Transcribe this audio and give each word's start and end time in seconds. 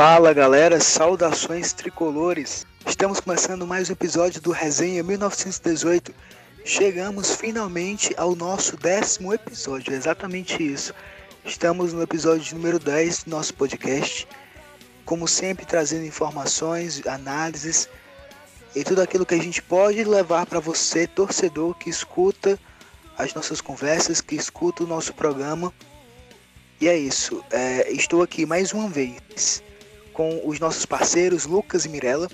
Fala 0.00 0.32
galera, 0.32 0.78
saudações 0.78 1.72
tricolores. 1.72 2.64
Estamos 2.86 3.18
começando 3.18 3.66
mais 3.66 3.90
um 3.90 3.94
episódio 3.94 4.40
do 4.40 4.52
Resenha 4.52 5.02
1918. 5.02 6.14
Chegamos 6.64 7.34
finalmente 7.34 8.14
ao 8.16 8.36
nosso 8.36 8.76
décimo 8.76 9.34
episódio, 9.34 9.92
exatamente 9.92 10.62
isso. 10.62 10.94
Estamos 11.44 11.92
no 11.92 12.00
episódio 12.00 12.54
número 12.54 12.78
10 12.78 13.24
do 13.24 13.30
nosso 13.30 13.52
podcast. 13.54 14.28
Como 15.04 15.26
sempre, 15.26 15.66
trazendo 15.66 16.06
informações, 16.06 17.04
análises 17.04 17.88
e 18.76 18.84
tudo 18.84 19.02
aquilo 19.02 19.26
que 19.26 19.34
a 19.34 19.42
gente 19.42 19.60
pode 19.60 20.04
levar 20.04 20.46
para 20.46 20.60
você, 20.60 21.08
torcedor, 21.08 21.74
que 21.74 21.90
escuta 21.90 22.56
as 23.18 23.34
nossas 23.34 23.60
conversas, 23.60 24.20
que 24.20 24.36
escuta 24.36 24.84
o 24.84 24.86
nosso 24.86 25.12
programa. 25.12 25.74
E 26.80 26.86
é 26.86 26.96
isso. 26.96 27.44
É, 27.50 27.90
estou 27.90 28.22
aqui 28.22 28.46
mais 28.46 28.72
uma 28.72 28.88
vez 28.88 29.66
com 30.18 30.40
os 30.42 30.58
nossos 30.58 30.84
parceiros 30.84 31.46
Lucas 31.46 31.84
e 31.84 31.88
Mirella. 31.88 32.28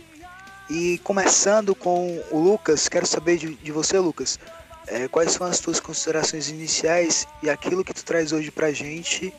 E 0.71 0.97
começando 1.05 1.75
com 1.75 2.19
o 2.31 2.41
Lucas, 2.41 2.89
quero 2.89 3.05
saber 3.05 3.37
de, 3.37 3.57
de 3.57 3.71
você, 3.71 3.99
Lucas, 3.99 4.41
é, 4.87 5.07
quais 5.07 5.33
são 5.33 5.47
as 5.47 5.61
tuas 5.61 5.81
considerações 5.81 6.49
iniciais 6.49 7.29
e 7.43 7.51
aquilo 7.51 7.85
que 7.85 7.93
tu 7.93 8.03
traz 8.03 8.33
hoje 8.33 8.51
pra 8.51 8.73
gente 8.73 9.35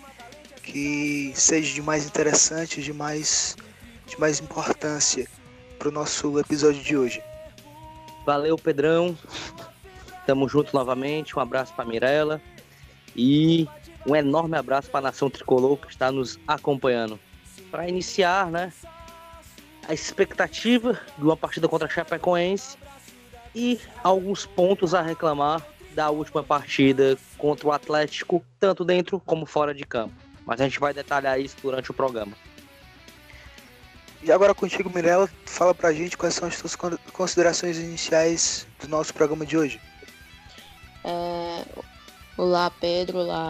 que 0.62 1.34
seja 1.34 1.74
de 1.74 1.82
mais 1.82 2.06
interessante, 2.06 2.84
de 2.84 2.94
mais, 2.94 3.58
de 4.06 4.20
mais 4.20 4.40
importância 4.40 5.28
para 5.80 5.90
o 5.90 5.92
nosso 5.92 6.40
episódio 6.40 6.84
de 6.84 6.96
hoje. 6.96 7.24
Valeu, 8.28 8.58
Pedrão. 8.58 9.18
Tamo 10.28 10.48
junto 10.48 10.72
novamente. 10.72 11.36
Um 11.36 11.42
abraço 11.42 11.74
para 11.74 11.86
Mirella 11.86 12.40
e 13.16 13.68
um 14.06 14.16
enorme 14.16 14.56
abraço 14.56 14.92
para 14.92 15.00
a 15.00 15.10
nação 15.10 15.32
tricolor 15.32 15.78
que 15.78 15.88
está 15.88 16.12
nos 16.12 16.38
acompanhando 16.48 17.20
para 17.76 17.90
iniciar, 17.90 18.50
né? 18.50 18.72
A 19.86 19.94
expectativa 19.94 20.98
de 21.18 21.24
uma 21.26 21.36
partida 21.36 21.68
contra 21.68 21.90
a 21.90 21.92
Chapecoense 21.92 22.78
e 23.54 23.78
alguns 24.02 24.46
pontos 24.46 24.94
a 24.94 25.02
reclamar 25.02 25.62
da 25.94 26.10
última 26.10 26.42
partida 26.42 27.18
contra 27.38 27.68
o 27.68 27.74
Atlético, 27.74 28.42
tanto 28.62 28.86
dentro 28.86 29.20
como 29.20 29.46
fora 29.46 29.74
de 29.74 29.84
campo. 29.84 30.16
Mas 30.46 30.62
a 30.62 30.64
gente 30.64 30.80
vai 30.80 30.94
detalhar 30.94 31.38
isso 31.38 31.58
durante 31.62 31.92
o 31.92 31.94
programa. 31.94 32.32
E 34.24 34.32
agora 34.32 34.56
contigo, 34.56 34.90
Mirella, 34.90 35.30
fala 35.46 35.76
pra 35.76 35.92
gente 35.92 36.18
quais 36.18 36.34
são 36.34 36.48
as 36.48 36.56
suas 36.56 36.78
considerações 37.12 37.78
iniciais 37.78 38.66
do 38.80 38.88
nosso 38.88 39.14
programa 39.14 39.46
de 39.46 39.58
hoje. 39.58 39.82
É... 41.04 41.66
Olá, 42.38 42.72
Pedro, 42.72 43.20
olá, 43.20 43.50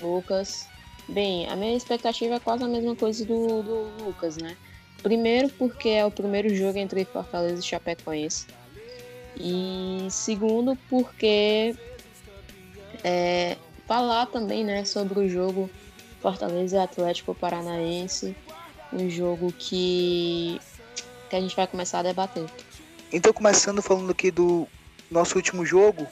Lucas. 0.00 0.68
Bem, 1.08 1.48
a 1.48 1.54
minha 1.54 1.76
expectativa 1.76 2.34
é 2.34 2.40
quase 2.40 2.64
a 2.64 2.68
mesma 2.68 2.96
coisa 2.96 3.24
do, 3.24 3.62
do 3.62 4.04
Lucas, 4.04 4.36
né? 4.36 4.56
Primeiro, 5.02 5.48
porque 5.50 5.88
é 5.90 6.04
o 6.04 6.10
primeiro 6.10 6.52
jogo 6.54 6.78
entre 6.78 7.04
Fortaleza 7.04 7.60
e 7.60 7.62
Chapecoense. 7.62 8.46
E 9.36 10.08
segundo, 10.10 10.76
porque 10.88 11.76
é, 13.04 13.56
falar 13.86 14.26
também 14.26 14.64
né, 14.64 14.84
sobre 14.84 15.20
o 15.20 15.28
jogo 15.28 15.70
Fortaleza 16.20 16.76
e 16.76 16.80
Atlético 16.80 17.34
Paranaense, 17.34 18.34
um 18.92 19.08
jogo 19.08 19.52
que, 19.52 20.60
que 21.30 21.36
a 21.36 21.40
gente 21.40 21.54
vai 21.54 21.66
começar 21.66 22.00
a 22.00 22.02
debater. 22.02 22.46
Então, 23.12 23.32
começando 23.32 23.80
falando 23.80 24.10
aqui 24.10 24.30
do 24.30 24.66
nosso 25.10 25.36
último 25.36 25.64
jogo, 25.64 26.06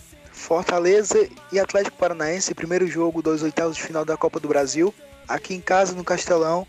Fortaleza 0.44 1.26
e 1.50 1.58
Atlético 1.58 1.96
Paranaense, 1.96 2.54
primeiro 2.54 2.86
jogo 2.86 3.22
dos 3.22 3.42
oitavos 3.42 3.76
de 3.76 3.82
final 3.82 4.04
da 4.04 4.14
Copa 4.14 4.38
do 4.38 4.46
Brasil, 4.46 4.94
aqui 5.26 5.54
em 5.54 5.60
casa 5.60 5.94
no 5.94 6.04
Castelão. 6.04 6.66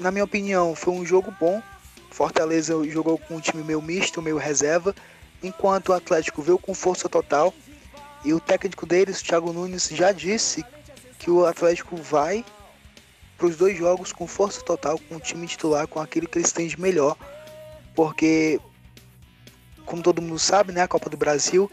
Na 0.00 0.10
minha 0.10 0.24
opinião, 0.24 0.74
foi 0.74 0.94
um 0.94 1.04
jogo 1.04 1.30
bom. 1.38 1.62
Fortaleza 2.10 2.72
jogou 2.88 3.18
com 3.18 3.36
um 3.36 3.40
time 3.40 3.62
meio 3.62 3.82
misto, 3.82 4.22
meio 4.22 4.38
reserva, 4.38 4.94
enquanto 5.42 5.90
o 5.90 5.92
Atlético 5.92 6.40
veio 6.40 6.58
com 6.58 6.72
força 6.72 7.06
total. 7.06 7.52
E 8.24 8.32
o 8.32 8.40
técnico 8.40 8.86
deles, 8.86 9.20
Thiago 9.20 9.52
Nunes, 9.52 9.90
já 9.92 10.10
disse 10.10 10.64
que 11.18 11.30
o 11.30 11.44
Atlético 11.44 11.96
vai 11.96 12.42
para 13.36 13.48
os 13.48 13.54
dois 13.54 13.76
jogos 13.76 14.14
com 14.14 14.26
força 14.26 14.62
total, 14.62 14.98
com 15.10 15.16
o 15.16 15.20
time 15.20 15.46
titular, 15.46 15.86
com 15.86 16.00
aquilo 16.00 16.26
que 16.26 16.38
eles 16.38 16.52
têm 16.52 16.68
de 16.68 16.80
melhor. 16.80 17.18
Porque, 17.94 18.58
como 19.84 20.02
todo 20.02 20.22
mundo 20.22 20.38
sabe, 20.38 20.72
né, 20.72 20.80
a 20.80 20.88
Copa 20.88 21.10
do 21.10 21.18
Brasil 21.18 21.70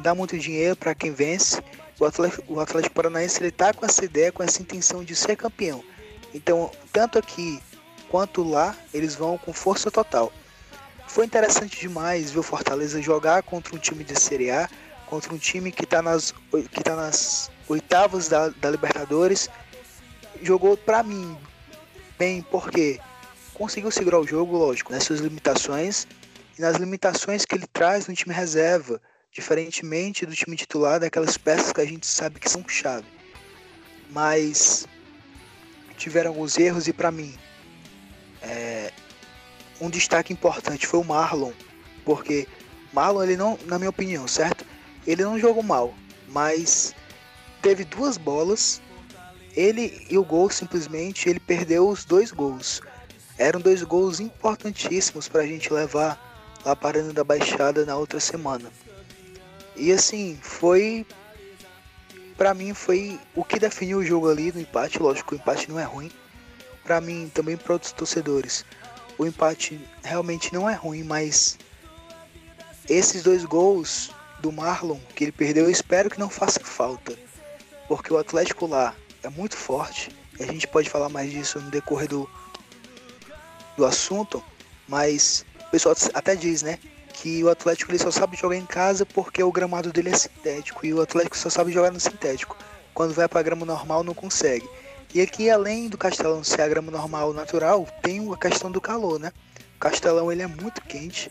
dá 0.00 0.14
muito 0.14 0.38
dinheiro 0.38 0.76
para 0.76 0.94
quem 0.94 1.12
vence. 1.12 1.62
O 1.98 2.04
Atlético, 2.04 2.54
o 2.54 2.60
Atlético 2.60 2.94
Paranaense 2.94 3.42
ele 3.42 3.50
tá 3.50 3.72
com 3.72 3.84
essa 3.84 4.04
ideia, 4.04 4.32
com 4.32 4.42
essa 4.42 4.62
intenção 4.62 5.04
de 5.04 5.14
ser 5.14 5.36
campeão. 5.36 5.84
Então, 6.32 6.70
tanto 6.92 7.18
aqui 7.18 7.60
quanto 8.08 8.42
lá, 8.42 8.74
eles 8.92 9.14
vão 9.14 9.36
com 9.38 9.52
força 9.52 9.90
total. 9.90 10.32
Foi 11.06 11.26
interessante 11.26 11.78
demais 11.78 12.30
ver 12.30 12.38
o 12.38 12.42
Fortaleza 12.42 13.02
jogar 13.02 13.42
contra 13.42 13.74
um 13.74 13.78
time 13.78 14.04
de 14.04 14.18
Série 14.18 14.50
A, 14.50 14.68
contra 15.06 15.34
um 15.34 15.38
time 15.38 15.72
que 15.72 15.84
está 15.84 16.00
nas, 16.00 16.32
que 16.72 16.82
tá 16.82 16.94
nas 16.94 17.50
oitavas 17.68 18.28
da, 18.28 18.48
da 18.48 18.70
Libertadores. 18.70 19.48
Jogou 20.42 20.76
para 20.76 21.02
mim 21.02 21.36
bem, 22.18 22.42
porque 22.42 23.00
conseguiu 23.52 23.90
segurar 23.90 24.20
o 24.20 24.26
jogo, 24.26 24.56
lógico, 24.56 24.92
nas 24.92 25.04
suas 25.04 25.20
limitações 25.20 26.06
e 26.56 26.62
nas 26.62 26.76
limitações 26.76 27.44
que 27.44 27.54
ele 27.54 27.66
traz 27.66 28.06
no 28.06 28.14
time 28.14 28.34
reserva 28.34 29.00
diferentemente 29.32 30.26
do 30.26 30.34
time 30.34 30.56
titular, 30.56 31.00
daquelas 31.00 31.36
peças 31.36 31.72
que 31.72 31.80
a 31.80 31.86
gente 31.86 32.06
sabe 32.06 32.40
que 32.40 32.50
são 32.50 32.66
chave. 32.68 33.06
Mas 34.10 34.86
tiveram 35.96 36.30
alguns 36.30 36.58
erros 36.58 36.88
e 36.88 36.92
para 36.92 37.10
mim 37.10 37.34
é, 38.42 38.90
um 39.80 39.90
destaque 39.90 40.32
importante 40.32 40.86
foi 40.86 41.00
o 41.00 41.04
Marlon, 41.04 41.52
porque 42.04 42.48
Marlon 42.92 43.22
ele 43.22 43.36
não, 43.36 43.58
na 43.66 43.78
minha 43.78 43.90
opinião, 43.90 44.26
certo? 44.26 44.64
Ele 45.06 45.22
não 45.22 45.38
jogou 45.38 45.62
mal, 45.62 45.94
mas 46.28 46.94
teve 47.62 47.84
duas 47.84 48.16
bolas, 48.16 48.80
ele 49.54 50.06
e 50.08 50.18
o 50.18 50.24
gol 50.24 50.50
simplesmente 50.50 51.28
ele 51.28 51.40
perdeu 51.40 51.88
os 51.88 52.04
dois 52.04 52.30
gols. 52.30 52.80
Eram 53.38 53.60
dois 53.60 53.82
gols 53.82 54.20
importantíssimos 54.20 55.28
para 55.28 55.42
a 55.42 55.46
gente 55.46 55.72
levar 55.72 56.18
lá 56.64 56.76
para 56.76 57.02
da 57.12 57.24
Baixada 57.24 57.86
na 57.86 57.96
outra 57.96 58.20
semana. 58.20 58.70
E 59.76 59.92
assim, 59.92 60.38
foi. 60.42 61.06
Pra 62.36 62.54
mim, 62.54 62.72
foi 62.72 63.18
o 63.34 63.44
que 63.44 63.58
definiu 63.58 63.98
o 63.98 64.04
jogo 64.04 64.30
ali 64.30 64.50
no 64.52 64.60
empate. 64.60 64.98
Lógico, 64.98 65.34
o 65.34 65.38
empate 65.38 65.68
não 65.68 65.78
é 65.78 65.84
ruim. 65.84 66.10
Pra 66.84 67.00
mim, 67.00 67.30
também 67.34 67.56
para 67.56 67.74
outros 67.74 67.92
torcedores, 67.92 68.64
o 69.18 69.26
empate 69.26 69.80
realmente 70.02 70.52
não 70.52 70.68
é 70.68 70.74
ruim, 70.74 71.02
mas 71.02 71.58
esses 72.88 73.22
dois 73.22 73.44
gols 73.44 74.10
do 74.40 74.50
Marlon 74.50 74.98
que 75.14 75.24
ele 75.24 75.32
perdeu, 75.32 75.64
eu 75.64 75.70
espero 75.70 76.10
que 76.10 76.18
não 76.18 76.30
faça 76.30 76.60
falta. 76.60 77.16
Porque 77.86 78.12
o 78.12 78.18
Atlético 78.18 78.66
lá 78.66 78.94
é 79.22 79.28
muito 79.28 79.56
forte. 79.56 80.10
A 80.38 80.44
gente 80.44 80.66
pode 80.66 80.88
falar 80.88 81.08
mais 81.08 81.30
disso 81.30 81.60
no 81.60 81.70
decorrer 81.70 82.08
do, 82.08 82.28
do 83.76 83.84
assunto. 83.84 84.42
Mas 84.88 85.44
o 85.66 85.70
pessoal 85.70 85.94
até 86.14 86.34
diz, 86.34 86.62
né? 86.62 86.78
Que 87.20 87.44
o 87.44 87.50
Atlético 87.50 87.90
ele 87.90 87.98
só 87.98 88.10
sabe 88.10 88.34
jogar 88.34 88.56
em 88.56 88.64
casa 88.64 89.04
porque 89.04 89.42
o 89.42 89.52
gramado 89.52 89.92
dele 89.92 90.08
é 90.08 90.16
sintético 90.16 90.86
e 90.86 90.94
o 90.94 91.02
Atlético 91.02 91.36
só 91.36 91.50
sabe 91.50 91.70
jogar 91.70 91.92
no 91.92 92.00
sintético. 92.00 92.56
Quando 92.94 93.12
vai 93.12 93.28
para 93.28 93.42
grama 93.42 93.66
normal 93.66 94.02
não 94.02 94.14
consegue. 94.14 94.66
E 95.12 95.20
aqui 95.20 95.50
além 95.50 95.90
do 95.90 95.98
Castelão 95.98 96.42
ser 96.42 96.62
a 96.62 96.68
grama 96.68 96.90
normal 96.90 97.34
natural, 97.34 97.86
tem 98.00 98.26
a 98.32 98.36
questão 98.38 98.70
do 98.70 98.80
calor, 98.80 99.20
né? 99.20 99.32
O 99.76 99.78
Castelão 99.78 100.32
ele 100.32 100.40
é 100.40 100.46
muito 100.46 100.80
quente 100.80 101.30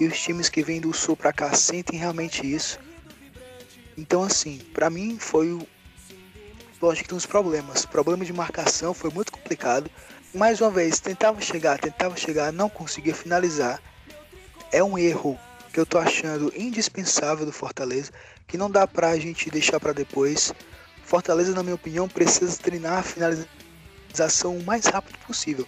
e 0.00 0.06
os 0.06 0.18
times 0.18 0.48
que 0.48 0.62
vêm 0.62 0.80
do 0.80 0.94
sul 0.94 1.14
para 1.14 1.34
cá 1.34 1.52
sentem 1.52 1.98
realmente 1.98 2.50
isso. 2.50 2.78
Então 3.98 4.22
assim, 4.22 4.58
para 4.72 4.88
mim 4.88 5.18
foi 5.18 5.52
o 5.52 5.68
lógico 6.80 7.02
que 7.02 7.08
tem 7.10 7.16
uns 7.18 7.26
problemas. 7.26 7.84
Problema 7.84 8.24
de 8.24 8.32
marcação 8.32 8.94
foi 8.94 9.10
muito 9.10 9.32
complicado. 9.32 9.90
Mais 10.32 10.62
uma 10.62 10.70
vez, 10.70 10.98
tentava 10.98 11.42
chegar, 11.42 11.78
tentava 11.78 12.16
chegar, 12.16 12.50
não 12.50 12.70
conseguia 12.70 13.14
finalizar 13.14 13.82
é 14.72 14.82
um 14.82 14.98
erro 14.98 15.38
que 15.72 15.78
eu 15.78 15.86
tô 15.86 15.98
achando 15.98 16.52
indispensável 16.56 17.46
do 17.46 17.52
Fortaleza, 17.52 18.10
que 18.46 18.58
não 18.58 18.70
dá 18.70 18.86
pra 18.86 19.16
gente 19.18 19.50
deixar 19.50 19.78
para 19.78 19.92
depois. 19.92 20.52
Fortaleza, 21.04 21.54
na 21.54 21.62
minha 21.62 21.74
opinião, 21.74 22.08
precisa 22.08 22.56
treinar 22.58 22.98
a 22.98 23.02
finalização 23.02 24.56
o 24.56 24.64
mais 24.64 24.86
rápido 24.86 25.18
possível. 25.26 25.66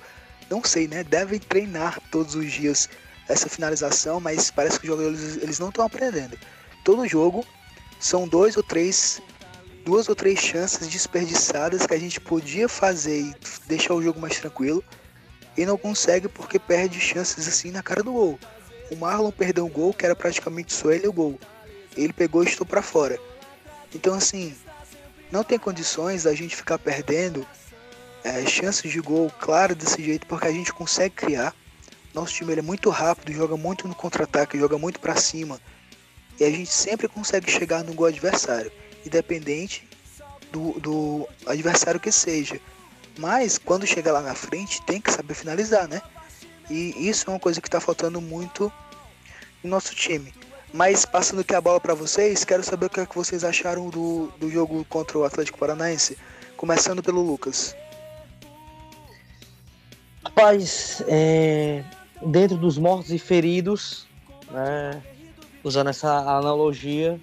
Não 0.50 0.62
sei, 0.64 0.88
né? 0.88 1.04
Devem 1.04 1.38
treinar 1.38 2.00
todos 2.10 2.34
os 2.34 2.50
dias 2.50 2.88
essa 3.28 3.48
finalização, 3.48 4.20
mas 4.20 4.50
parece 4.50 4.78
que 4.78 4.84
os 4.86 4.90
jogadores 4.90 5.36
eles 5.36 5.58
não 5.58 5.68
estão 5.68 5.84
aprendendo. 5.84 6.36
Todo 6.84 7.06
jogo 7.08 7.46
são 8.00 8.26
dois 8.26 8.56
ou 8.56 8.62
três, 8.62 9.22
duas 9.84 10.08
ou 10.08 10.14
três 10.14 10.40
chances 10.40 10.88
desperdiçadas 10.88 11.86
que 11.86 11.94
a 11.94 11.98
gente 11.98 12.20
podia 12.20 12.68
fazer 12.68 13.20
e 13.20 13.34
deixar 13.66 13.94
o 13.94 14.02
jogo 14.02 14.20
mais 14.20 14.38
tranquilo 14.38 14.84
e 15.56 15.64
não 15.64 15.78
consegue 15.78 16.28
porque 16.28 16.58
perde 16.58 16.98
chances 17.00 17.46
assim 17.46 17.70
na 17.70 17.82
cara 17.82 18.02
do 18.02 18.12
gol. 18.12 18.38
O 18.92 18.96
Marlon 18.96 19.30
perdeu 19.30 19.64
um 19.64 19.70
gol 19.70 19.94
que 19.94 20.04
era 20.04 20.14
praticamente 20.14 20.70
só 20.70 20.90
ele 20.90 21.08
o 21.08 21.12
gol. 21.12 21.40
Ele 21.96 22.12
pegou 22.12 22.44
e 22.44 22.46
estou 22.46 22.66
para 22.66 22.82
fora. 22.82 23.18
Então 23.94 24.12
assim, 24.12 24.54
não 25.30 25.42
tem 25.42 25.58
condições 25.58 26.24
da 26.24 26.34
gente 26.34 26.54
ficar 26.54 26.78
perdendo 26.78 27.46
é, 28.22 28.44
chances 28.44 28.92
de 28.92 29.00
gol 29.00 29.32
claro 29.40 29.74
desse 29.74 30.02
jeito, 30.02 30.26
porque 30.26 30.46
a 30.46 30.52
gente 30.52 30.74
consegue 30.74 31.14
criar. 31.14 31.54
Nosso 32.12 32.34
time 32.34 32.52
é 32.54 32.60
muito 32.60 32.90
rápido, 32.90 33.32
joga 33.32 33.56
muito 33.56 33.88
no 33.88 33.94
contra-ataque, 33.94 34.58
joga 34.58 34.76
muito 34.76 35.00
para 35.00 35.16
cima. 35.16 35.58
E 36.38 36.44
a 36.44 36.50
gente 36.50 36.70
sempre 36.70 37.08
consegue 37.08 37.50
chegar 37.50 37.82
no 37.82 37.94
gol 37.94 38.08
adversário, 38.08 38.70
independente 39.06 39.88
do, 40.50 40.78
do 40.78 41.28
adversário 41.46 41.98
que 41.98 42.12
seja. 42.12 42.60
Mas 43.18 43.56
quando 43.56 43.86
chega 43.86 44.12
lá 44.12 44.20
na 44.20 44.34
frente, 44.34 44.82
tem 44.82 45.00
que 45.00 45.10
saber 45.10 45.32
finalizar, 45.32 45.88
né? 45.88 46.02
E 46.70 47.08
isso 47.08 47.28
é 47.28 47.32
uma 47.32 47.40
coisa 47.40 47.60
que 47.60 47.68
está 47.68 47.80
faltando 47.80 48.20
muito 48.20 48.72
no 49.62 49.70
nosso 49.70 49.94
time. 49.94 50.32
Mas 50.72 51.04
passando 51.04 51.40
aqui 51.40 51.54
a 51.54 51.60
bola 51.60 51.78
para 51.78 51.94
vocês, 51.94 52.44
quero 52.44 52.62
saber 52.62 52.86
o 52.86 52.90
que, 52.90 53.00
é 53.00 53.06
que 53.06 53.14
vocês 53.14 53.44
acharam 53.44 53.90
do, 53.90 54.32
do 54.38 54.50
jogo 54.50 54.84
contra 54.86 55.18
o 55.18 55.24
Atlético 55.24 55.58
Paranaense. 55.58 56.16
Começando 56.56 57.02
pelo 57.02 57.20
Lucas. 57.20 57.76
Rapaz, 60.24 61.02
é, 61.08 61.84
dentro 62.24 62.56
dos 62.56 62.78
mortos 62.78 63.10
e 63.10 63.18
feridos, 63.18 64.06
né, 64.50 65.02
usando 65.62 65.90
essa 65.90 66.10
analogia, 66.10 67.20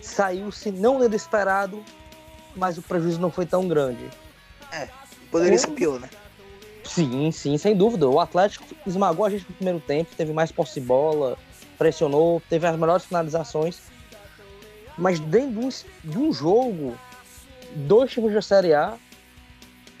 saiu-se 0.00 0.70
não 0.70 0.98
dentro 0.98 1.16
esperado, 1.16 1.84
mas 2.56 2.78
o 2.78 2.82
prejuízo 2.82 3.20
não 3.20 3.30
foi 3.30 3.44
tão 3.44 3.68
grande. 3.68 4.08
É, 4.70 4.88
poderia 5.30 5.58
ser 5.58 5.72
pior, 5.72 6.00
né? 6.00 6.08
Sim, 6.94 7.32
sim, 7.32 7.56
sem 7.56 7.74
dúvida. 7.74 8.06
O 8.06 8.20
Atlético 8.20 8.66
esmagou 8.86 9.24
a 9.24 9.30
gente 9.30 9.48
no 9.48 9.54
primeiro 9.54 9.80
tempo, 9.80 10.14
teve 10.14 10.30
mais 10.30 10.52
posse 10.52 10.78
de 10.78 10.86
bola, 10.86 11.38
pressionou, 11.78 12.42
teve 12.50 12.66
as 12.66 12.78
melhores 12.78 13.06
finalizações. 13.06 13.80
Mas 14.98 15.18
dentro 15.18 15.70
de 16.04 16.18
um, 16.18 16.30
jogo, 16.30 16.94
dois 17.74 18.12
times 18.12 18.34
da 18.34 18.42
Série 18.42 18.74
A, 18.74 18.98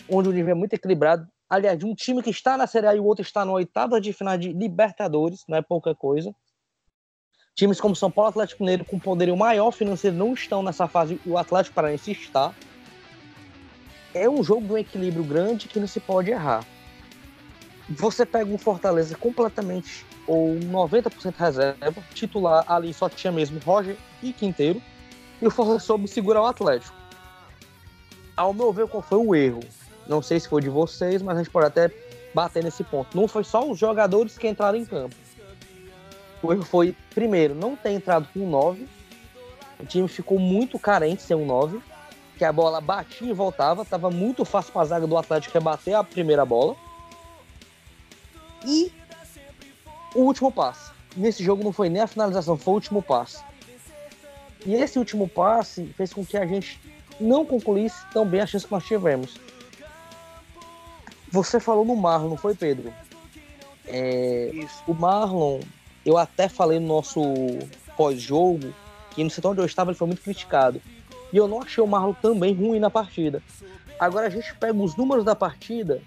onde 0.06 0.28
o 0.28 0.32
nível 0.32 0.50
é 0.50 0.54
muito 0.54 0.74
equilibrado, 0.74 1.26
aliás, 1.48 1.78
de 1.78 1.86
um 1.86 1.94
time 1.94 2.22
que 2.22 2.28
está 2.28 2.58
na 2.58 2.66
Série 2.66 2.86
A 2.86 2.94
e 2.94 3.00
o 3.00 3.06
outro 3.06 3.22
está 3.22 3.42
na 3.42 3.52
oitava 3.52 3.98
de 3.98 4.12
final 4.12 4.36
de 4.36 4.52
Libertadores, 4.52 5.44
não 5.48 5.56
é 5.56 5.62
pouca 5.62 5.94
coisa. 5.94 6.30
Times 7.54 7.80
como 7.80 7.96
São 7.96 8.10
Paulo 8.10 8.28
Atlético 8.28 8.62
Mineiro, 8.62 8.84
com 8.84 8.98
poderio 8.98 9.34
maior 9.34 9.70
financeiro, 9.70 10.14
não 10.14 10.34
estão 10.34 10.62
nessa 10.62 10.86
fase, 10.86 11.18
o 11.24 11.38
Atlético 11.38 11.74
Paranaense 11.74 12.12
está. 12.12 12.54
É 14.12 14.28
um 14.28 14.44
jogo 14.44 14.66
de 14.66 14.72
um 14.74 14.78
equilíbrio 14.78 15.24
grande 15.24 15.68
que 15.68 15.80
não 15.80 15.86
se 15.86 15.98
pode 15.98 16.30
errar. 16.30 16.62
Você 17.88 18.24
pega 18.24 18.52
um 18.52 18.58
Fortaleza 18.58 19.16
completamente 19.16 20.06
ou 20.26 20.54
90% 20.54 21.34
reserva, 21.36 22.02
titular 22.14 22.64
ali 22.68 22.94
só 22.94 23.08
tinha 23.08 23.32
mesmo 23.32 23.58
Roger 23.64 23.96
e 24.22 24.32
Quinteiro, 24.32 24.80
e 25.40 25.46
o 25.46 25.50
Fortaleza 25.50 25.84
soube 25.84 26.06
segurar 26.06 26.42
o 26.42 26.46
Atlético. 26.46 26.94
Ao 28.36 28.54
meu 28.54 28.72
ver, 28.72 28.86
qual 28.86 29.02
foi 29.02 29.18
o 29.18 29.34
erro? 29.34 29.60
Não 30.06 30.22
sei 30.22 30.40
se 30.40 30.48
foi 30.48 30.62
de 30.62 30.68
vocês, 30.68 31.20
mas 31.20 31.36
a 31.36 31.42
gente 31.42 31.50
pode 31.50 31.66
até 31.66 31.90
bater 32.34 32.64
nesse 32.64 32.82
ponto. 32.82 33.16
Não 33.16 33.28
foi 33.28 33.44
só 33.44 33.68
os 33.68 33.78
jogadores 33.78 34.38
que 34.38 34.48
entraram 34.48 34.78
em 34.78 34.84
campo. 34.84 35.14
O 36.42 36.52
erro 36.52 36.64
foi, 36.64 36.96
primeiro, 37.14 37.54
não 37.54 37.76
ter 37.76 37.90
entrado 37.90 38.26
com 38.32 38.48
9. 38.48 38.86
O 39.78 39.86
time 39.86 40.08
ficou 40.08 40.38
muito 40.38 40.78
carente 40.78 41.22
sem 41.22 41.36
um 41.36 41.46
9. 41.46 41.80
Que 42.36 42.44
a 42.44 42.52
bola 42.52 42.80
batia 42.80 43.30
e 43.30 43.32
voltava. 43.32 43.84
Tava 43.84 44.10
muito 44.10 44.44
fácil 44.44 44.72
para 44.72 44.82
a 44.82 44.86
zaga 44.86 45.06
do 45.06 45.16
Atlético 45.16 45.54
rebater 45.54 45.94
a 45.94 46.02
primeira 46.02 46.44
bola. 46.44 46.74
E 48.64 48.92
o 50.14 50.20
último 50.20 50.50
passe. 50.52 50.90
Nesse 51.16 51.42
jogo 51.42 51.62
não 51.62 51.72
foi 51.72 51.88
nem 51.88 52.02
a 52.02 52.06
finalização, 52.06 52.56
foi 52.56 52.72
o 52.72 52.74
último 52.76 53.02
passe. 53.02 53.42
E 54.64 54.74
esse 54.74 54.98
último 54.98 55.28
passe 55.28 55.86
fez 55.96 56.12
com 56.12 56.24
que 56.24 56.36
a 56.36 56.46
gente 56.46 56.80
não 57.20 57.44
concluísse 57.44 58.04
tão 58.12 58.26
bem 58.26 58.40
a 58.40 58.46
chance 58.46 58.66
que 58.66 58.72
nós 58.72 58.84
tivemos. 58.84 59.38
Você 61.30 61.58
falou 61.58 61.84
no 61.84 61.96
Marlon, 61.96 62.30
não 62.30 62.36
foi, 62.36 62.54
Pedro? 62.54 62.92
É, 63.86 64.50
o 64.86 64.94
Marlon, 64.94 65.60
eu 66.04 66.16
até 66.16 66.48
falei 66.48 66.78
no 66.78 66.86
nosso 66.86 67.20
pós-jogo 67.96 68.72
que 69.10 69.22
no 69.22 69.30
setor 69.30 69.50
onde 69.50 69.60
eu 69.60 69.66
estava 69.66 69.90
ele 69.90 69.98
foi 69.98 70.06
muito 70.06 70.22
criticado. 70.22 70.80
E 71.32 71.36
eu 71.36 71.48
não 71.48 71.62
achei 71.62 71.82
o 71.82 71.86
Marlon 71.86 72.14
também 72.14 72.54
ruim 72.54 72.78
na 72.78 72.90
partida. 72.90 73.42
Agora 73.98 74.26
a 74.26 74.30
gente 74.30 74.54
pega 74.56 74.76
os 74.78 74.96
números 74.96 75.24
da 75.24 75.34
partida, 75.34 76.02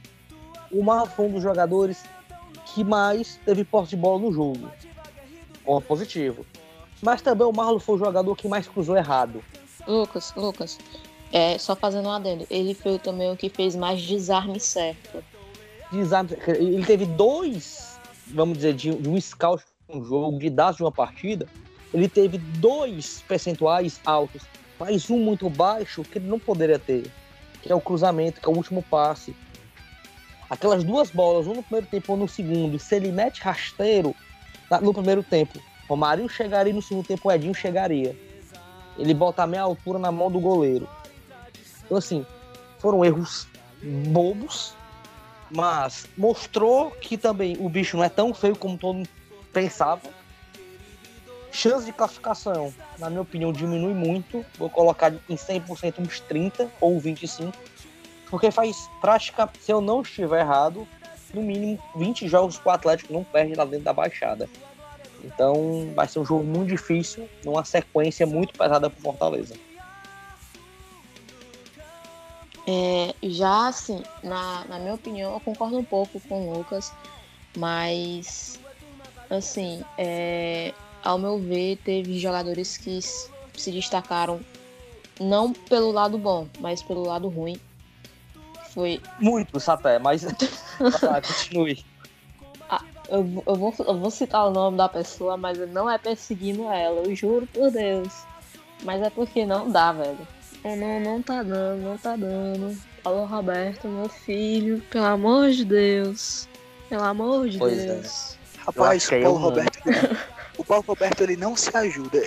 o 0.72 0.84
Marlon 0.84 1.08
foi 1.08 1.26
um 1.28 1.32
dos 1.32 1.44
jogadores 1.44 2.04
que 2.76 2.84
mais 2.84 3.40
teve 3.46 3.64
posse 3.64 3.92
de 3.92 3.96
bola 3.96 4.20
no 4.20 4.34
jogo. 4.34 4.70
Ponto 5.64 5.88
positivo. 5.88 6.46
Mas 7.02 7.22
também 7.22 7.48
o 7.48 7.54
Marlon 7.54 7.80
foi 7.80 7.96
o 7.96 7.98
jogador 7.98 8.36
que 8.36 8.50
mais 8.50 8.68
cruzou 8.68 8.98
errado. 8.98 9.42
Lucas, 9.88 10.34
Lucas, 10.36 10.78
é, 11.32 11.58
só 11.58 11.74
fazendo 11.74 12.10
um 12.10 12.12
adendo, 12.12 12.46
ele 12.50 12.74
foi 12.74 13.00
também 13.00 13.32
o 13.32 13.38
que 13.38 13.48
fez 13.48 13.78
mais 13.78 14.02
desarme 14.02 14.60
certo. 14.60 15.24
Desarme, 15.90 16.32
ele 16.48 16.86
teve 16.86 17.06
dois, 17.06 17.98
vamos 18.28 18.58
dizer, 18.58 18.74
de, 18.74 18.94
de 18.94 19.08
um 19.08 19.20
scout 19.22 19.64
um 19.88 20.04
jogo, 20.04 20.38
de 20.40 20.50
dados 20.50 20.78
de 20.78 20.84
uma 20.84 20.92
partida, 20.92 21.48
ele 21.94 22.10
teve 22.10 22.38
dois 22.38 23.24
percentuais 23.28 24.02
altos, 24.06 24.42
mas 24.78 25.10
um 25.10 25.20
muito 25.20 25.50
baixo 25.50 26.04
que 26.04 26.18
ele 26.18 26.28
não 26.28 26.40
poderia 26.40 26.80
ter, 26.80 27.10
que 27.62 27.72
é 27.72 27.76
o 27.76 27.80
cruzamento, 27.80 28.42
que 28.42 28.50
é 28.50 28.52
o 28.52 28.56
último 28.56 28.84
passe. 28.84 29.34
Aquelas 30.50 30.84
duas 30.84 31.10
bolas, 31.10 31.48
um 31.48 31.56
no 31.56 31.64
primeiro 31.64 31.88
tempo 31.88 32.12
ou 32.12 32.18
no 32.18 32.28
segundo, 32.28 32.78
se 32.78 32.96
ele 32.96 33.12
mete 33.12 33.42
rasteiro 33.42 34.16
no 34.82 34.94
primeiro 34.94 35.24
tempo, 35.24 35.60
o 35.90 35.96
Marinho 35.96 36.30
chegaria 36.30 36.74
no 36.74 36.82
segundo 36.82 37.06
tempo, 37.06 37.28
o 37.28 37.32
Edinho 37.32 37.54
chegaria. 37.54 38.16
Ele 38.98 39.14
bota 39.14 39.44
a 39.44 39.48
meia 39.48 39.64
altura 39.64 40.00
na 40.00 40.12
mão 40.12 40.32
do 40.32 40.40
goleiro. 40.40 40.88
Então, 41.84 41.98
assim, 41.98 42.26
foram 42.80 43.04
erros 43.04 43.48
bobos, 44.10 44.74
mas 45.52 46.08
mostrou 46.18 46.92
que 46.92 47.18
também 47.18 47.58
o 47.60 47.70
bicho 47.70 47.98
não 47.98 48.04
é 48.04 48.10
tão 48.10 48.34
feio 48.34 48.56
como 48.56 48.78
todo 48.78 48.98
mundo 48.98 49.10
pensava. 49.52 50.02
Chance 51.52 51.86
de 51.86 51.94
classificação, 51.94 52.74
na 53.00 53.10
minha 53.10 53.22
opinião, 53.22 53.54
diminui 53.54 53.94
muito. 53.94 54.46
Vou 54.58 54.70
colocar 54.70 55.14
em 55.30 55.36
100% 55.36 56.00
uns 56.00 56.20
30 56.20 56.70
ou 56.82 57.00
25 57.00 57.58
porque 58.30 58.52
faz 58.52 58.90
prática, 59.02 59.50
se 59.60 59.72
eu 59.72 59.82
não 59.82 60.02
estiver 60.02 60.42
errado, 60.42 60.88
no 61.34 61.42
mínimo 61.42 61.80
20 61.96 62.28
jogos 62.28 62.58
que 62.58 62.68
o 62.68 62.72
Atlético 62.72 63.14
não 63.14 63.24
perde 63.24 63.56
lá 63.56 63.66
dentro 63.66 63.86
da 63.86 63.94
Baixada. 63.94 64.50
Então 65.24 65.92
vai 65.96 66.08
ser 66.08 66.20
um 66.20 66.26
jogo 66.26 66.44
muito 66.44 66.70
difícil, 66.70 67.28
numa 67.44 67.66
sequência 67.66 68.26
muito 68.26 68.54
pesada 68.58 68.90
para 68.90 69.02
Fortaleza. 69.02 69.56
É, 72.68 73.14
já 73.22 73.68
assim, 73.68 74.02
na, 74.24 74.66
na 74.66 74.80
minha 74.80 74.96
opinião, 74.96 75.34
eu 75.34 75.40
concordo 75.40 75.78
um 75.78 75.84
pouco 75.84 76.20
com 76.22 76.48
o 76.48 76.58
Lucas, 76.58 76.92
mas 77.56 78.60
assim, 79.30 79.84
é, 79.98 80.74
ao 81.04 81.18
meu 81.18 81.38
ver, 81.38 81.78
teve 81.84 82.18
jogadores 82.20 82.78
que 82.78 83.00
se 83.02 83.72
destacaram 83.72 84.40
não 85.20 85.54
pelo 85.54 85.92
lado 85.92 86.18
bom, 86.18 86.48
mas 86.60 86.82
pelo 86.82 87.04
lado 87.04 87.30
ruim 87.30 87.60
foi. 88.76 89.02
Muito, 89.20 89.58
Sapé, 89.60 89.98
mas. 89.98 90.22
tá, 91.00 91.22
continue. 91.22 91.84
Ah, 92.70 92.82
eu, 93.10 93.44
eu, 93.48 93.56
vou, 93.56 93.74
eu 93.80 93.98
vou 93.98 94.12
citar 94.12 94.46
o 94.48 94.52
nome 94.52 94.78
da 94.78 94.90
pessoa, 94.90 95.38
mas 95.38 95.58
não 95.72 95.90
é 95.90 95.98
perseguindo 95.98 96.66
ela, 96.66 97.02
eu 97.02 97.16
juro 97.16 97.48
por 97.48 97.72
Deus. 97.72 98.14
Mas 98.84 99.02
é 99.02 99.10
porque 99.10 99.46
não 99.46 99.72
dá, 99.72 99.94
velho. 99.94 100.28
Não, 100.64 101.00
não 101.00 101.22
tá 101.22 101.42
dando, 101.42 101.82
não 101.82 101.98
tá 101.98 102.16
dando. 102.16 102.78
Alô, 103.04 103.26
Roberto, 103.26 103.88
meu 103.88 104.10
filho, 104.10 104.82
pelo 104.90 105.06
amor 105.06 105.52
de 105.52 105.64
Deus. 105.64 106.50
Pelo 106.90 107.04
amor 107.04 107.48
de 107.48 107.58
pois 107.58 107.80
é. 107.80 107.86
Deus. 107.86 108.38
É. 108.58 108.62
Rapaz, 108.66 109.08
o 109.08 109.22
Paulo 109.22 109.38
Roberto. 109.38 109.80
o 110.58 110.66
Paulo 110.66 110.84
Roberto 110.88 111.22
ele 111.22 111.38
não 111.38 111.56
se 111.56 111.76
ajuda 111.78 112.22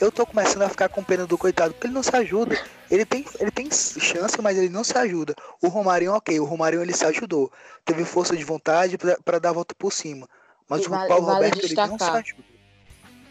eu 0.00 0.12
tô 0.12 0.26
começando 0.26 0.62
a 0.62 0.68
ficar 0.68 0.88
com 0.88 1.02
pena 1.02 1.26
do 1.26 1.38
coitado, 1.38 1.72
porque 1.72 1.86
ele 1.86 1.94
não 1.94 2.02
se 2.02 2.14
ajuda. 2.14 2.58
Ele 2.90 3.04
tem, 3.04 3.24
ele 3.40 3.50
tem 3.50 3.68
chance, 3.70 4.40
mas 4.40 4.56
ele 4.56 4.68
não 4.68 4.84
se 4.84 4.96
ajuda. 4.96 5.34
O 5.62 5.68
Romarinho, 5.68 6.12
ok, 6.12 6.38
o 6.38 6.44
Romarinho 6.44 6.82
ele 6.82 6.92
se 6.92 7.04
ajudou. 7.04 7.50
Teve 7.84 8.04
força 8.04 8.36
de 8.36 8.44
vontade 8.44 8.96
para 9.24 9.38
dar 9.38 9.50
a 9.50 9.52
volta 9.52 9.74
por 9.76 9.92
cima. 9.92 10.28
Mas 10.68 10.82
e 10.82 10.86
o 10.86 10.90
vale, 10.90 11.08
Paulo 11.08 11.26
vale 11.26 11.36
Roberto 11.36 11.60
destacar. 11.60 11.84
ele 11.84 11.90
não 11.90 11.98
se 11.98 12.10
ajuda. 12.10 12.44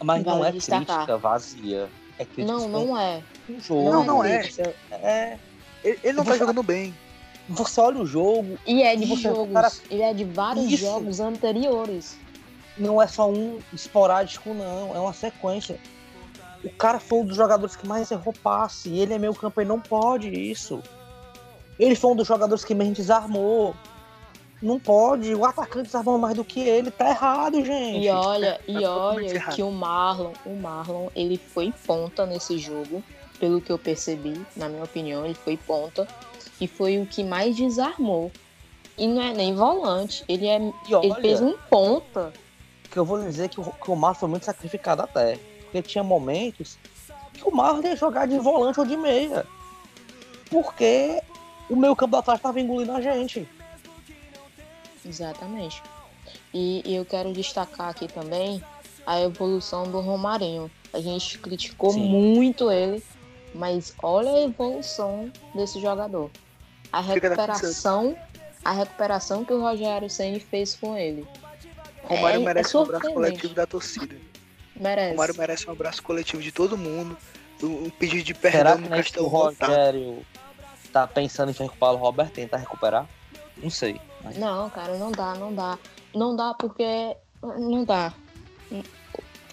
Mas 0.02 0.22
vale 0.24 0.38
não 0.38 0.44
é 0.44 0.52
destacar. 0.52 0.86
crítica 0.86 1.18
vazia. 1.18 1.88
É 2.18 2.24
crítica 2.24 2.52
não, 2.52 2.68
não 2.68 2.98
é. 2.98 3.22
Um 3.48 3.60
jogo. 3.60 3.90
Não, 3.90 4.04
não 4.04 4.24
é. 4.24 4.48
é. 4.90 5.38
Ele, 5.84 6.00
ele 6.02 6.12
não 6.14 6.24
tá 6.24 6.36
jogando 6.36 6.62
bem. 6.62 6.94
Você 7.48 7.80
olha 7.80 8.00
o 8.00 8.06
jogo. 8.06 8.58
E 8.66 8.82
é 8.82 8.96
de 8.96 9.14
jogos. 9.14 9.52
Cara... 9.52 9.72
Ele 9.88 10.02
é 10.02 10.12
de 10.12 10.24
vários 10.24 10.66
Isso. 10.66 10.84
jogos 10.84 11.20
anteriores. 11.20 12.16
Não 12.76 13.00
é 13.00 13.06
só 13.06 13.30
um 13.30 13.60
esporádico, 13.72 14.52
não. 14.52 14.94
É 14.94 14.98
uma 14.98 15.12
sequência. 15.12 15.78
O 16.66 16.70
cara 16.70 16.98
foi 16.98 17.20
um 17.20 17.24
dos 17.24 17.36
jogadores 17.36 17.76
que 17.76 17.86
mais 17.86 18.10
errou 18.10 18.34
passe. 18.42 18.88
E 18.88 18.98
ele 18.98 19.14
é 19.14 19.18
meio 19.18 19.32
campo, 19.32 19.60
ele 19.60 19.68
não 19.68 19.80
pode 19.80 20.28
isso. 20.28 20.82
Ele 21.78 21.94
foi 21.94 22.10
um 22.10 22.16
dos 22.16 22.26
jogadores 22.26 22.64
que 22.64 22.74
mais 22.74 22.90
desarmou. 22.92 23.72
Não 24.60 24.80
pode, 24.80 25.32
o 25.32 25.44
atacante 25.44 25.84
desarmou 25.84 26.18
mais 26.18 26.34
do 26.34 26.44
que 26.44 26.60
ele, 26.60 26.90
tá 26.90 27.10
errado, 27.10 27.62
gente. 27.64 28.04
E 28.04 28.08
olha, 28.08 28.58
e 28.66 28.84
olha 28.84 29.40
que 29.50 29.62
o 29.62 29.70
Marlon, 29.70 30.32
o 30.44 30.56
Marlon, 30.56 31.08
ele 31.14 31.36
foi 31.36 31.72
ponta 31.86 32.26
nesse 32.26 32.58
jogo. 32.58 33.02
pelo 33.38 33.60
que 33.60 33.70
eu 33.70 33.78
percebi, 33.78 34.44
na 34.56 34.68
minha 34.68 34.82
opinião, 34.82 35.24
ele 35.24 35.34
foi 35.34 35.58
ponta 35.58 36.08
e 36.58 36.66
foi 36.66 36.98
o 36.98 37.06
que 37.06 37.22
mais 37.22 37.54
desarmou. 37.54 38.32
E 38.98 39.06
não 39.06 39.22
é 39.22 39.34
nem 39.34 39.54
volante, 39.54 40.24
ele, 40.26 40.46
é, 40.46 40.58
olha, 40.58 41.06
ele 41.06 41.14
fez 41.16 41.42
um 41.42 41.54
ponta. 41.70 42.32
Que 42.90 42.98
eu 42.98 43.04
vou 43.04 43.22
dizer 43.22 43.50
que 43.50 43.60
o, 43.60 43.64
que 43.64 43.90
o 43.90 43.94
Marlon 43.94 44.18
foi 44.18 44.28
muito 44.30 44.46
sacrificado 44.46 45.02
até. 45.02 45.38
Porque 45.66 45.82
tinha 45.82 46.04
momentos 46.04 46.78
que 47.32 47.46
o 47.46 47.54
Marlon 47.54 47.82
ia 47.82 47.96
jogar 47.96 48.26
de 48.26 48.38
volante 48.38 48.80
ou 48.80 48.86
de 48.86 48.96
meia. 48.96 49.46
Porque 50.50 51.20
o 51.68 51.76
meio 51.76 51.94
campo 51.94 52.12
da 52.12 52.18
atrás 52.18 52.38
estava 52.38 52.60
engolindo 52.60 52.92
a 52.92 53.00
gente. 53.00 53.48
Exatamente. 55.04 55.82
E, 56.52 56.82
e, 56.84 56.94
eu 56.94 57.04
quero 57.04 57.32
destacar 57.32 57.88
aqui 57.90 58.08
também 58.08 58.62
a 59.06 59.20
evolução 59.20 59.90
do 59.90 60.00
Romarinho. 60.00 60.70
A 60.92 61.00
gente 61.00 61.38
criticou 61.38 61.92
Sim. 61.92 62.08
muito 62.08 62.70
ele, 62.70 63.02
mas 63.54 63.94
olha 64.02 64.30
a 64.30 64.42
evolução 64.42 65.30
desse 65.54 65.80
jogador. 65.80 66.30
A 66.92 67.00
recuperação, 67.00 68.16
a 68.64 68.72
recuperação 68.72 69.44
que 69.44 69.52
o 69.52 69.60
Rogério 69.60 70.08
Ceni 70.08 70.40
fez 70.40 70.74
com 70.74 70.96
ele. 70.96 71.26
Romário 72.04 72.40
é, 72.40 72.44
merece 72.44 72.74
é 72.74 72.78
um 72.78 72.82
abraço 72.82 73.12
coletivo 73.12 73.54
da 73.54 73.66
torcida. 73.66 74.16
Merece. 74.78 75.10
Romário 75.10 75.34
merece 75.36 75.68
um 75.68 75.72
abraço 75.72 76.02
coletivo 76.02 76.42
de 76.42 76.52
todo 76.52 76.76
mundo. 76.76 77.16
Um 77.62 77.88
pedido 77.90 78.22
de 78.22 78.34
perdão 78.34 78.78
Será 78.78 79.02
que 79.02 79.16
no 79.16 79.24
o 79.24 79.28
Rogério 79.28 80.26
tá 80.92 81.06
pensando 81.06 81.50
em 81.50 81.54
recuperar 81.54 81.94
o 81.94 81.96
Roberto, 81.96 82.32
tentar 82.32 82.58
recuperar? 82.58 83.08
Não 83.56 83.70
sei. 83.70 84.00
Mas... 84.22 84.36
Não, 84.36 84.68
cara, 84.70 84.96
não 84.98 85.10
dá, 85.10 85.34
não 85.34 85.54
dá. 85.54 85.78
Não 86.14 86.36
dá 86.36 86.54
porque. 86.54 87.16
Não 87.42 87.84
dá. 87.84 88.12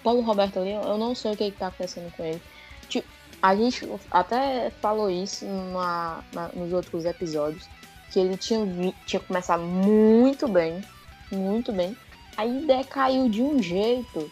Paulo 0.02 0.20
Roberto 0.20 0.58
ali, 0.58 0.72
eu 0.72 0.98
não 0.98 1.14
sei 1.14 1.32
o 1.32 1.36
que, 1.36 1.50
que 1.50 1.58
tá 1.58 1.68
acontecendo 1.68 2.14
com 2.14 2.22
ele. 2.22 2.42
Tipo, 2.88 3.08
a 3.40 3.56
gente 3.56 3.88
até 4.10 4.70
falou 4.82 5.10
isso 5.10 5.46
numa, 5.46 6.22
na, 6.32 6.48
nos 6.48 6.72
outros 6.72 7.06
episódios, 7.06 7.66
que 8.12 8.20
ele 8.20 8.36
tinha, 8.36 8.60
tinha 9.06 9.20
começado 9.20 9.62
muito 9.62 10.46
bem, 10.46 10.84
muito 11.32 11.72
bem, 11.72 11.96
aí 12.36 12.66
decaiu 12.66 13.30
de 13.30 13.42
um 13.42 13.62
jeito 13.62 14.30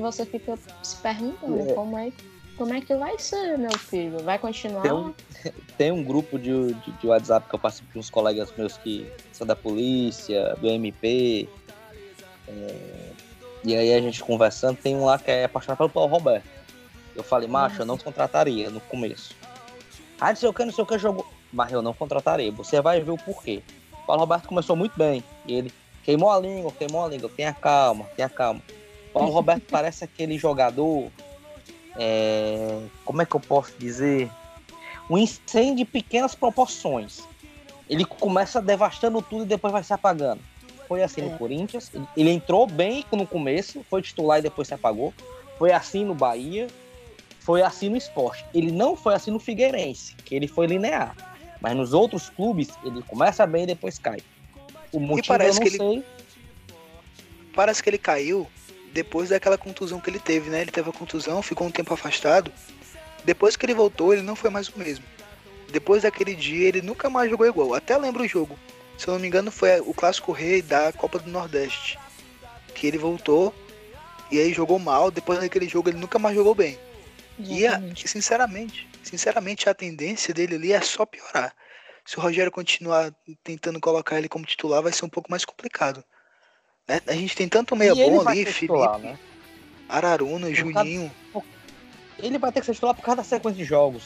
que 0.00 0.02
você 0.02 0.24
fica 0.24 0.58
se 0.82 0.96
perguntando 0.96 1.60
é. 1.60 1.74
como 1.74 1.98
é 1.98 2.10
como 2.56 2.74
é 2.74 2.80
que 2.82 2.94
vai 2.94 3.18
ser, 3.18 3.56
meu 3.56 3.76
filho? 3.78 4.18
Vai 4.22 4.38
continuar? 4.38 4.82
Tem 4.82 4.92
um, 4.92 5.14
tem 5.78 5.92
um 5.92 6.04
grupo 6.04 6.38
de, 6.38 6.74
de, 6.74 6.92
de, 6.92 7.06
WhatsApp 7.06 7.48
que 7.48 7.54
eu 7.54 7.58
participo 7.58 7.90
de 7.92 7.98
uns 7.98 8.10
colegas 8.10 8.52
meus 8.54 8.76
que 8.76 9.10
são 9.32 9.46
da 9.46 9.56
polícia, 9.56 10.54
do 10.60 10.68
MP. 10.68 11.48
É, 12.46 13.12
e 13.64 13.74
aí 13.74 13.94
a 13.94 14.00
gente 14.00 14.22
conversando, 14.22 14.76
tem 14.76 14.94
um 14.94 15.06
lá 15.06 15.18
que 15.18 15.30
é 15.30 15.44
apaixonado 15.44 15.78
pelo 15.78 15.88
Paulo 15.88 16.12
Roberto. 16.12 16.44
Eu 17.16 17.22
falei, 17.22 17.48
macho, 17.48 17.80
eu 17.80 17.86
não 17.86 17.96
contrataria 17.96 18.68
no 18.68 18.80
começo. 18.80 19.34
Ah, 20.20 20.28
não 20.28 20.36
sei 20.36 20.48
o 20.48 20.52
que, 20.52 20.64
não 20.64 20.72
sei 20.72 20.84
o 20.84 20.86
que 20.86 20.98
jogou. 20.98 21.26
Mas 21.50 21.72
eu 21.72 21.80
não 21.80 21.94
contrataria. 21.94 22.52
Você 22.52 22.80
vai 22.82 23.00
ver 23.00 23.10
o 23.10 23.16
porquê. 23.16 23.62
O 24.02 24.06
Paulo 24.06 24.20
Roberto 24.20 24.48
começou 24.48 24.76
muito 24.76 24.98
bem. 24.98 25.24
E 25.46 25.54
ele 25.54 25.72
queimou 26.02 26.30
a 26.30 26.38
língua, 26.38 26.72
queimou 26.72 27.06
a 27.06 27.08
língua. 27.08 27.30
Tenha 27.34 27.54
calma, 27.54 28.04
tenha 28.16 28.28
calma. 28.28 28.60
Paulo 29.12 29.30
Roberto 29.30 29.64
parece 29.68 30.04
aquele 30.04 30.38
jogador 30.38 31.10
é, 31.96 32.80
como 33.04 33.22
é 33.22 33.26
que 33.26 33.34
eu 33.34 33.40
posso 33.40 33.72
dizer? 33.78 34.30
Um 35.08 35.18
incêndio 35.18 35.76
de 35.76 35.84
pequenas 35.84 36.34
proporções. 36.34 37.20
Ele 37.88 38.04
começa 38.04 38.62
devastando 38.62 39.20
tudo 39.20 39.42
e 39.42 39.46
depois 39.46 39.72
vai 39.72 39.82
se 39.82 39.92
apagando. 39.92 40.40
Foi 40.86 41.02
assim 41.02 41.22
é. 41.22 41.24
no 41.24 41.36
Corinthians. 41.36 41.90
Ele, 41.92 42.06
ele 42.16 42.30
entrou 42.30 42.66
bem 42.66 43.04
no 43.12 43.26
começo, 43.26 43.84
foi 43.90 44.02
titular 44.02 44.38
e 44.38 44.42
depois 44.42 44.68
se 44.68 44.74
apagou. 44.74 45.12
Foi 45.58 45.72
assim 45.72 46.04
no 46.04 46.14
Bahia. 46.14 46.68
Foi 47.40 47.62
assim 47.62 47.88
no 47.88 47.96
esporte. 47.96 48.44
Ele 48.54 48.70
não 48.70 48.94
foi 48.94 49.14
assim 49.14 49.30
no 49.30 49.40
Figueirense, 49.40 50.14
que 50.24 50.34
ele 50.34 50.46
foi 50.46 50.66
linear. 50.66 51.16
Mas 51.60 51.76
nos 51.76 51.92
outros 51.92 52.30
clubes, 52.30 52.68
ele 52.84 53.02
começa 53.02 53.46
bem 53.46 53.64
e 53.64 53.66
depois 53.66 53.98
cai. 53.98 54.20
O 54.92 55.00
motivo 55.00 55.26
e 55.34 55.38
parece 55.38 55.58
eu 55.58 55.64
não 55.64 55.70
que 55.70 55.76
sei. 55.76 55.92
Ele... 55.92 56.04
Parece 57.52 57.82
que 57.82 57.90
ele 57.90 57.98
caiu 57.98 58.46
depois 58.92 59.28
daquela 59.28 59.56
contusão 59.56 60.00
que 60.00 60.10
ele 60.10 60.18
teve, 60.18 60.50
né? 60.50 60.62
Ele 60.62 60.70
teve 60.70 60.90
a 60.90 60.92
contusão, 60.92 61.42
ficou 61.42 61.66
um 61.66 61.70
tempo 61.70 61.94
afastado. 61.94 62.52
Depois 63.24 63.56
que 63.56 63.66
ele 63.66 63.74
voltou, 63.74 64.12
ele 64.12 64.22
não 64.22 64.34
foi 64.34 64.50
mais 64.50 64.68
o 64.68 64.78
mesmo. 64.78 65.04
Depois 65.70 66.02
daquele 66.02 66.34
dia, 66.34 66.68
ele 66.68 66.82
nunca 66.82 67.08
mais 67.08 67.30
jogou 67.30 67.46
igual. 67.46 67.74
Até 67.74 67.96
lembro 67.96 68.24
o 68.24 68.28
jogo. 68.28 68.58
Se 68.98 69.06
eu 69.06 69.14
não 69.14 69.20
me 69.20 69.28
engano, 69.28 69.50
foi 69.50 69.80
o 69.80 69.94
clássico 69.94 70.32
rei 70.32 70.60
da 70.60 70.92
Copa 70.92 71.18
do 71.18 71.30
Nordeste. 71.30 71.98
Que 72.74 72.86
ele 72.86 72.98
voltou 72.98 73.54
e 74.30 74.38
aí 74.38 74.52
jogou 74.52 74.78
mal. 74.78 75.10
Depois 75.10 75.38
daquele 75.38 75.68
jogo, 75.68 75.88
ele 75.88 75.98
nunca 75.98 76.18
mais 76.18 76.34
jogou 76.34 76.54
bem. 76.54 76.78
Exatamente. 77.38 78.04
E, 78.04 78.08
sinceramente, 78.08 78.88
sinceramente, 79.02 79.68
a 79.68 79.74
tendência 79.74 80.34
dele 80.34 80.56
ali 80.56 80.72
é 80.72 80.80
só 80.80 81.06
piorar. 81.06 81.54
Se 82.04 82.18
o 82.18 82.20
Rogério 82.20 82.50
continuar 82.50 83.14
tentando 83.44 83.80
colocar 83.80 84.18
ele 84.18 84.28
como 84.28 84.44
titular, 84.44 84.82
vai 84.82 84.92
ser 84.92 85.04
um 85.04 85.08
pouco 85.08 85.30
mais 85.30 85.44
complicado. 85.44 86.04
Né? 86.90 87.00
A 87.06 87.12
gente 87.12 87.36
tem 87.36 87.48
tanto 87.48 87.76
meia 87.76 87.94
bom 87.94 88.28
ali, 88.28 88.44
Felipe, 88.44 88.98
né? 88.98 89.16
Araruna, 89.88 90.48
por 90.48 90.54
Juninho. 90.54 91.10
Causa... 91.32 91.46
Ele 92.18 92.36
vai 92.36 92.50
ter 92.50 92.60
que 92.60 92.66
ser 92.66 92.74
titular 92.74 92.96
por 92.96 93.02
causa 93.02 93.18
da 93.18 93.24
sequência 93.24 93.56
de 93.56 93.64
jogos. 93.64 94.02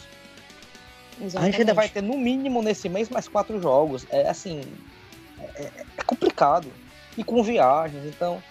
Exatamente. 1.19 1.39
A 1.39 1.45
gente 1.47 1.61
ainda 1.63 1.73
vai 1.73 1.89
ter, 1.89 2.03
no 2.03 2.19
mínimo, 2.19 2.61
nesse 2.61 2.91
mês, 2.91 3.09
mais 3.09 3.27
quatro 3.27 3.61
jogos. 3.61 4.07
É 4.11 4.29
assim. 4.29 4.61
É, 5.39 5.63
é, 5.63 5.73
é 5.97 6.03
complicado. 6.03 6.71
E 7.17 7.25
com 7.25 7.43
viagens, 7.43 8.05
então. 8.05 8.43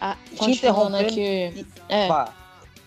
Ah, 0.00 0.16
te 0.34 0.50
interrompendo 0.50 0.96
aqui. 0.96 1.66
É. 1.88 2.08
Pá, 2.08 2.34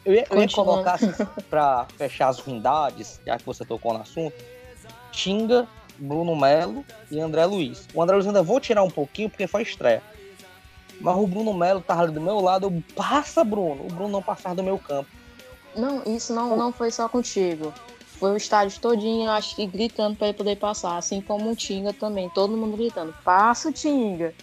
eu 0.03 0.13
ia, 0.13 0.27
eu 0.29 0.41
ia 0.41 0.49
colocar 0.49 0.93
assim, 0.93 1.11
pra 1.49 1.87
fechar 1.97 2.27
as 2.27 2.39
ruindades, 2.39 3.21
já 3.25 3.37
que 3.37 3.45
você 3.45 3.63
tocou 3.63 3.93
no 3.93 4.01
assunto. 4.01 4.35
Tinga 5.11 5.67
Bruno 6.01 6.35
Melo 6.35 6.83
e 7.11 7.19
André 7.19 7.45
Luiz. 7.45 7.87
O 7.93 8.01
André 8.01 8.15
Luiz 8.15 8.27
ainda 8.27 8.41
vou 8.41 8.59
tirar 8.59 8.81
um 8.81 8.89
pouquinho 8.89 9.29
porque 9.29 9.45
foi 9.45 9.61
estreia. 9.61 10.01
Mas 10.99 11.15
o 11.15 11.27
Bruno 11.27 11.53
Melo 11.53 11.79
tava 11.79 12.01
ali 12.03 12.11
do 12.11 12.19
meu 12.19 12.39
lado, 12.39 12.67
eu, 12.67 12.83
passa, 12.95 13.43
Bruno. 13.43 13.85
O 13.85 13.87
Bruno 13.87 14.09
não 14.09 14.21
passava 14.21 14.55
do 14.55 14.63
meu 14.63 14.79
campo. 14.79 15.09
Não, 15.75 16.03
isso 16.03 16.33
não, 16.33 16.57
não 16.57 16.73
foi 16.73 16.91
só 16.91 17.07
contigo. 17.07 17.71
Foi 18.19 18.31
o 18.31 18.37
estádio 18.37 18.79
todinho, 18.79 19.29
acho 19.29 19.55
que 19.55 19.65
gritando 19.65 20.15
para 20.15 20.27
ele 20.27 20.37
poder 20.37 20.57
passar, 20.57 20.97
assim 20.97 21.21
como 21.21 21.51
o 21.51 21.55
Tinga 21.55 21.93
também, 21.93 22.29
todo 22.29 22.57
mundo 22.57 22.77
gritando: 22.77 23.15
"Passa, 23.23 23.71
Tinga! 23.71 24.33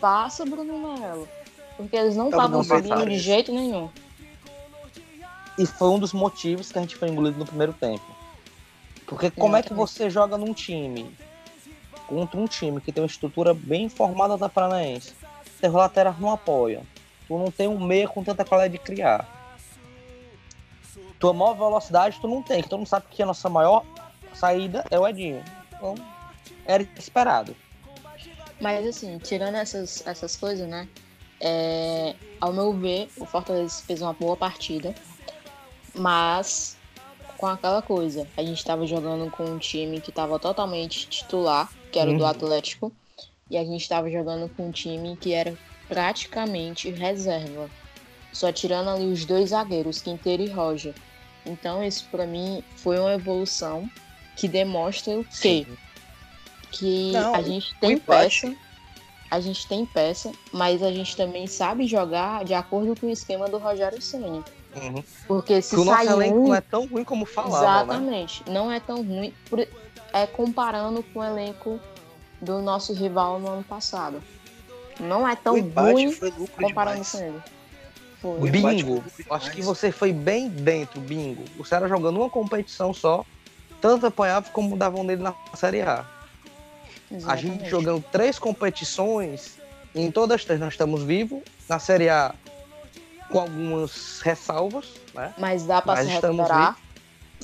Passa, 0.00 0.46
Bruno 0.46 0.78
Melo!" 0.78 1.28
Porque 1.76 1.96
eles 1.96 2.16
não 2.16 2.30
estavam 2.30 2.62
subindo 2.62 3.06
de 3.06 3.18
jeito 3.18 3.52
nenhum. 3.52 3.90
E 5.58 5.66
foi 5.66 5.88
um 5.88 5.98
dos 5.98 6.12
motivos 6.12 6.70
que 6.70 6.78
a 6.78 6.82
gente 6.82 6.96
foi 6.96 7.08
engolido 7.08 7.38
no 7.38 7.44
primeiro 7.44 7.72
tempo. 7.72 8.17
Porque 9.08 9.30
como 9.30 9.56
é 9.56 9.62
que 9.62 9.72
você 9.72 10.10
joga 10.10 10.36
num 10.36 10.52
time 10.52 11.10
contra 12.06 12.38
um 12.38 12.46
time 12.46 12.80
que 12.80 12.92
tem 12.92 13.02
uma 13.02 13.08
estrutura 13.08 13.54
bem 13.54 13.88
formada 13.88 14.36
da 14.36 14.48
Paranaense? 14.48 15.14
Seu 15.58 15.72
lateral 15.72 16.14
não 16.20 16.30
apoia. 16.30 16.82
Tu 17.26 17.36
não 17.36 17.50
tem 17.50 17.66
um 17.66 17.80
meia 17.80 18.06
com 18.06 18.22
tanta 18.22 18.44
qualidade 18.44 18.72
de 18.72 18.78
criar. 18.78 19.26
Tua 21.18 21.32
maior 21.32 21.54
velocidade 21.54 22.18
tu 22.20 22.28
não 22.28 22.42
tem, 22.42 22.62
que 22.62 22.68
tu 22.68 22.76
não 22.76 22.86
sabe 22.86 23.06
que 23.10 23.22
a 23.22 23.26
nossa 23.26 23.48
maior 23.48 23.84
saída 24.34 24.84
é 24.90 24.98
o 24.98 25.08
Edinho. 25.08 25.42
Então, 25.74 25.94
era 26.64 26.82
esperado. 26.96 27.56
Mas 28.60 28.86
assim, 28.86 29.18
tirando 29.18 29.56
essas, 29.56 30.06
essas 30.06 30.36
coisas, 30.36 30.68
né? 30.68 30.88
É, 31.40 32.14
ao 32.40 32.52
meu 32.52 32.72
ver, 32.72 33.08
o 33.16 33.24
Fortaleza 33.24 33.82
fez 33.84 34.02
uma 34.02 34.12
boa 34.12 34.36
partida. 34.36 34.94
Mas 35.94 36.77
com 37.38 37.46
aquela 37.46 37.80
coisa. 37.80 38.26
A 38.36 38.42
gente 38.42 38.58
estava 38.58 38.86
jogando 38.86 39.30
com 39.30 39.44
um 39.44 39.58
time 39.58 40.00
que 40.00 40.10
estava 40.10 40.38
totalmente 40.38 41.08
titular, 41.08 41.72
que 41.90 41.98
era 41.98 42.10
uhum. 42.10 42.16
o 42.16 42.18
do 42.18 42.24
uhum. 42.24 42.30
Atlético, 42.30 42.92
e 43.48 43.56
a 43.56 43.64
gente 43.64 43.80
estava 43.80 44.10
jogando 44.10 44.50
com 44.54 44.68
um 44.68 44.70
time 44.70 45.16
que 45.16 45.32
era 45.32 45.56
praticamente 45.88 46.90
reserva. 46.90 47.70
Só 48.32 48.52
tirando 48.52 48.90
ali 48.90 49.06
os 49.06 49.24
dois 49.24 49.50
zagueiros, 49.50 50.02
Quinteiro 50.02 50.42
e 50.42 50.48
Roger. 50.48 50.94
Então, 51.46 51.82
isso 51.82 52.06
para 52.10 52.26
mim 52.26 52.62
foi 52.76 52.98
uma 52.98 53.14
evolução 53.14 53.88
que 54.36 54.46
demonstra 54.46 55.18
o 55.18 55.24
quê? 55.24 55.30
Sim. 55.30 55.66
Que 56.70 57.12
Não, 57.12 57.34
a 57.34 57.40
gente 57.40 57.74
tem 57.80 57.98
peça, 57.98 58.54
a 59.30 59.40
gente 59.40 59.66
tem 59.66 59.86
peça, 59.86 60.30
mas 60.52 60.82
a 60.82 60.92
gente 60.92 61.16
também 61.16 61.46
sabe 61.46 61.86
jogar 61.86 62.44
de 62.44 62.52
acordo 62.52 62.98
com 63.00 63.06
o 63.06 63.10
esquema 63.10 63.48
do 63.48 63.56
Rogério 63.56 64.02
Ceni. 64.02 64.44
Uhum. 64.76 65.02
Porque 65.26 65.62
se 65.62 65.74
Porque 65.74 65.88
o 65.88 65.92
nosso 65.92 66.34
um... 66.34 66.46
não 66.46 66.54
é 66.54 66.60
tão 66.60 66.86
ruim 66.86 67.04
como 67.04 67.24
falava, 67.24 67.60
né? 67.60 68.22
Exatamente. 68.22 68.42
Né? 68.46 68.54
Não 68.54 68.70
é 68.70 68.80
tão 68.80 69.02
ruim. 69.02 69.32
É 70.12 70.26
comparando 70.26 71.02
com 71.02 71.20
o 71.20 71.24
elenco 71.24 71.80
do 72.40 72.60
nosso 72.60 72.92
rival 72.92 73.38
no 73.38 73.48
ano 73.48 73.64
passado. 73.64 74.22
Não 75.00 75.28
é 75.28 75.36
tão 75.36 75.54
ruim 75.54 76.14
comparando 76.56 77.02
demais. 77.02 77.12
com 77.12 77.18
ele. 77.18 77.42
Foi. 78.20 78.50
Bingo, 78.50 79.04
acho 79.30 79.52
que 79.52 79.62
você 79.62 79.92
foi 79.92 80.12
bem 80.12 80.48
dentro, 80.48 81.00
bingo. 81.00 81.44
O 81.56 81.64
Ceará 81.64 81.86
jogando 81.86 82.18
uma 82.18 82.28
competição 82.28 82.92
só, 82.92 83.24
tanto 83.80 84.06
apanhava 84.06 84.50
como 84.50 84.76
davam 84.76 85.04
nele 85.04 85.22
na 85.22 85.34
Série 85.54 85.82
A. 85.82 86.04
Exatamente. 87.10 87.30
A 87.30 87.36
gente 87.36 87.70
jogando 87.70 88.04
três 88.10 88.38
competições, 88.38 89.58
em 89.94 90.10
todas 90.10 90.36
as 90.36 90.44
três 90.44 90.58
nós 90.58 90.74
estamos 90.74 91.02
vivos. 91.02 91.42
Na 91.68 91.78
Série 91.78 92.08
A 92.08 92.34
com 93.28 93.40
algumas 93.40 94.20
ressalvas, 94.22 94.86
né? 95.14 95.34
Mas 95.38 95.64
dá 95.64 95.80
para 95.82 96.02
se 96.02 96.08
recuperar. 96.08 96.76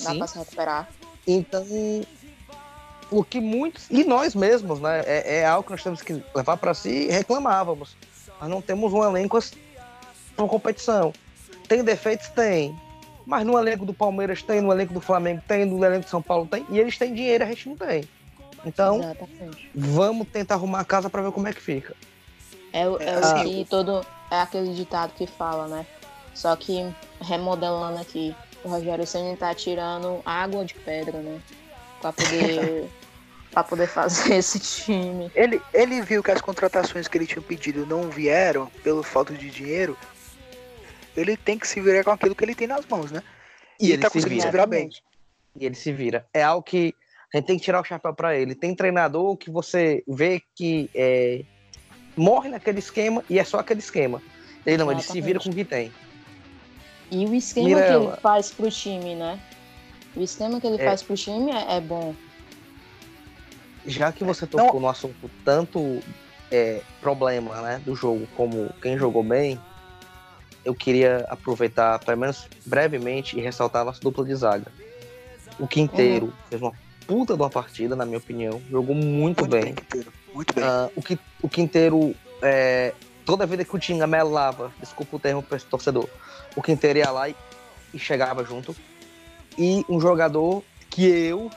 Dá 0.03 0.15
pra 0.15 0.27
se 0.27 0.39
recuperar. 0.39 0.89
Então, 1.27 1.65
o 3.11 3.23
que 3.23 3.41
muitos, 3.41 3.87
e 3.91 4.03
nós 4.05 4.35
mesmos, 4.35 4.81
né? 4.81 5.03
É, 5.07 5.37
é 5.41 5.47
algo 5.47 5.65
que 5.65 5.71
nós 5.73 5.83
temos 5.83 6.03
que 6.03 6.23
levar 6.35 6.57
para 6.57 6.75
si 6.75 6.89
e 7.09 7.11
reclamávamos. 7.11 7.97
Nós 8.41 8.51
não 8.51 8.61
temos 8.61 8.93
um 8.93 9.05
elenco 9.05 9.39
para 10.37 10.47
competição. 10.49 11.13
Tem 11.69 11.83
defeitos? 11.85 12.29
Tem. 12.29 12.75
Mas 13.27 13.47
no 13.47 13.59
elenco 13.59 13.87
do 13.87 13.95
Palmeiras 13.95 14.43
tem, 14.43 14.61
no 14.61 14.71
elenco 14.73 14.93
do 14.93 15.01
Flamengo 15.01 15.43
tem, 15.49 15.65
no 15.65 15.83
elenco 15.83 16.05
do 16.05 16.11
São 16.11 16.21
Paulo 16.21 16.47
tem, 16.47 16.67
e 16.69 16.79
eles 16.79 16.99
têm 16.99 17.15
dinheiro, 17.15 17.45
a 17.45 17.47
gente 17.47 17.69
não 17.69 17.77
tem. 17.77 18.07
Então, 18.67 18.97
Exatamente. 18.99 19.71
vamos 19.75 20.29
tentar 20.29 20.55
arrumar 20.55 20.81
a 20.81 20.85
casa 20.85 21.09
para 21.09 21.23
ver 21.23 21.33
como 21.33 21.49
é 21.49 21.53
que 21.53 21.61
fica. 21.61 21.95
É, 22.73 22.87
o- 22.89 23.01
é 23.01 23.05
É, 23.11 23.17
o 23.17 23.19
assim, 23.21 23.45
que 23.45 23.65
todo. 23.71 24.05
É 24.35 24.41
aquele 24.41 24.75
ditado 24.75 25.15
que 25.15 25.29
fala, 25.29 25.69
né? 25.69 25.87
Só 26.35 26.57
que 26.57 26.93
remodelando 27.21 28.01
aqui, 28.01 28.35
o 28.65 28.69
Rogério 28.69 29.07
Senna 29.07 29.37
tá 29.37 29.55
tirando 29.55 30.21
água 30.25 30.65
de 30.65 30.75
pedra, 30.75 31.21
né? 31.21 31.41
Pra 32.01 32.13
poder. 32.13 32.91
pra 33.53 33.63
poder 33.63 33.87
fazer 33.87 34.35
esse 34.39 34.59
time. 34.59 35.31
Ele, 35.37 35.63
ele 35.73 36.03
viu 36.03 36.21
que 36.21 36.33
as 36.33 36.41
contratações 36.41 37.07
que 37.07 37.17
ele 37.17 37.29
tinha 37.29 37.41
pedido 37.41 37.87
não 37.87 38.11
vieram 38.11 38.67
pelo 38.83 39.05
falta 39.05 39.33
de 39.35 39.49
dinheiro. 39.49 39.97
Ele 41.17 41.37
tem 41.37 41.57
que 41.57 41.69
se 41.69 41.81
virar 41.81 42.03
com 42.03 42.11
aquilo 42.11 42.35
que 42.35 42.45
ele 42.45 42.57
tem 42.57 42.67
nas 42.67 42.85
mãos, 42.87 43.13
né? 43.13 43.23
E, 43.79 43.93
ele 43.93 44.03
tá 44.03 44.11
conseguindo 44.11 44.43
se 44.43 44.51
virar 44.51 44.67
bem. 44.67 44.91
e 45.55 45.65
ele 45.65 45.77
se 45.77 45.93
vira. 45.93 46.27
É 46.35 46.43
algo 46.43 46.65
que 46.65 46.93
a 47.33 47.37
gente 47.37 47.47
tem 47.47 47.57
que 47.57 47.65
tirar 47.65 47.81
o 47.81 47.85
chapéu 47.85 48.13
para 48.13 48.37
ele. 48.37 48.57
Tem 48.57 48.75
treinador 48.75 49.37
que 49.37 49.49
você 49.49 50.03
vê 50.09 50.43
que 50.57 50.91
é, 50.93 51.45
morre 52.17 52.49
naquele 52.49 52.79
esquema 52.79 53.25
e 53.29 53.39
é 53.39 53.45
só 53.45 53.59
aquele 53.59 53.81
esquema. 53.81 54.23
Ele 54.67 54.79
não, 54.79 54.91
ele 54.91 55.03
se 55.03 55.21
vira 55.21 55.39
com 55.39 55.51
o 55.51 55.55
que 55.55 55.65
tem. 55.65 55.93
E 57.11 57.27
o 57.27 57.35
esquema 57.35 57.69
Mirella. 57.69 58.07
que 58.07 58.13
ele 58.13 58.21
faz 58.21 58.51
pro 58.51 58.71
time, 58.71 59.15
né? 59.15 59.39
O 60.17 60.23
esquema 60.23 60.61
que 60.61 60.67
ele 60.67 60.81
É. 60.81 60.85
faz 60.85 61.03
pro 61.03 61.15
time 61.17 61.51
é, 61.53 61.77
é 61.77 61.81
bom. 61.81 62.15
Já 63.87 64.11
que 64.11 64.25
você 64.25 64.47
tocou 64.47 64.81
no 64.81 64.89
assunto 64.89 65.31
tanto 65.45 66.01
é, 66.51 66.81
problema 67.01 67.61
né, 67.61 67.83
do 67.85 67.95
jogo 67.95 68.27
como 68.35 68.71
quem 68.81 68.97
jogou 68.97 69.23
bem, 69.23 69.61
eu 70.65 70.75
queria 70.75 71.27
aproveitar, 71.29 71.99
pelo 71.99 72.17
menos 72.19 72.49
brevemente, 72.65 73.37
e 73.39 73.43
ressaltar 73.43 73.83
a 73.83 73.85
nossa 73.87 74.01
dupla 74.01 74.25
de 74.25 74.35
zaga. 74.35 74.67
O 75.59 75.67
Quinteiro 75.69 76.33
fez 76.49 76.63
uma 76.63 76.73
puta 77.07 77.35
de 77.37 77.43
uma 77.43 77.51
partida, 77.51 77.95
na 77.95 78.07
minha 78.07 78.17
opinião. 78.19 78.63
Jogou 78.71 78.95
muito, 78.95 79.41
Muito 79.41 79.47
bem. 79.47 79.65
bem, 79.65 79.75
Quinteiro. 79.75 80.13
Muito 80.33 80.55
bem. 80.55 80.65
Ah, 80.65 80.89
o, 80.97 81.03
que, 81.03 81.19
Quinteiro, 81.55 82.15
é, 82.43 82.93
toda 83.25 83.47
vida 83.47 83.65
que 83.65 83.75
o 83.75 83.79
Tinga 83.79 84.09
melava, 84.09 84.73
desculpa 84.81 85.15
o 85.15 85.21
termo 85.21 85.41
para 85.41 85.57
esse 85.57 85.67
torcedor, 85.67 86.09
o 86.57 86.61
Quinteiro 86.61 86.99
ia 86.99 87.11
lá 87.13 87.29
e, 87.29 87.37
e 87.95 87.99
chegava 87.99 88.45
junto. 88.45 88.75
E 89.57 89.85
um 89.89 90.01
jogador 90.01 90.65
que 90.91 91.05
eu, 91.07 91.49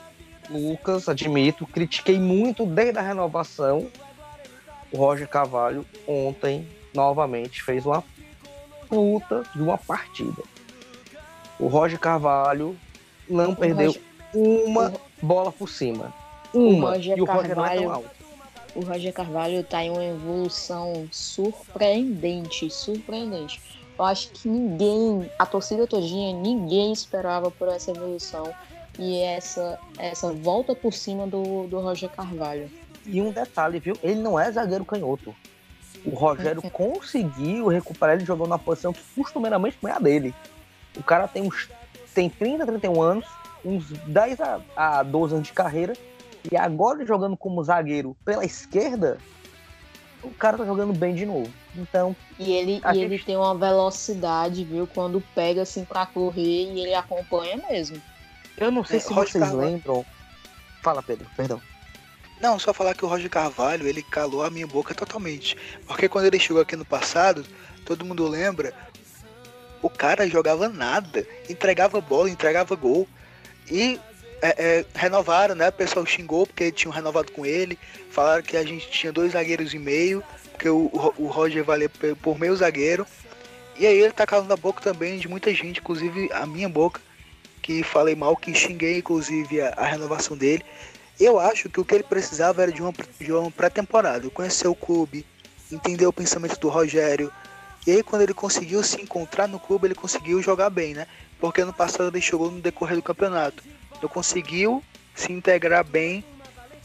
Lucas, 0.51 1.09
admito, 1.09 1.65
critiquei 1.65 2.19
muito 2.19 2.63
desde 2.63 2.99
a 2.99 3.01
renovação, 3.01 3.87
o 4.91 4.97
Roger 4.97 5.27
Carvalho, 5.27 5.83
ontem, 6.07 6.67
novamente, 6.93 7.63
fez 7.63 7.83
uma 7.83 8.03
puta 8.87 9.43
de 9.55 9.61
uma 9.63 9.79
partida. 9.79 10.43
O 11.59 11.65
Roger 11.67 11.99
Carvalho 11.99 12.77
não 13.27 13.55
perdeu 13.55 13.87
Roger- 13.87 14.01
uma 14.33 14.93
bola 15.21 15.51
por 15.51 15.67
cima. 15.67 16.13
Uma. 16.53 16.91
Roger 16.91 17.17
e 17.17 17.21
o 17.21 17.25
Roger 17.25 17.55
não 17.55 17.65
é 17.65 17.69
tão 17.69 17.77
Carvalho- 17.79 17.91
alto. 17.91 18.16
O 18.75 18.81
Roger 18.81 19.13
Carvalho 19.13 19.63
tá 19.63 19.83
em 19.83 19.89
uma 19.89 20.03
evolução 20.03 21.07
surpreendente, 21.11 22.69
surpreendente. 22.69 23.61
Eu 23.97 24.05
acho 24.05 24.29
que 24.29 24.47
ninguém, 24.47 25.29
a 25.39 25.45
torcida 25.45 25.87
todinha, 25.87 26.33
ninguém 26.33 26.93
esperava 26.93 27.49
por 27.49 27.67
essa 27.67 27.91
evolução 27.91 28.53
e 28.99 29.19
essa, 29.21 29.79
essa 29.97 30.31
volta 30.31 30.75
por 30.75 30.93
cima 30.93 31.25
do, 31.25 31.67
do 31.67 31.79
Roger 31.79 32.09
Carvalho. 32.09 32.69
E 33.05 33.21
um 33.21 33.31
detalhe, 33.31 33.79
viu? 33.79 33.97
Ele 34.03 34.19
não 34.19 34.39
é 34.39 34.51
zagueiro 34.51 34.85
canhoto. 34.85 35.33
O 36.05 36.11
Rogério 36.11 36.61
conseguiu 36.69 37.67
recuperar 37.67 38.15
ele 38.15 38.25
jogando 38.25 38.49
na 38.49 38.59
posição 38.59 38.93
que 38.93 39.01
costumeiramente 39.15 39.77
não 39.81 39.89
é 39.89 39.93
a 39.93 39.99
dele. 39.99 40.33
O 40.95 41.03
cara 41.03 41.27
tem 41.27 41.41
uns 41.41 41.69
tem 42.13 42.29
30, 42.29 42.65
31 42.65 43.01
anos, 43.01 43.25
uns 43.63 43.91
10 44.07 44.41
a, 44.41 44.59
a 44.75 45.03
12 45.03 45.35
anos 45.35 45.47
de 45.47 45.53
carreira, 45.53 45.93
e 46.51 46.55
agora 46.57 47.05
jogando 47.05 47.35
como 47.37 47.63
zagueiro 47.63 48.15
pela 48.25 48.45
esquerda, 48.45 49.17
o 50.23 50.31
cara 50.31 50.57
tá 50.57 50.65
jogando 50.65 50.93
bem 50.93 51.13
de 51.15 51.25
novo. 51.25 51.51
Então, 51.75 52.15
E 52.39 52.51
ele, 52.51 52.79
A 52.83 52.91
e 52.91 52.95
gente- 52.95 53.05
ele 53.05 53.19
tem 53.19 53.35
uma 53.37 53.55
velocidade, 53.55 54.63
viu? 54.63 54.87
Quando 54.87 55.21
pega 55.35 55.61
assim 55.63 55.85
pra 55.85 56.05
correr 56.05 56.71
e 56.73 56.79
ele 56.81 56.93
acompanha 56.93 57.57
mesmo. 57.69 58.01
eu 58.57 58.71
não 58.71 58.83
sei 58.83 58.97
É, 58.97 58.99
se 58.99 59.13
Roger 59.13 59.31
vocês 59.33 59.43
Carvalho- 59.43 59.69
lembram. 59.71 60.05
Fala, 60.81 61.03
Pedro, 61.03 61.27
perdão. 61.35 61.61
Não, 62.41 62.57
só 62.59 62.73
falar 62.73 62.93
que 62.95 63.03
o 63.05 63.07
Roger 63.07 63.29
Carvalho, 63.29 63.87
ele 63.87 64.01
calou 64.03 64.43
a 64.43 64.49
minha 64.49 64.65
boca 64.67 64.93
totalmente. 64.95 65.55
Porque 65.87 66.07
quando 66.09 66.25
ele 66.25 66.39
chegou 66.39 66.61
aqui 66.61 66.75
no 66.75 66.85
passado, 66.85 67.45
todo 67.85 68.05
mundo 68.05 68.27
lembra, 68.27 68.73
o 69.81 69.89
cara 69.89 70.27
jogava 70.27 70.67
nada, 70.69 71.25
entregava 71.49 71.99
bola, 72.01 72.29
entregava 72.29 72.75
gol. 72.75 73.07
E 73.69 73.99
é, 74.41 74.55
é, 74.57 74.85
renovaram, 74.95 75.55
né? 75.55 75.69
O 75.69 75.73
pessoal 75.73 76.05
xingou 76.05 76.45
porque 76.45 76.71
tinham 76.71 76.91
renovado 76.91 77.31
com 77.31 77.45
ele. 77.45 77.77
Falaram 78.09 78.43
que 78.43 78.57
a 78.57 78.63
gente 78.63 78.89
tinha 78.89 79.11
dois 79.11 79.33
zagueiros 79.33 79.73
e 79.73 79.79
meio, 79.79 80.23
porque 80.51 80.69
o, 80.69 80.89
o, 81.17 81.27
Roger 81.27 81.63
valia 81.63 81.89
por, 81.89 82.15
por 82.17 82.39
meio 82.39 82.55
zagueiro. 82.55 83.05
E 83.77 83.85
aí 83.85 83.97
ele 83.97 84.13
tá 84.13 84.25
calando 84.25 84.53
a 84.53 84.57
boca 84.57 84.81
também 84.81 85.19
de 85.19 85.27
muita 85.27 85.53
gente, 85.53 85.79
inclusive 85.79 86.29
a 86.33 86.45
minha 86.45 86.67
boca, 86.67 86.99
que 87.61 87.83
falei 87.83 88.15
mal, 88.15 88.35
que 88.35 88.53
xinguei 88.53 88.97
inclusive 88.97 89.61
a, 89.61 89.69
a 89.77 89.85
renovação 89.85 90.35
dele. 90.35 90.63
Eu 91.19 91.39
acho 91.39 91.69
que 91.69 91.79
o 91.79 91.85
que 91.85 91.95
ele 91.95 92.03
precisava 92.03 92.61
era 92.61 92.71
de 92.71 92.81
uma, 92.81 92.93
de 93.19 93.31
uma 93.31 93.49
pré-temporada, 93.49 94.29
conhecer 94.29 94.67
o 94.67 94.75
clube, 94.75 95.25
entender 95.71 96.05
o 96.05 96.13
pensamento 96.13 96.59
do 96.59 96.69
Rogério. 96.69 97.31
E 97.85 97.91
aí, 97.91 98.03
quando 98.03 98.21
ele 98.21 98.33
conseguiu 98.33 98.83
se 98.83 99.01
encontrar 99.01 99.47
no 99.47 99.59
clube, 99.59 99.87
ele 99.87 99.95
conseguiu 99.95 100.41
jogar 100.41 100.69
bem, 100.69 100.93
né? 100.93 101.07
Porque 101.39 101.61
ano 101.61 101.73
passado 101.73 102.09
ele 102.09 102.21
chegou 102.21 102.51
no 102.51 102.59
decorrer 102.59 102.97
do 102.97 103.01
campeonato. 103.01 103.63
Então 103.97 104.09
conseguiu 104.09 104.83
se 105.15 105.31
integrar 105.31 105.83
bem 105.83 106.23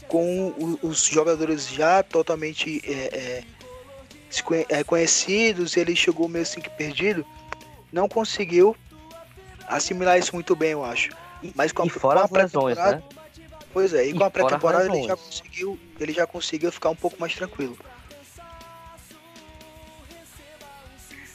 com 0.07 0.77
os 0.81 1.05
jogadores 1.05 1.67
já 1.67 2.03
totalmente 2.03 2.81
é, 2.85 3.43
é, 4.69 4.79
é, 4.79 4.83
conhecidos. 4.83 5.77
Ele 5.77 5.95
chegou 5.95 6.27
meio 6.27 6.43
assim 6.43 6.59
que 6.61 6.69
perdido. 6.69 7.25
Não 7.91 8.09
conseguiu 8.09 8.75
assimilar 9.67 10.17
isso 10.17 10.33
muito 10.33 10.55
bem, 10.55 10.71
eu 10.71 10.83
acho. 10.83 11.11
Mas 11.55 11.71
com 11.71 11.83
a, 11.83 11.85
e 11.85 11.89
fora 11.89 12.27
com 12.27 12.35
a 12.35 12.41
lesões, 12.41 12.75
pré-temporada- 12.75 12.95
né? 12.97 13.23
Pois 13.71 13.93
é, 13.93 14.05
e 14.05 14.09
E 14.09 14.13
com 14.13 14.23
a 14.23 14.29
pré-temporada 14.29 14.85
ele 14.85 15.07
já 15.07 15.15
conseguiu, 15.17 15.79
ele 15.99 16.13
já 16.13 16.27
conseguiu 16.27 16.71
ficar 16.71 16.89
um 16.89 16.95
pouco 16.95 17.19
mais 17.19 17.33
tranquilo. 17.33 17.75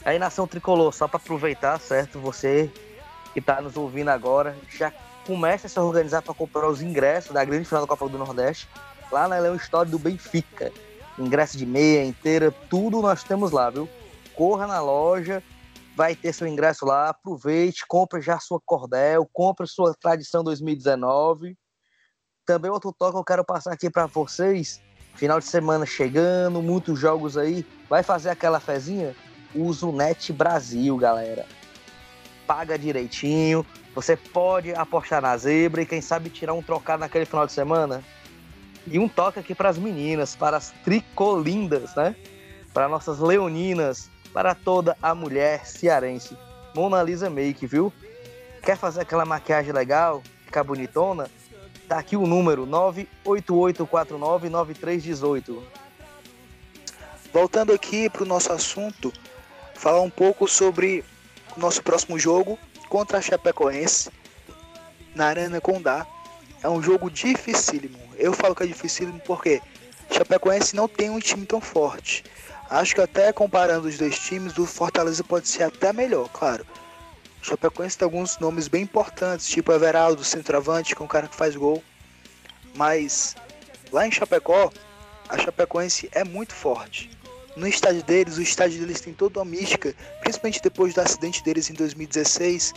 Aí 0.04 0.18
Nação 0.18 0.46
Tricolor, 0.46 0.92
só 0.92 1.08
para 1.08 1.16
aproveitar, 1.18 1.78
certo? 1.80 2.18
Você 2.20 2.70
que 3.34 3.40
tá 3.40 3.60
nos 3.60 3.76
ouvindo 3.76 4.08
agora, 4.08 4.56
já 4.70 4.92
começa 5.28 5.66
a 5.66 5.70
se 5.70 5.78
organizar 5.78 6.22
para 6.22 6.32
comprar 6.32 6.66
os 6.66 6.80
ingressos 6.80 7.32
da 7.32 7.44
grande 7.44 7.66
final 7.66 7.82
da 7.82 7.86
Copa 7.86 8.08
do 8.08 8.16
Nordeste, 8.16 8.66
lá 9.12 9.28
na 9.28 9.38
Leão 9.38 9.54
História 9.54 9.90
do 9.90 9.98
Benfica. 9.98 10.72
Ingresso 11.18 11.58
de 11.58 11.66
meia, 11.66 12.02
inteira, 12.02 12.50
tudo 12.70 13.02
nós 13.02 13.22
temos 13.22 13.50
lá, 13.50 13.68
viu? 13.68 13.86
Corra 14.34 14.66
na 14.66 14.80
loja, 14.80 15.42
vai 15.94 16.16
ter 16.16 16.32
seu 16.32 16.46
ingresso 16.46 16.86
lá, 16.86 17.10
aproveite, 17.10 17.84
compre 17.86 18.22
já 18.22 18.38
sua 18.38 18.58
cordel, 18.64 19.28
compre 19.30 19.66
sua 19.66 19.94
tradição 20.00 20.42
2019. 20.42 21.54
Também 22.46 22.70
outro 22.70 22.90
toque 22.90 23.18
eu 23.18 23.24
quero 23.24 23.44
passar 23.44 23.74
aqui 23.74 23.90
para 23.90 24.06
vocês, 24.06 24.80
final 25.14 25.38
de 25.38 25.44
semana 25.44 25.84
chegando, 25.84 26.62
muitos 26.62 26.98
jogos 26.98 27.36
aí, 27.36 27.66
vai 27.86 28.02
fazer 28.02 28.30
aquela 28.30 28.60
fezinha? 28.60 29.14
usa 29.54 29.86
o 29.86 29.92
Net 29.92 30.32
Brasil, 30.32 30.96
galera. 30.96 31.46
Paga 32.46 32.78
direitinho. 32.78 33.64
Você 33.98 34.16
pode 34.16 34.72
apostar 34.74 35.20
na 35.20 35.36
zebra 35.36 35.82
e 35.82 35.86
quem 35.86 36.00
sabe 36.00 36.30
tirar 36.30 36.54
um 36.54 36.62
trocado 36.62 37.00
naquele 37.00 37.24
final 37.24 37.44
de 37.44 37.52
semana. 37.52 38.00
E 38.86 38.96
um 38.96 39.08
toque 39.08 39.40
aqui 39.40 39.56
para 39.56 39.70
as 39.70 39.76
meninas, 39.76 40.36
para 40.36 40.56
as 40.56 40.70
tricolindas, 40.84 41.96
né? 41.96 42.14
Para 42.72 42.88
nossas 42.88 43.18
leoninas, 43.18 44.08
para 44.32 44.54
toda 44.54 44.96
a 45.02 45.16
mulher 45.16 45.66
cearense. 45.66 46.38
Mona 46.76 47.02
Lisa 47.02 47.28
Make, 47.28 47.66
viu? 47.66 47.92
Quer 48.62 48.76
fazer 48.76 49.00
aquela 49.00 49.24
maquiagem 49.24 49.72
legal, 49.72 50.22
ficar 50.44 50.62
bonitona? 50.62 51.28
Tá 51.88 51.98
aqui 51.98 52.16
o 52.16 52.24
número 52.24 52.68
988499318. 53.26 55.60
Voltando 57.32 57.72
aqui 57.72 58.08
para 58.08 58.22
o 58.22 58.26
nosso 58.26 58.52
assunto, 58.52 59.12
falar 59.74 60.02
um 60.02 60.10
pouco 60.10 60.46
sobre 60.46 61.04
o 61.56 61.60
nosso 61.60 61.82
próximo 61.82 62.16
jogo 62.16 62.56
contra 62.88 63.18
a 63.18 63.22
Chapecoense 63.22 64.10
na 65.14 65.26
Arena 65.26 65.60
Condá. 65.60 66.06
É 66.62 66.68
um 66.68 66.82
jogo 66.82 67.10
dificílimo. 67.10 67.98
Eu 68.16 68.32
falo 68.32 68.54
que 68.54 68.64
é 68.64 68.66
dificílimo 68.66 69.20
porque 69.20 69.60
Chapecoense 70.10 70.74
não 70.74 70.88
tem 70.88 71.10
um 71.10 71.20
time 71.20 71.46
tão 71.46 71.60
forte. 71.60 72.24
Acho 72.68 72.94
que 72.94 73.00
até 73.00 73.32
comparando 73.32 73.88
os 73.88 73.96
dois 73.96 74.18
times, 74.18 74.58
o 74.58 74.66
Fortaleza 74.66 75.22
pode 75.24 75.48
ser 75.48 75.62
até 75.62 75.92
melhor, 75.92 76.28
claro. 76.28 76.66
Chapecoense 77.40 77.96
tem 77.96 78.04
alguns 78.04 78.38
nomes 78.38 78.68
bem 78.68 78.82
importantes, 78.82 79.48
tipo 79.48 79.72
Everaldo, 79.72 80.24
centroavante, 80.24 80.94
que 80.94 81.00
é 81.00 81.04
um 81.04 81.08
cara 81.08 81.28
que 81.28 81.36
faz 81.36 81.56
gol. 81.56 81.82
Mas 82.74 83.34
lá 83.90 84.06
em 84.06 84.12
Chapecó, 84.12 84.70
a 85.28 85.38
Chapecoense 85.38 86.08
é 86.12 86.24
muito 86.24 86.54
forte. 86.54 87.10
No 87.58 87.66
estádio 87.66 88.04
deles, 88.04 88.38
o 88.38 88.42
estádio 88.42 88.78
deles 88.78 89.00
tem 89.00 89.12
toda 89.12 89.40
uma 89.40 89.44
mística, 89.44 89.92
principalmente 90.20 90.62
depois 90.62 90.94
do 90.94 91.00
acidente 91.00 91.42
deles 91.42 91.68
em 91.68 91.74
2016. 91.74 92.72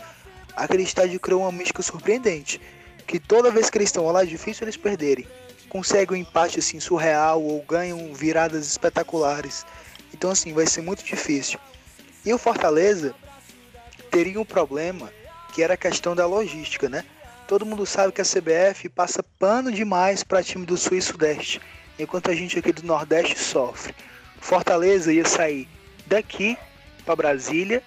Aquele 0.56 0.82
estádio 0.82 1.20
criou 1.20 1.42
uma 1.42 1.52
mística 1.52 1.80
surpreendente, 1.84 2.60
que 3.06 3.20
toda 3.20 3.52
vez 3.52 3.70
que 3.70 3.78
eles 3.78 3.90
estão 3.90 4.04
lá 4.10 4.24
é 4.24 4.26
difícil 4.26 4.64
eles 4.64 4.76
perderem. 4.76 5.24
Conseguem 5.68 6.18
um 6.18 6.20
empate 6.20 6.58
assim 6.58 6.80
surreal 6.80 7.40
ou 7.40 7.62
ganham 7.62 8.12
viradas 8.12 8.66
espetaculares. 8.66 9.64
Então 10.12 10.32
assim, 10.32 10.52
vai 10.52 10.66
ser 10.66 10.82
muito 10.82 11.04
difícil. 11.04 11.60
E 12.24 12.34
o 12.34 12.38
Fortaleza 12.38 13.14
teria 14.10 14.40
um 14.40 14.44
problema 14.44 15.12
que 15.54 15.62
era 15.62 15.74
a 15.74 15.76
questão 15.76 16.16
da 16.16 16.26
logística, 16.26 16.88
né? 16.88 17.04
Todo 17.46 17.64
mundo 17.64 17.86
sabe 17.86 18.12
que 18.12 18.20
a 18.20 18.24
CBF 18.24 18.88
passa 18.88 19.22
pano 19.38 19.70
demais 19.70 20.24
para 20.24 20.42
time 20.42 20.66
do 20.66 20.76
Sul 20.76 20.98
e 20.98 21.02
Sudeste, 21.02 21.60
enquanto 21.96 22.32
a 22.32 22.34
gente 22.34 22.58
aqui 22.58 22.72
do 22.72 22.82
Nordeste 22.82 23.38
sofre. 23.38 23.94
Fortaleza 24.42 25.12
ia 25.12 25.24
sair 25.24 25.68
daqui 26.04 26.58
para 27.06 27.14
Brasília, 27.14 27.82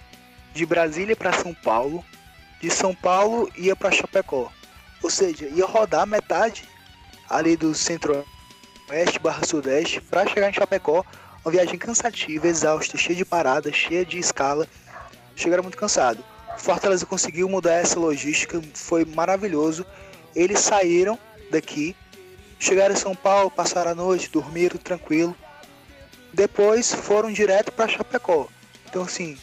de 0.54 0.64
Brasília 0.64 1.14
para 1.14 1.32
São 1.34 1.52
Paulo, 1.52 2.02
de 2.60 2.70
São 2.70 2.94
Paulo 2.94 3.48
ia 3.56 3.76
para 3.76 3.92
Chapecó. 3.92 4.50
Ou 5.02 5.10
seja, 5.10 5.46
ia 5.54 5.66
rodar 5.66 6.06
metade 6.06 6.64
ali 7.28 7.56
do 7.56 7.74
centro-oeste 7.74 9.18
barra 9.20 9.44
sudeste 9.44 10.00
para 10.00 10.26
chegar 10.26 10.48
em 10.48 10.54
Chapecó. 10.54 11.04
Uma 11.44 11.52
viagem 11.52 11.78
cansativa, 11.78 12.48
exausta, 12.48 12.96
cheia 12.96 13.14
de 13.14 13.24
paradas, 13.24 13.76
cheia 13.76 14.04
de 14.04 14.18
escala 14.18 14.66
chegaram 15.36 15.62
muito 15.62 15.76
cansado. 15.76 16.24
Fortaleza 16.56 17.04
conseguiu 17.04 17.50
mudar 17.50 17.74
essa 17.74 18.00
logística, 18.00 18.60
foi 18.72 19.04
maravilhoso. 19.04 19.84
Eles 20.34 20.60
saíram 20.60 21.18
daqui, 21.50 21.94
chegaram 22.58 22.94
em 22.94 22.98
São 22.98 23.14
Paulo, 23.14 23.50
passaram 23.50 23.90
a 23.90 23.94
noite, 23.94 24.30
dormiram 24.30 24.78
tranquilo. 24.78 25.36
Depois 26.36 26.92
foram 26.92 27.32
direto 27.32 27.72
para 27.72 27.88
Chapecó. 27.88 28.46
Então 28.84 29.02
assim, 29.02 29.38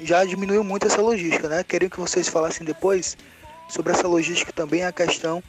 já 0.00 0.24
diminuiu 0.24 0.64
muito 0.64 0.88
essa 0.88 1.00
logística, 1.00 1.48
né? 1.48 1.62
Queriam 1.62 1.88
que 1.88 2.00
vocês 2.00 2.28
falassem 2.28 2.66
depois 2.66 3.16
sobre 3.68 3.92
essa 3.92 4.08
logística 4.08 4.52
também 4.52 4.82
a 4.82 4.90
questão 4.90 5.40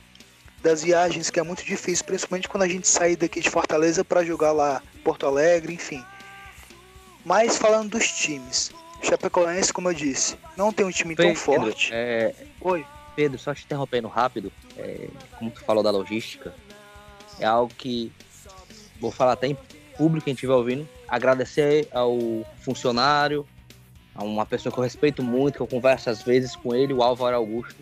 das 0.61 0.83
viagens, 0.83 1.31
que 1.31 1.39
é 1.39 1.43
muito 1.43 1.65
difícil, 1.65 2.05
principalmente 2.05 2.47
quando 2.47 2.61
a 2.61 2.67
gente 2.67 2.87
sair 2.87 3.15
daqui 3.15 3.41
de 3.41 3.49
Fortaleza 3.49 4.05
para 4.05 4.23
jogar 4.23 4.51
lá 4.51 4.83
Porto 5.03 5.25
Alegre, 5.25 5.73
enfim. 5.73 6.05
Mas 7.25 7.57
falando 7.57 7.89
dos 7.89 8.07
times, 8.07 8.71
Chapecoense, 9.01 9.73
como 9.73 9.89
eu 9.89 9.95
disse, 9.95 10.37
não 10.55 10.71
tem 10.71 10.85
um 10.85 10.91
time 10.91 11.15
Pedro, 11.15 11.33
tão 11.33 11.41
forte. 11.41 11.89
É... 11.91 12.35
Oi. 12.61 12.85
Pedro, 13.15 13.39
só 13.39 13.51
te 13.51 13.63
interrompendo 13.65 14.07
rápido, 14.07 14.53
é... 14.77 15.07
como 15.39 15.49
tu 15.49 15.59
falou 15.61 15.81
da 15.81 15.89
logística, 15.89 16.53
é 17.39 17.45
algo 17.45 17.73
que 17.75 18.11
vou 19.01 19.11
falar 19.11 19.33
até 19.33 19.47
em 19.47 19.57
público, 20.03 20.25
quem 20.25 20.33
estiver 20.33 20.53
ouvindo, 20.53 20.87
agradecer 21.07 21.87
ao 21.93 22.17
funcionário, 22.57 23.47
a 24.13 24.21
uma 24.21 24.45
pessoa 24.45 24.71
que 24.71 24.77
eu 24.77 24.83
respeito 24.83 25.23
muito, 25.23 25.55
que 25.55 25.61
eu 25.61 25.67
converso 25.67 26.09
às 26.09 26.21
vezes 26.21 26.57
com 26.57 26.75
ele, 26.75 26.93
o 26.93 27.01
Álvaro 27.01 27.37
Augusto. 27.37 27.81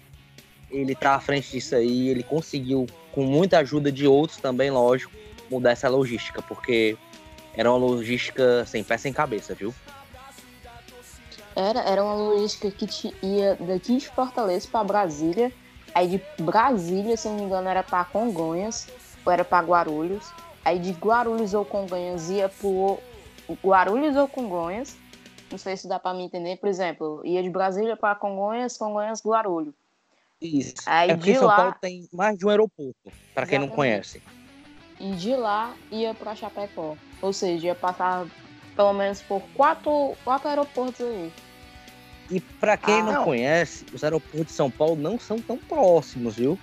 Ele 0.70 0.94
tá 0.94 1.16
à 1.16 1.20
frente 1.20 1.52
disso 1.52 1.76
aí, 1.76 2.10
ele 2.10 2.22
conseguiu, 2.22 2.86
com 3.12 3.24
muita 3.24 3.58
ajuda 3.58 3.92
de 3.92 4.06
outros 4.06 4.38
também, 4.38 4.70
lógico, 4.70 5.12
mudar 5.50 5.72
essa 5.72 5.90
logística, 5.90 6.44
porque 6.44 6.96
era 7.56 7.72
uma 7.72 7.80
logística 7.80 8.66
sem 8.68 8.84
pé 8.84 9.00
sem 9.00 9.12
cabeça, 9.12 9.56
viu? 9.56 9.74
Era, 11.56 11.82
era 11.82 12.04
uma 12.04 12.14
logística 12.14 12.70
que 12.70 12.86
te 12.86 13.16
ia 13.24 13.58
daqui 13.60 13.98
de 13.98 14.08
Fortaleza 14.08 14.68
para 14.72 14.84
Brasília. 14.84 15.52
Aí 15.96 16.08
de 16.08 16.22
Brasília, 16.44 17.18
se 17.18 17.28
não 17.28 17.36
me 17.36 17.44
engano, 17.44 17.68
era 17.68 17.82
para 17.82 18.06
Congonhas 18.06 18.88
ou 19.26 19.34
era 19.34 19.44
para 19.44 19.66
Guarulhos. 19.66 20.32
Aí 20.64 20.80
de 20.80 20.92
Guarulhos 20.92 21.54
ou 21.54 21.66
Congonhas 21.66 22.30
ia 22.30 22.50
pro 22.50 23.00
Guarulhos 23.64 24.16
ou 24.16 24.28
Congonhas. 24.28 24.96
Não 25.52 25.58
sei 25.58 25.76
se 25.76 25.88
dá 25.88 26.00
para 26.00 26.16
me 26.16 26.24
entender. 26.24 26.58
Por 26.58 26.70
exemplo, 26.70 27.22
ia 27.26 27.42
de 27.42 27.50
Brasília 27.50 27.98
para 27.98 28.16
Congonhas, 28.16 28.78
Congonhas, 28.78 29.22
Guarulhos. 29.24 29.74
Isso. 30.42 30.74
Aí 30.86 31.12
é 31.12 31.16
de 31.16 31.36
São 31.36 31.46
lá... 31.46 31.56
Paulo 31.56 31.76
tem 31.80 32.08
mais 32.12 32.38
de 32.38 32.46
um 32.46 32.50
aeroporto, 32.50 33.12
para 33.34 33.46
quem 33.46 33.60
não 33.60 33.68
conhece. 33.68 34.22
E 35.00 35.12
de 35.12 35.36
lá 35.36 35.76
ia 35.92 36.14
para 36.14 36.36
Chapecó. 36.36 36.96
Ou 37.22 37.34
seja, 37.34 37.68
ia 37.68 37.76
passar 37.76 38.26
pelo 38.76 38.94
menos 38.94 39.22
por 39.22 39.42
quatro, 39.54 40.16
quatro 40.24 40.48
aeroportos 40.48 41.02
aí. 41.02 41.32
E 42.30 42.40
para 42.40 42.78
quem 42.78 43.02
ah, 43.02 43.04
não, 43.04 43.14
não, 43.14 43.24
conhece, 43.26 43.86
os 43.94 44.04
aeroportos 44.04 44.48
de 44.48 44.52
São 44.54 44.72
Paulo 44.72 44.96
não 44.96 45.20
são 45.20 45.38
tão 45.40 45.58
próximos, 45.58 46.38
viu? 46.38 46.58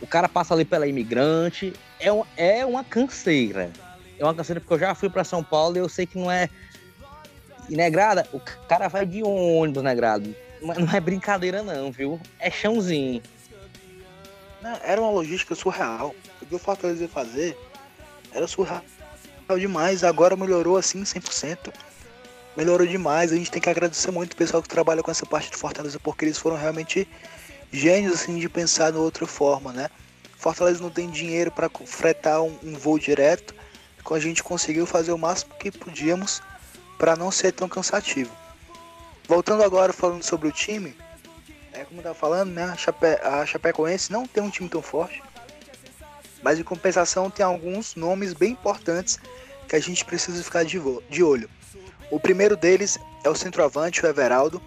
O 0.00 0.06
cara 0.06 0.28
passa 0.28 0.54
ali 0.54 0.64
pela 0.64 0.86
imigrante, 0.86 1.72
é, 2.00 2.12
um, 2.12 2.24
é 2.36 2.64
uma 2.64 2.84
canseira. 2.84 3.70
É 4.18 4.24
uma 4.24 4.34
canseira 4.34 4.60
porque 4.60 4.74
eu 4.74 4.78
já 4.78 4.94
fui 4.94 5.08
para 5.08 5.24
São 5.24 5.42
Paulo 5.42 5.76
e 5.76 5.80
eu 5.80 5.88
sei 5.88 6.06
que 6.06 6.18
não 6.18 6.30
é. 6.30 6.48
E 7.68 7.76
negrada, 7.76 8.26
o 8.32 8.40
cara 8.40 8.88
vai 8.88 9.04
de 9.04 9.22
ônibus, 9.22 9.82
negrado. 9.82 10.34
Não 10.60 10.92
é 10.92 11.00
brincadeira, 11.00 11.62
não, 11.62 11.92
viu? 11.92 12.20
É 12.38 12.50
chãozinho. 12.50 13.22
Não, 14.62 14.78
era 14.82 15.00
uma 15.00 15.10
logística 15.10 15.54
surreal. 15.54 16.14
O 16.42 16.46
que 16.46 16.54
o 16.54 16.58
Fortaleza 16.58 17.02
ia 17.02 17.08
fazer 17.08 17.56
era 18.32 18.46
surreal 18.46 18.82
demais. 19.56 20.02
Agora 20.02 20.36
melhorou 20.36 20.76
assim 20.76 21.02
100% 21.02 21.72
melhorou 22.58 22.84
demais. 22.84 23.32
A 23.32 23.36
gente 23.36 23.52
tem 23.52 23.62
que 23.62 23.70
agradecer 23.70 24.10
muito 24.10 24.32
o 24.32 24.36
pessoal 24.36 24.60
que 24.60 24.68
trabalha 24.68 25.00
com 25.00 25.10
essa 25.12 25.24
parte 25.24 25.48
de 25.50 25.56
Fortaleza, 25.56 26.00
porque 26.00 26.24
eles 26.24 26.36
foram 26.36 26.56
realmente 26.56 27.08
gênios 27.72 28.14
assim, 28.14 28.36
de 28.36 28.48
pensar 28.48 28.90
de 28.90 28.98
outra 28.98 29.26
forma, 29.26 29.72
né? 29.72 29.88
Fortaleza 30.38 30.80
não 30.80 30.88
tem 30.88 31.10
dinheiro 31.10 31.50
para 31.50 31.68
fretar 31.68 32.40
um, 32.42 32.56
um, 32.62 32.74
voo 32.74 32.96
direto, 32.96 33.52
então 33.98 34.16
a 34.16 34.20
gente 34.20 34.42
conseguiu 34.42 34.86
fazer 34.86 35.10
o 35.10 35.18
máximo 35.18 35.52
que 35.58 35.70
podíamos 35.70 36.40
para 36.96 37.16
não 37.16 37.30
ser 37.32 37.52
tão 37.52 37.68
cansativo. 37.68 38.30
Voltando 39.26 39.64
agora 39.64 39.92
falando 39.92 40.22
sobre 40.22 40.46
o 40.46 40.52
time, 40.52 40.96
é 41.72 41.84
como 41.84 41.98
eu 41.98 42.04
tava 42.04 42.14
falando, 42.14 42.52
né? 42.52 42.64
A, 42.64 42.76
Chape 42.76 43.06
a 43.20 43.44
Chapecoense 43.44 44.12
não 44.12 44.26
tem 44.26 44.42
um 44.42 44.48
time 44.48 44.68
tão 44.68 44.80
forte, 44.80 45.20
mas 46.40 46.58
em 46.58 46.62
compensação 46.62 47.28
tem 47.28 47.44
alguns 47.44 47.96
nomes 47.96 48.32
bem 48.32 48.52
importantes 48.52 49.18
que 49.68 49.74
a 49.74 49.80
gente 49.80 50.04
precisa 50.04 50.42
ficar 50.42 50.64
de, 50.64 50.80
de 51.10 51.22
olho. 51.22 51.50
O 52.12 52.20
primeiro 52.20 52.56
deles 52.56 52.96
é 53.24 53.28
o 53.28 53.34
centroavante, 53.34 54.04
o 54.04 54.08
Everaldo. 54.08 54.62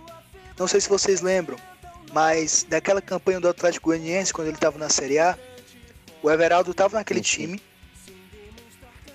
Não 0.60 0.68
sei 0.68 0.82
se 0.82 0.90
vocês 0.90 1.22
lembram, 1.22 1.58
mas 2.12 2.66
daquela 2.70 3.02
campanha 3.02 3.40
do 3.40 3.48
Atlético 3.48 3.88
Goianiense, 3.88 4.34
quando 4.34 4.50
ele 4.50 4.58
estava 4.58 4.78
na 4.78 4.90
Série 4.90 5.18
A, 5.18 5.38
o 6.22 6.30
Everaldo 6.30 6.72
estava 6.72 6.98
naquele 6.98 7.22
time 7.22 7.62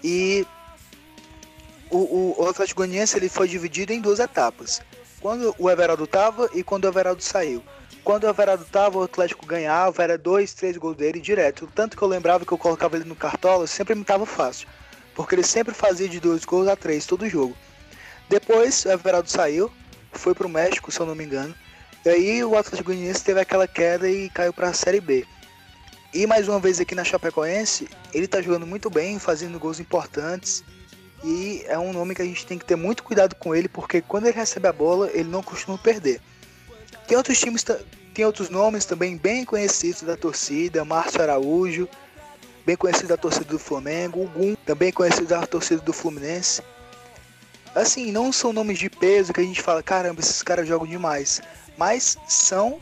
e 0.02 0.46
o, 1.90 1.98
o, 1.98 2.36
o 2.38 2.48
Atlético 2.48 2.82
Goianiense 2.82 3.16
ele 3.16 3.28
foi 3.28 3.48
dividido 3.48 3.92
em 3.92 4.00
duas 4.00 4.18
etapas. 4.18 4.82
Quando 5.20 5.54
o 5.58 5.70
Everaldo 5.70 6.04
estava 6.04 6.48
e 6.52 6.62
quando 6.62 6.84
o 6.84 6.88
Everaldo 6.88 7.22
saiu. 7.22 7.62
Quando 8.04 8.24
o 8.24 8.28
Everaldo 8.28 8.62
estava, 8.62 8.98
o 8.98 9.02
Atlético 9.02 9.44
ganhava, 9.46 10.02
era 10.02 10.16
dois, 10.16 10.54
três 10.54 10.76
gols 10.76 10.96
dele 10.96 11.20
direto. 11.20 11.68
Tanto 11.74 11.96
que 11.96 12.02
eu 12.02 12.08
lembrava 12.08 12.44
que 12.44 12.52
eu 12.52 12.58
colocava 12.58 12.96
ele 12.96 13.04
no 13.04 13.16
cartola, 13.16 13.66
sempre 13.66 13.94
me 13.94 14.02
estava 14.02 14.24
fácil. 14.24 14.68
Porque 15.14 15.34
ele 15.34 15.42
sempre 15.42 15.74
fazia 15.74 16.08
de 16.08 16.20
dois 16.20 16.44
gols 16.44 16.68
a 16.68 16.76
três 16.76 17.06
todo 17.06 17.28
jogo. 17.28 17.56
Depois 18.28 18.84
o 18.84 18.90
Everaldo 18.90 19.28
saiu, 19.28 19.72
foi 20.12 20.34
pro 20.34 20.48
México, 20.48 20.92
se 20.92 21.00
eu 21.00 21.06
não 21.06 21.14
me 21.14 21.24
engano. 21.24 21.54
E 22.04 22.08
aí 22.08 22.44
o 22.44 22.56
Atlético 22.56 22.90
Goianiense 22.92 23.24
teve 23.24 23.40
aquela 23.40 23.66
queda 23.66 24.08
e 24.08 24.30
caiu 24.30 24.52
para 24.52 24.68
a 24.68 24.72
Série 24.72 25.00
B. 25.00 25.26
E 26.14 26.26
mais 26.26 26.48
uma 26.48 26.58
vez 26.58 26.80
aqui 26.80 26.94
na 26.94 27.04
Chapecoense, 27.04 27.88
ele 28.12 28.26
tá 28.26 28.40
jogando 28.40 28.66
muito 28.66 28.88
bem, 28.88 29.18
fazendo 29.18 29.58
gols 29.58 29.80
importantes. 29.80 30.64
E 31.24 31.64
é 31.66 31.78
um 31.78 31.92
nome 31.92 32.14
que 32.14 32.22
a 32.22 32.24
gente 32.24 32.46
tem 32.46 32.58
que 32.58 32.64
ter 32.64 32.76
muito 32.76 33.02
cuidado 33.02 33.34
com 33.34 33.54
ele, 33.54 33.68
porque 33.68 34.00
quando 34.00 34.26
ele 34.26 34.36
recebe 34.36 34.68
a 34.68 34.72
bola, 34.72 35.10
ele 35.12 35.28
não 35.28 35.42
costuma 35.42 35.76
perder. 35.76 36.20
Tem 37.06 37.16
outros 37.16 37.38
times, 37.38 37.64
tem 38.14 38.24
outros 38.24 38.48
nomes 38.48 38.84
também 38.84 39.16
bem 39.16 39.44
conhecidos 39.44 40.02
da 40.02 40.16
torcida, 40.16 40.84
Márcio 40.84 41.22
Araújo, 41.22 41.88
bem 42.64 42.76
conhecido 42.76 43.08
da 43.08 43.16
torcida 43.16 43.44
do 43.44 43.58
Flamengo, 43.58 44.22
o 44.22 44.28
Gum, 44.28 44.56
também 44.64 44.92
conhecido 44.92 45.26
da 45.26 45.46
torcida 45.46 45.80
do 45.82 45.92
Fluminense. 45.92 46.62
Assim, 47.74 48.10
não 48.10 48.32
são 48.32 48.52
nomes 48.52 48.78
de 48.78 48.88
peso 48.88 49.32
que 49.32 49.40
a 49.40 49.44
gente 49.44 49.60
fala, 49.60 49.82
caramba, 49.82 50.20
esses 50.20 50.42
caras 50.42 50.66
jogam 50.66 50.86
demais. 50.86 51.42
Mas 51.76 52.16
são 52.26 52.80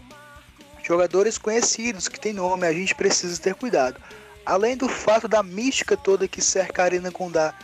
jogadores 0.84 1.38
conhecidos, 1.38 2.08
que 2.08 2.20
tem 2.20 2.32
nome, 2.32 2.66
a 2.66 2.72
gente 2.72 2.94
precisa 2.94 3.40
ter 3.40 3.54
cuidado. 3.54 4.00
Além 4.44 4.76
do 4.76 4.88
fato 4.88 5.26
da 5.26 5.42
mística 5.42 5.96
toda 5.96 6.28
que 6.28 6.42
cerca 6.42 6.82
a 6.82 6.84
Arena 6.84 7.10
Condá, 7.10 7.54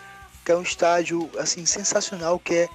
que 0.44 0.50
é 0.50 0.56
um 0.56 0.62
estádio 0.62 1.30
assim 1.38 1.66
sensacional, 1.66 2.38
que 2.38 2.54
é, 2.54 2.68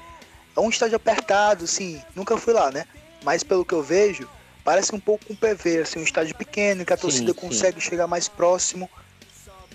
é 0.55 0.59
um 0.59 0.69
estádio 0.69 0.95
apertado, 0.95 1.65
assim, 1.65 1.99
nunca 2.15 2.37
fui 2.37 2.53
lá, 2.53 2.71
né? 2.71 2.85
Mas 3.23 3.43
pelo 3.43 3.65
que 3.65 3.73
eu 3.73 3.81
vejo, 3.81 4.29
parece 4.63 4.93
um 4.93 4.99
pouco 4.99 5.25
um 5.31 5.35
PV, 5.35 5.79
assim, 5.79 5.99
um 5.99 6.03
estádio 6.03 6.35
pequeno, 6.35 6.85
que 6.85 6.93
a 6.93 6.97
torcida 6.97 7.33
sim, 7.33 7.39
consegue 7.39 7.81
sim. 7.81 7.89
chegar 7.89 8.05
mais 8.05 8.27
próximo, 8.27 8.87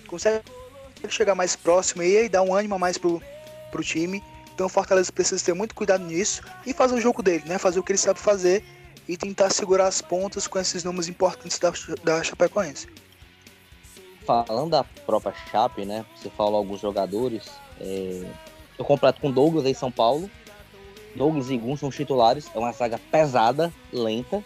consegue 0.06 0.44
chegar 1.08 1.34
mais 1.34 1.56
próximo 1.56 2.02
e 2.04 2.16
aí 2.16 2.28
dá 2.28 2.42
um 2.42 2.54
ânimo 2.54 2.76
a 2.76 2.78
mais 2.78 2.96
pro, 2.96 3.20
pro 3.72 3.82
time. 3.82 4.22
Então 4.54 4.66
o 4.66 4.70
Fortaleza 4.70 5.10
precisa 5.10 5.44
ter 5.44 5.54
muito 5.54 5.74
cuidado 5.74 6.04
nisso 6.04 6.42
e 6.64 6.72
fazer 6.72 6.94
o 6.94 7.00
jogo 7.00 7.24
dele, 7.24 7.42
né? 7.46 7.58
Fazer 7.58 7.80
o 7.80 7.82
que 7.82 7.90
ele 7.90 7.98
sabe 7.98 8.20
fazer 8.20 8.62
e 9.10 9.16
tentar 9.16 9.50
segurar 9.50 9.88
as 9.88 10.00
pontas 10.00 10.46
com 10.46 10.56
esses 10.56 10.84
números 10.84 11.08
importantes 11.08 11.58
da, 11.58 11.72
da 12.04 12.22
Chapecoense. 12.22 12.86
Falando 14.24 14.70
da 14.70 14.84
própria 14.84 15.34
Chape, 15.50 15.84
né? 15.84 16.06
Você 16.14 16.30
falou 16.30 16.58
alguns 16.58 16.80
jogadores. 16.80 17.50
É... 17.80 18.24
Eu 18.78 18.84
completo 18.84 19.20
com 19.20 19.32
Douglas 19.32 19.66
em 19.66 19.74
São 19.74 19.90
Paulo. 19.90 20.30
Douglas 21.16 21.50
e 21.50 21.58
Gun 21.58 21.76
são 21.76 21.88
os 21.88 21.96
titulares. 21.96 22.48
É 22.54 22.58
uma 22.60 22.70
zaga 22.70 23.00
pesada, 23.10 23.72
lenta. 23.92 24.44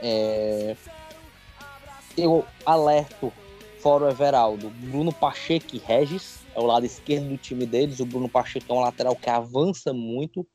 É... 0.00 0.76
Eu 2.16 2.46
alerto 2.64 3.32
fora 3.80 4.04
o 4.04 4.08
Everaldo, 4.08 4.70
Bruno 4.70 5.12
Pacheco 5.12 5.74
e 5.74 5.78
Regis, 5.78 6.44
é 6.54 6.60
o 6.60 6.64
lado 6.64 6.86
esquerdo 6.86 7.28
do 7.28 7.36
time 7.36 7.66
deles. 7.66 7.98
O 7.98 8.06
Bruno 8.06 8.28
Pacheco 8.28 8.72
é 8.72 8.72
um 8.72 8.80
lateral 8.80 9.16
que 9.16 9.28
avança 9.28 9.92
muito. 9.92 10.46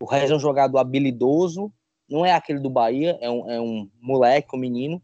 O 0.00 0.06
Regis 0.06 0.32
é 0.32 0.34
um 0.34 0.40
jogador 0.40 0.78
habilidoso, 0.78 1.72
não 2.08 2.24
é 2.24 2.32
aquele 2.32 2.58
do 2.58 2.70
Bahia, 2.70 3.18
é 3.20 3.30
um, 3.30 3.50
é 3.50 3.60
um 3.60 3.90
moleque, 4.00 4.54
um 4.54 4.58
menino. 4.58 5.02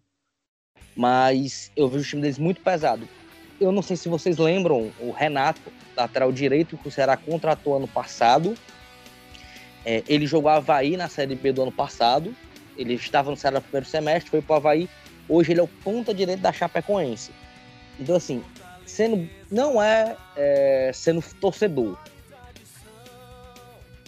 Mas 0.97 1.71
eu 1.77 1.89
vejo 1.89 2.05
o 2.05 2.09
time 2.09 2.23
deles 2.23 2.39
muito 2.39 2.61
pesado. 2.61 3.09
Eu 3.61 3.73
não 3.73 3.83
sei 3.83 3.97
se 3.97 4.09
vocês 4.09 4.39
lembram, 4.39 4.91
o 5.01 5.11
Renato, 5.11 5.61
lateral 5.97 6.33
direito, 6.33 6.77
que 6.77 6.89
o 6.89 6.91
Ceará 6.91 7.17
contratou 7.17 7.77
ano 7.77 7.89
passado. 7.89 8.55
É, 9.85 10.03
ele 10.09 10.27
jogou 10.27 10.51
Havaí 10.51 10.97
na 10.97 11.09
Série 11.09 11.35
B 11.35 11.53
do 11.53 11.63
ano 11.63 11.73
passado. 11.73 12.35
Ele 12.77 12.95
estava 12.95 13.31
no 13.31 13.37
Ceará 13.37 13.59
no 13.59 13.63
primeiro 13.63 13.87
semestre, 13.87 14.31
foi 14.31 14.43
para 14.43 14.55
o 14.55 14.57
Havaí. 14.57 14.89
Hoje 15.29 15.53
ele 15.53 15.61
é 15.61 15.63
o 15.63 15.69
ponta 15.69 16.13
direito 16.13 16.41
da 16.41 16.53
Chapecoense. 16.53 17.33
Então, 17.99 18.17
assim, 18.17 18.43
sendo 18.87 19.29
não 19.51 19.81
é, 19.81 20.17
é, 20.37 20.91
sendo 20.93 21.23
torcedor. 21.41 21.97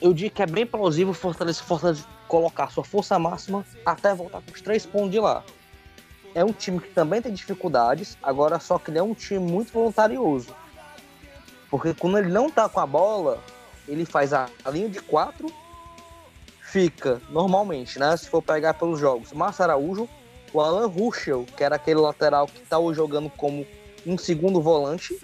Eu 0.01 0.13
digo 0.13 0.35
que 0.35 0.43
é 0.43 0.47
bem 0.47 0.67
plausível 0.67 1.15
Fortaleza, 1.15 1.63
Fortaleza 1.63 2.05
colocar 2.33 2.71
sua 2.71 2.83
força 2.83 3.19
máxima 3.19 3.63
até 3.85 4.15
voltar 4.15 4.41
com 4.41 4.53
os 4.53 4.63
três 4.63 4.87
pontos 4.87 5.11
de 5.11 5.21
lá. 5.21 5.45
É 6.35 6.43
um 6.43 6.51
time 6.51 6.81
que 6.81 6.89
também 6.89 7.21
tem 7.21 7.31
dificuldades, 7.31 8.17
agora 8.23 8.59
só 8.59 8.79
que 8.79 8.91
ele 8.91 8.99
é 8.99 9.03
um 9.03 9.13
time 9.13 9.39
muito 9.39 9.71
voluntarioso. 9.71 10.57
Porque 11.71 11.93
quando 11.93 12.17
ele 12.17 12.31
não 12.31 12.49
tá 12.49 12.71
com 12.71 12.81
a 12.81 12.87
bola, 12.87 13.39
ele 13.87 14.07
faz 14.07 14.33
a, 14.33 14.49
linha 14.69 14.89
de 14.89 14.99
quatro, 14.99 15.53
fica 16.63 17.21
normalmente, 17.29 17.99
né? 17.99 18.17
Se 18.17 18.31
for 18.31 18.41
pegar 18.41 18.73
pelos 18.75 18.99
jogos, 18.99 19.31
Márcio 19.35 19.65
Araújo, 19.65 20.09
o 20.55 20.61
Alan 20.63 20.87
Ruschel, 20.87 21.45
que 21.55 21.63
era 21.63 21.77
aquele 21.77 22.01
lateral 22.01 22.47
que 22.47 22.61
tá 22.61 22.79
jogando 22.95 23.29
como 23.29 23.67
um 24.07 24.17
segundo 24.17 24.59
volante 24.59 25.21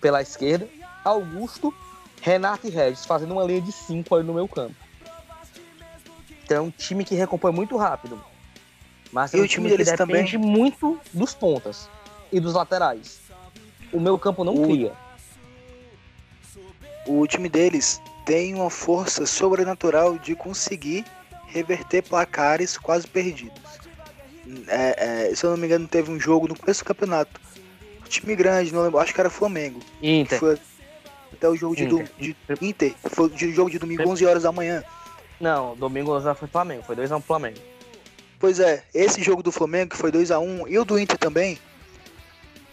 pela 0.00 0.22
esquerda, 0.22 0.66
Augusto, 1.04 1.74
Renato 2.22 2.66
e 2.66 2.70
Regis, 2.70 3.04
fazendo 3.04 3.32
uma 3.32 3.44
linha 3.44 3.60
de 3.60 3.72
cinco 3.72 4.16
aí 4.16 4.22
no 4.22 4.32
meu 4.32 4.48
campo. 4.48 4.79
Então 6.50 6.64
é 6.64 6.66
um 6.66 6.70
time 6.70 7.04
que 7.04 7.14
recompõe 7.14 7.52
muito 7.52 7.76
rápido. 7.76 8.20
Mas 9.12 9.32
é 9.32 9.36
e 9.36 9.40
um 9.40 9.44
o 9.44 9.46
time, 9.46 9.68
time 9.68 9.76
deles 9.76 9.96
depende 9.96 10.32
também... 10.32 10.50
muito 10.50 10.98
dos 11.12 11.32
pontas 11.32 11.88
e 12.32 12.40
dos 12.40 12.54
laterais. 12.54 13.20
O 13.92 14.00
meu 14.00 14.18
campo 14.18 14.42
não 14.42 14.54
o... 14.54 14.66
cria. 14.66 14.92
O 17.06 17.24
time 17.28 17.48
deles 17.48 18.02
tem 18.26 18.52
uma 18.54 18.68
força 18.68 19.26
sobrenatural 19.26 20.18
de 20.18 20.34
conseguir 20.34 21.04
reverter 21.46 22.02
placares 22.02 22.76
quase 22.76 23.06
perdidos. 23.06 23.60
É, 24.66 25.28
é, 25.28 25.34
se 25.36 25.46
eu 25.46 25.50
não 25.50 25.56
me 25.56 25.66
engano, 25.66 25.86
teve 25.86 26.10
um 26.10 26.18
jogo 26.18 26.48
no 26.48 26.58
começo 26.58 26.82
do 26.82 26.86
campeonato 26.86 27.40
time 28.08 28.34
grande, 28.34 28.74
não 28.74 28.82
lembro, 28.82 28.98
acho 28.98 29.14
que 29.14 29.20
era 29.20 29.30
Flamengo. 29.30 29.78
Inter. 30.02 30.40
Foi 30.40 30.58
até 31.32 31.48
o 31.48 31.54
jogo 31.54 31.76
de, 31.76 31.84
Inter. 31.84 32.10
Do, 32.18 32.18
de 32.18 32.36
Inter, 32.60 32.94
foi 33.04 33.28
o 33.28 33.52
jogo 33.52 33.70
de 33.70 33.78
domingo, 33.78 34.08
11 34.08 34.26
horas 34.26 34.42
da 34.42 34.50
manhã. 34.50 34.82
Não, 35.40 35.74
domingo 35.74 36.20
já 36.20 36.34
foi 36.34 36.46
Flamengo, 36.46 36.82
foi 36.82 36.94
2x1 36.94 37.22
Flamengo. 37.22 37.58
Pois 38.38 38.60
é, 38.60 38.84
esse 38.94 39.22
jogo 39.22 39.42
do 39.42 39.50
Flamengo, 39.50 39.90
que 39.90 39.96
foi 39.96 40.12
2x1, 40.12 40.64
e 40.68 40.78
o 40.78 40.84
do 40.84 40.98
Inter 40.98 41.16
também. 41.16 41.58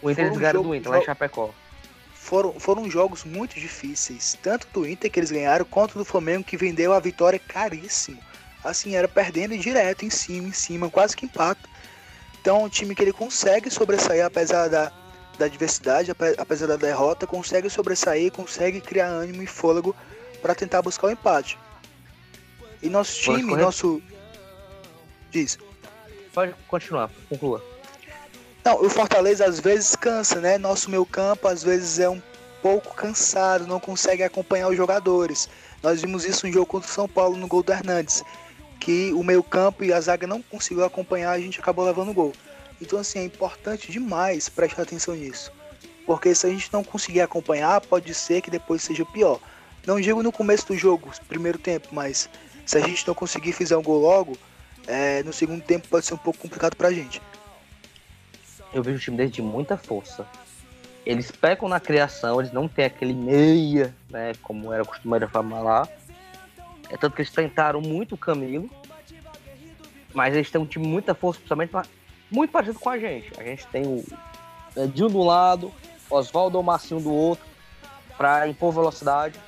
O 0.02 0.10
Inter 0.10 0.26
eles 0.26 0.38
ganharam 0.38 0.62
do 0.62 0.74
Inter, 0.74 0.92
lá 0.92 0.98
em 0.98 1.04
Chapecó. 1.04 1.50
Foram, 2.14 2.60
foram 2.60 2.90
jogos 2.90 3.24
muito 3.24 3.58
difíceis, 3.58 4.36
tanto 4.42 4.66
do 4.72 4.86
Inter 4.86 5.10
que 5.10 5.18
eles 5.18 5.30
ganharam, 5.30 5.64
quanto 5.64 5.96
do 5.96 6.04
Flamengo 6.04 6.44
que 6.44 6.58
vendeu 6.58 6.92
a 6.92 7.00
vitória 7.00 7.38
caríssimo. 7.38 8.18
Assim, 8.62 8.96
era 8.96 9.08
perdendo 9.08 9.56
direto, 9.56 10.04
em 10.04 10.10
cima, 10.10 10.48
em 10.48 10.52
cima, 10.52 10.90
quase 10.90 11.16
que 11.16 11.24
empata. 11.24 11.68
Então, 12.40 12.64
um 12.64 12.68
time 12.68 12.94
que 12.94 13.02
ele 13.02 13.12
consegue 13.12 13.70
sobressair, 13.70 14.24
apesar 14.24 14.68
da, 14.68 14.92
da 15.38 15.46
adversidade, 15.46 16.10
apesar 16.36 16.66
da 16.66 16.76
derrota, 16.76 17.26
consegue 17.26 17.70
sobressair, 17.70 18.30
consegue 18.30 18.80
criar 18.80 19.06
ânimo 19.06 19.42
e 19.42 19.46
fôlego 19.46 19.96
para 20.42 20.54
tentar 20.54 20.82
buscar 20.82 21.06
o 21.06 21.10
empate. 21.10 21.58
E 22.82 22.88
nosso 22.88 23.20
time, 23.20 23.56
nosso. 23.56 24.02
Diz. 25.30 25.58
Pode 26.32 26.54
continuar, 26.68 27.10
conclua. 27.28 27.64
Não, 28.64 28.84
o 28.84 28.90
Fortaleza 28.90 29.44
às 29.44 29.60
vezes 29.60 29.96
cansa, 29.96 30.40
né? 30.40 30.58
Nosso 30.58 30.90
meio 30.90 31.04
campo 31.06 31.48
às 31.48 31.62
vezes 31.62 31.98
é 31.98 32.08
um 32.08 32.20
pouco 32.62 32.94
cansado, 32.94 33.66
não 33.66 33.80
consegue 33.80 34.22
acompanhar 34.22 34.68
os 34.68 34.76
jogadores. 34.76 35.48
Nós 35.82 36.02
vimos 36.02 36.24
isso 36.24 36.46
no 36.46 36.52
jogo 36.52 36.66
contra 36.66 36.88
o 36.88 36.92
São 36.92 37.08
Paulo 37.08 37.36
no 37.36 37.46
gol 37.46 37.62
do 37.62 37.72
Hernandes, 37.72 38.22
que 38.80 39.12
o 39.12 39.22
meio 39.22 39.42
campo 39.42 39.84
e 39.84 39.92
a 39.92 40.00
zaga 40.00 40.26
não 40.26 40.42
conseguiu 40.42 40.84
acompanhar, 40.84 41.30
a 41.30 41.40
gente 41.40 41.60
acabou 41.60 41.84
levando 41.84 42.10
o 42.10 42.14
gol. 42.14 42.32
Então, 42.80 42.98
assim, 42.98 43.18
é 43.18 43.24
importante 43.24 43.90
demais 43.90 44.48
prestar 44.48 44.82
atenção 44.82 45.14
nisso. 45.14 45.52
Porque 46.06 46.34
se 46.34 46.46
a 46.46 46.50
gente 46.50 46.72
não 46.72 46.82
conseguir 46.82 47.20
acompanhar, 47.20 47.80
pode 47.80 48.14
ser 48.14 48.40
que 48.40 48.50
depois 48.50 48.82
seja 48.82 49.04
pior. 49.04 49.40
Não 49.86 50.00
digo 50.00 50.22
no 50.22 50.32
começo 50.32 50.66
do 50.66 50.76
jogo, 50.76 51.10
primeiro 51.28 51.58
tempo, 51.58 51.88
mas 51.92 52.28
se 52.68 52.76
a 52.76 52.86
gente 52.86 53.08
não 53.08 53.14
conseguir 53.14 53.52
fazer 53.52 53.74
um 53.76 53.82
gol 53.82 53.98
logo, 53.98 54.36
é, 54.86 55.22
no 55.22 55.32
segundo 55.32 55.62
tempo 55.62 55.88
pode 55.88 56.04
ser 56.04 56.12
um 56.12 56.18
pouco 56.18 56.38
complicado 56.38 56.76
pra 56.76 56.92
gente. 56.92 57.22
Eu 58.74 58.82
vejo 58.82 58.98
o 58.98 59.00
time 59.00 59.16
deles 59.16 59.32
de 59.32 59.40
muita 59.40 59.78
força. 59.78 60.26
Eles 61.06 61.30
pecam 61.30 61.66
na 61.66 61.80
criação, 61.80 62.38
eles 62.38 62.52
não 62.52 62.68
têm 62.68 62.84
aquele 62.84 63.14
meia, 63.14 63.96
né, 64.10 64.32
como 64.42 64.70
era 64.70 64.84
costumeiro 64.84 65.26
falar 65.30 65.62
lá. 65.62 65.88
É 66.90 66.98
tanto 66.98 67.16
que 67.16 67.22
eles 67.22 67.32
tentaram 67.32 67.80
muito 67.80 68.16
o 68.16 68.18
Camilo, 68.18 68.68
mas 70.12 70.34
eles 70.34 70.50
têm 70.50 70.60
um 70.60 70.66
time 70.66 70.84
de 70.84 70.90
muita 70.90 71.14
força, 71.14 71.40
principalmente 71.40 71.72
muito 72.30 72.50
parecido 72.50 72.78
com 72.78 72.90
a 72.90 72.98
gente. 72.98 73.32
A 73.40 73.44
gente 73.44 73.66
tem 73.68 73.86
o 73.86 74.04
Edil 74.76 75.08
do 75.08 75.22
lado, 75.22 75.72
Oswaldo 76.10 76.58
ou 76.58 76.62
Marcinho 76.62 77.00
do 77.00 77.14
outro, 77.14 77.46
para 78.18 78.46
impor 78.46 78.74
velocidade. 78.74 79.40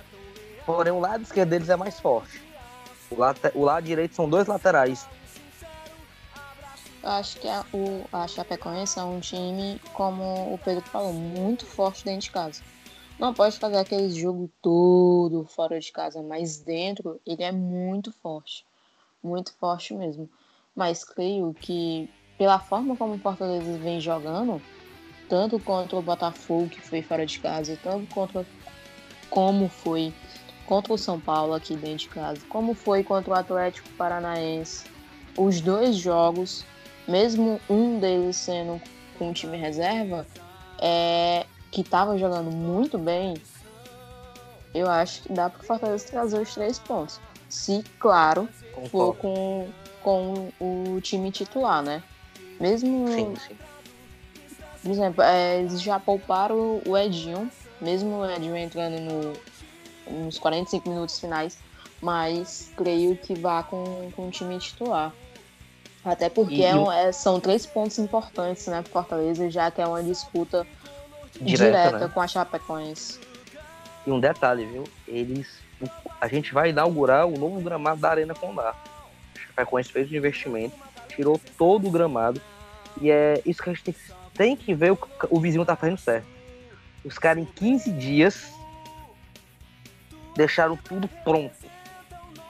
Porém, 0.64 0.90
o 0.90 1.00
lado 1.00 1.22
esquerdo 1.22 1.50
deles 1.50 1.68
é 1.68 1.76
mais 1.76 2.00
forte. 2.00 2.48
O 3.10 3.16
lado, 3.16 3.40
o 3.54 3.64
lado 3.64 3.84
direito 3.84 4.14
são 4.14 4.28
dois 4.28 4.46
laterais. 4.46 5.06
Eu 7.02 7.08
acho 7.08 7.38
que 7.38 7.48
a, 7.48 7.64
o, 7.72 8.04
a 8.12 8.28
Chapecoense 8.28 8.98
é 8.98 9.02
um 9.02 9.20
time, 9.20 9.80
como 9.94 10.52
o 10.52 10.58
Pedro 10.62 10.84
falou, 10.84 11.12
muito 11.12 11.64
forte 11.66 12.04
dentro 12.04 12.20
de 12.20 12.30
casa. 12.30 12.62
Não 13.18 13.34
pode 13.34 13.58
fazer 13.58 13.76
aquele 13.76 14.10
jogo 14.10 14.50
todo 14.62 15.44
fora 15.44 15.80
de 15.80 15.90
casa, 15.92 16.22
mas 16.22 16.58
dentro 16.58 17.20
ele 17.26 17.42
é 17.42 17.52
muito 17.52 18.12
forte. 18.12 18.64
Muito 19.22 19.52
forte 19.54 19.94
mesmo. 19.94 20.28
Mas 20.74 21.04
creio 21.04 21.54
que 21.58 22.08
pela 22.38 22.58
forma 22.58 22.96
como 22.96 23.14
o 23.14 23.18
Fortaleza 23.18 23.76
vem 23.78 24.00
jogando, 24.00 24.62
tanto 25.28 25.58
contra 25.60 25.96
o 25.96 26.02
Botafogo, 26.02 26.70
que 26.70 26.80
foi 26.80 27.02
fora 27.02 27.26
de 27.26 27.38
casa, 27.38 27.78
tanto 27.82 28.06
contra 28.14 28.46
como 29.28 29.68
foi 29.68 30.14
contra 30.70 30.92
o 30.92 30.98
São 30.98 31.18
Paulo 31.18 31.52
aqui 31.52 31.74
dentro 31.74 31.98
de 31.98 32.08
casa, 32.10 32.40
como 32.48 32.74
foi 32.74 33.02
contra 33.02 33.32
o 33.32 33.36
Atlético 33.36 33.88
Paranaense. 33.98 34.84
Os 35.36 35.60
dois 35.60 35.96
jogos, 35.96 36.64
mesmo 37.08 37.60
um 37.68 37.98
deles 37.98 38.36
sendo 38.36 38.80
com 39.18 39.30
um 39.30 39.32
time 39.32 39.56
reserva, 39.56 40.24
é, 40.80 41.44
que 41.72 41.80
estava 41.80 42.16
jogando 42.16 42.52
muito 42.52 42.96
bem, 42.98 43.34
eu 44.72 44.88
acho 44.88 45.22
que 45.22 45.32
dá 45.32 45.50
para 45.50 45.60
o 45.60 45.64
Fortaleza 45.64 46.06
trazer 46.06 46.40
os 46.40 46.54
três 46.54 46.78
pontos. 46.78 47.20
Se, 47.48 47.82
claro, 47.98 48.48
for 48.92 49.16
com, 49.16 49.68
com 50.04 50.52
o 50.60 51.00
time 51.00 51.32
titular, 51.32 51.82
né? 51.82 52.00
Mesmo. 52.60 53.08
Sim, 53.08 53.34
sim. 53.48 53.56
Por 54.80 54.92
exemplo, 54.92 55.24
é, 55.24 55.58
eles 55.58 55.82
já 55.82 55.98
pouparam 55.98 56.80
o 56.86 56.96
Edinho, 56.96 57.50
mesmo 57.80 58.20
o 58.20 58.30
Edinho 58.30 58.56
entrando 58.56 59.00
no, 59.00 59.49
nos 60.10 60.38
45 60.38 60.88
minutos 60.88 61.18
finais, 61.18 61.58
mas 62.00 62.70
creio 62.76 63.16
que 63.16 63.34
vá 63.34 63.62
com, 63.62 64.10
com 64.14 64.28
o 64.28 64.30
time 64.30 64.58
titular. 64.58 65.12
Até 66.04 66.28
porque 66.28 66.62
é, 66.62 66.72
é, 67.08 67.12
são 67.12 67.38
três 67.38 67.66
pontos 67.66 67.98
importantes 67.98 68.66
né, 68.66 68.82
para 68.82 68.90
Fortaleza, 68.90 69.50
já 69.50 69.70
que 69.70 69.82
é 69.82 69.86
uma 69.86 70.02
disputa 70.02 70.66
direta, 71.40 71.64
direta 71.64 71.98
né? 71.98 72.10
com 72.12 72.20
a 72.20 72.26
Chapecoense. 72.26 73.20
E 74.06 74.10
um 74.10 74.18
detalhe, 74.18 74.64
viu? 74.64 74.84
Eles. 75.06 75.58
A 76.20 76.26
gente 76.26 76.52
vai 76.52 76.70
inaugurar 76.70 77.26
o 77.26 77.38
novo 77.38 77.60
gramado 77.60 78.00
da 78.00 78.10
Arena 78.10 78.34
Condá. 78.34 78.74
A 79.34 79.38
Chapecoense 79.38 79.92
fez 79.92 80.10
um 80.10 80.14
investimento 80.14 80.74
tirou 81.20 81.40
todo 81.58 81.88
o 81.88 81.90
gramado. 81.90 82.40
E 83.00 83.10
é 83.10 83.42
isso 83.44 83.62
que 83.62 83.70
a 83.70 83.72
gente 83.72 83.84
tem, 83.84 83.94
tem 84.34 84.56
que 84.56 84.74
ver 84.74 84.92
o, 84.92 84.98
o 85.28 85.40
vizinho 85.40 85.64
tá 85.64 85.76
fazendo 85.76 85.98
certo. 85.98 86.26
Os 87.04 87.18
caras 87.18 87.42
em 87.42 87.46
15 87.46 87.92
dias 87.92 88.52
deixaram 90.40 90.74
tudo 90.74 91.06
pronto. 91.22 91.54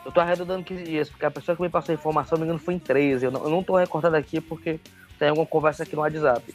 Eu 0.05 0.13
tô 0.13 0.21
arredondando 0.21 0.65
15 0.65 0.85
dias, 0.85 1.11
porque 1.11 1.27
a 1.27 1.31
pessoa 1.31 1.57
que 1.57 1.63
me 1.63 1.69
passou 1.69 1.93
a 1.93 1.97
informação, 1.97 2.39
me 2.39 2.45
engano, 2.45 2.59
foi 2.59 2.75
em 2.75 2.79
13. 2.79 3.27
Eu 3.27 3.31
não, 3.33 3.43
eu 3.43 3.51
não 3.51 3.63
tô 3.65 3.77
recordando 3.77 4.17
aqui 4.17 4.41
porque 4.41 4.79
tem 5.19 5.29
alguma 5.29 5.47
conversa 5.47 5.83
aqui 5.83 5.97
no 5.97 6.03
WhatsApp. 6.03 6.55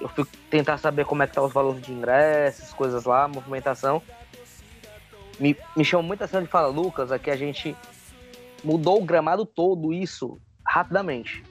Eu 0.00 0.08
fui 0.08 0.24
tentar 0.48 0.78
saber 0.78 1.04
como 1.04 1.22
é 1.22 1.26
que 1.26 1.34
tá 1.34 1.42
os 1.42 1.52
valores 1.52 1.82
de 1.82 1.92
ingressos, 1.92 2.72
coisas 2.72 3.04
lá, 3.04 3.26
movimentação. 3.26 4.00
Me, 5.40 5.56
me 5.76 5.84
chamou 5.84 6.06
muita 6.06 6.24
atenção 6.24 6.42
de 6.42 6.48
falar, 6.48 6.68
Lucas, 6.68 7.10
é 7.10 7.18
que 7.18 7.30
a 7.30 7.36
gente 7.36 7.76
mudou 8.62 9.02
o 9.02 9.04
gramado 9.04 9.44
todo 9.44 9.92
isso 9.92 10.40
rapidamente. 10.64 11.42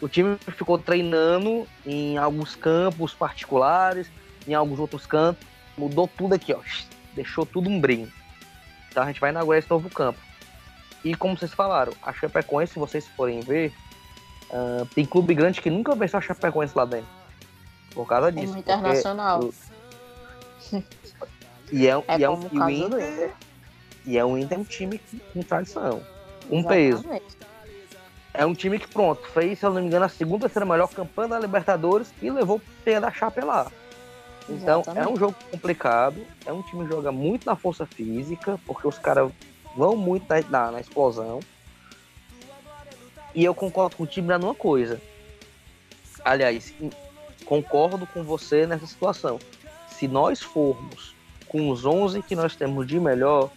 O 0.00 0.08
time 0.08 0.36
ficou 0.56 0.78
treinando 0.78 1.66
em 1.84 2.16
alguns 2.16 2.54
campos 2.54 3.12
particulares, 3.12 4.08
em 4.46 4.54
alguns 4.54 4.78
outros 4.78 5.04
cantos, 5.04 5.44
mudou 5.76 6.08
tudo 6.08 6.34
aqui, 6.34 6.52
ó. 6.52 6.60
Deixou 7.14 7.44
tudo 7.44 7.68
um 7.68 7.80
brinco. 7.80 8.25
Então 8.96 9.04
a 9.04 9.08
gente 9.08 9.20
vai 9.20 9.28
inaugurar 9.28 9.58
esse 9.58 9.68
novo 9.68 9.90
campo. 9.90 10.18
E 11.04 11.14
como 11.14 11.36
vocês 11.36 11.52
falaram, 11.52 11.92
a 12.02 12.14
Chapecoense, 12.14 12.72
se 12.72 12.78
vocês 12.78 13.06
forem 13.06 13.40
ver, 13.40 13.70
uh, 14.48 14.86
tem 14.86 15.04
clube 15.04 15.34
grande 15.34 15.60
que 15.60 15.68
nunca 15.68 15.94
venceu 15.94 16.18
a 16.18 16.22
Chapecoense 16.22 16.72
lá 16.74 16.86
dentro. 16.86 17.06
Por 17.92 18.06
causa 18.06 18.32
disso. 18.32 18.46
Como 18.46 18.58
internacional. 18.58 19.40
Porque... 20.70 20.86
e 21.70 21.86
é, 21.86 21.90
é 22.08 22.18
e 22.18 22.24
é 22.24 22.30
um 22.30 22.48
e 22.50 22.58
o 22.58 22.70
Inter, 22.70 23.34
e 24.06 24.16
é 24.16 24.24
um 24.24 24.38
Inter 24.38 24.58
um 24.58 24.64
time 24.64 24.98
com 25.34 25.42
tradição. 25.42 26.02
Um 26.50 26.64
peso. 26.64 27.04
É 28.32 28.46
um 28.46 28.54
time 28.54 28.78
que, 28.78 28.88
pronto, 28.88 29.20
fez, 29.28 29.58
se 29.58 29.66
eu 29.66 29.74
não 29.74 29.82
me 29.82 29.88
engano, 29.88 30.06
a 30.06 30.08
segunda, 30.08 30.46
terceira 30.46 30.64
melhor 30.64 30.88
campanha 30.88 31.28
da 31.28 31.38
Libertadores 31.38 32.14
e 32.22 32.30
levou 32.30 32.56
o 32.56 32.62
pé 32.82 32.98
da 32.98 33.12
Chape 33.12 33.42
lá. 33.42 33.70
Então, 34.48 34.80
Exatamente. 34.80 35.06
é 35.06 35.12
um 35.12 35.16
jogo 35.16 35.34
complicado. 35.50 36.24
É 36.44 36.52
um 36.52 36.62
time 36.62 36.84
que 36.84 36.92
joga 36.92 37.10
muito 37.10 37.46
na 37.46 37.56
força 37.56 37.84
física, 37.84 38.58
porque 38.64 38.86
os 38.86 38.98
caras 38.98 39.30
vão 39.76 39.96
muito 39.96 40.26
na, 40.28 40.40
na, 40.42 40.72
na 40.72 40.80
explosão. 40.80 41.40
E 43.34 43.44
eu 43.44 43.54
concordo 43.54 43.96
com 43.96 44.04
o 44.04 44.06
time 44.06 44.36
numa 44.38 44.54
coisa. 44.54 45.00
Aliás, 46.24 46.72
concordo 47.44 48.06
com 48.06 48.22
você 48.22 48.66
nessa 48.66 48.86
situação. 48.86 49.38
Se 49.88 50.08
nós 50.08 50.40
formos 50.40 51.14
com 51.48 51.70
os 51.70 51.84
11 51.84 52.22
que 52.22 52.34
nós 52.34 52.56
temos 52.56 52.86
de 52.86 52.98
melhor, 52.98 53.50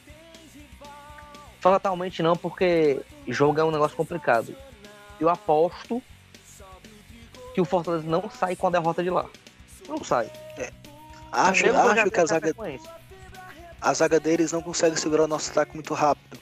fatalmente 1.60 2.21
não, 2.21 2.36
porque 2.36 2.99
jogo 3.28 3.60
é 3.60 3.63
um 3.63 3.71
negócio 3.71 3.95
complicado. 3.95 4.56
Eu 5.19 5.30
aposto 5.30 6.02
que 7.54 7.62
o 7.62 7.65
Fortaleza 7.65 8.08
não 8.08 8.30
sai 8.30 8.56
com 8.56 8.67
a 8.67 8.69
derrota 8.69 9.04
de 9.04 9.10
lá. 9.10 9.25
Não 9.88 10.04
sai. 10.04 10.32
Acho, 11.31 11.65
acho 11.91 12.11
que 12.11 12.19
a 12.19 12.25
zaga, 12.25 12.53
a 13.81 13.93
zaga 13.93 14.19
deles 14.19 14.51
não 14.51 14.61
consegue 14.61 14.99
segurar 14.99 15.23
o 15.23 15.27
nosso 15.27 15.51
ataque 15.51 15.73
muito 15.75 15.93
rápido. 15.93 16.39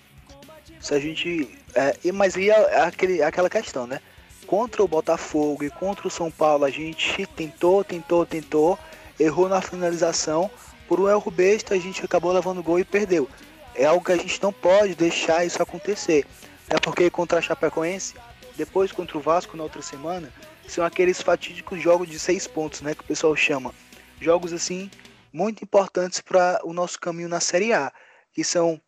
Se 0.80 0.94
a 0.94 1.00
gente. 1.00 1.50
É, 1.76 1.96
e- 2.04 2.12
mas 2.12 2.36
e 2.36 2.50
a- 2.52 2.86
aquele, 2.88 3.22
aquela 3.22 3.50
questão, 3.50 3.86
né? 3.88 4.00
Contra 4.46 4.82
o 4.84 4.88
Botafogo 4.88 5.64
e 5.64 5.70
contra 5.70 6.08
o 6.08 6.12
São 6.12 6.32
Paulo, 6.32 6.64
a 6.64 6.70
gente 6.70 7.26
tentou, 7.28 7.84
tentou, 7.84 8.26
tentou, 8.26 8.80
errou 9.20 9.50
na 9.50 9.62
finalização. 9.62 10.50
Por 10.88 11.00
um 11.02 11.10
erro 11.10 11.30
besta, 11.30 11.74
a 11.76 11.80
gente 11.80 12.04
acabou 12.06 12.32
levando 12.32 12.64
gol 12.64 12.80
e 12.80 12.86
perdeu. 12.86 13.30
É 13.76 13.86
algo 13.86 14.04
que 14.06 14.14
a 14.14 14.18
gente 14.18 14.42
não 14.42 14.54
pode 14.54 14.96
deixar 14.96 15.46
isso 15.46 15.62
acontecer. 15.62 16.26
É 16.70 16.80
porque 16.80 17.10
contra 17.10 17.40
a 17.40 17.42
Chapecoense, 17.42 18.14
depois 18.56 18.92
contra 18.92 19.18
o 19.18 19.22
Vasco 19.22 19.58
na 19.58 19.64
outra 19.64 19.82
semana, 19.82 20.32
são 20.68 20.84
aqueles 20.86 21.22
fatídicos 21.22 21.82
jogos 21.82 22.08
de 22.10 22.18
seis 22.18 22.48
pontos, 22.48 22.82
né? 22.82 22.96
Que 22.96 23.02
o 23.02 23.06
pessoal 23.06 23.36
chama. 23.36 23.74
Jogos 24.20 24.54
assim 24.54 24.90
muito 25.32 25.64
importantes 25.64 26.20
para 26.20 26.60
o 26.64 26.74
nosso 26.74 27.00
caminho 27.00 27.30
na 27.30 27.40
Série 27.40 27.74
A, 27.74 27.92
que 28.34 28.44
são, 28.44 28.82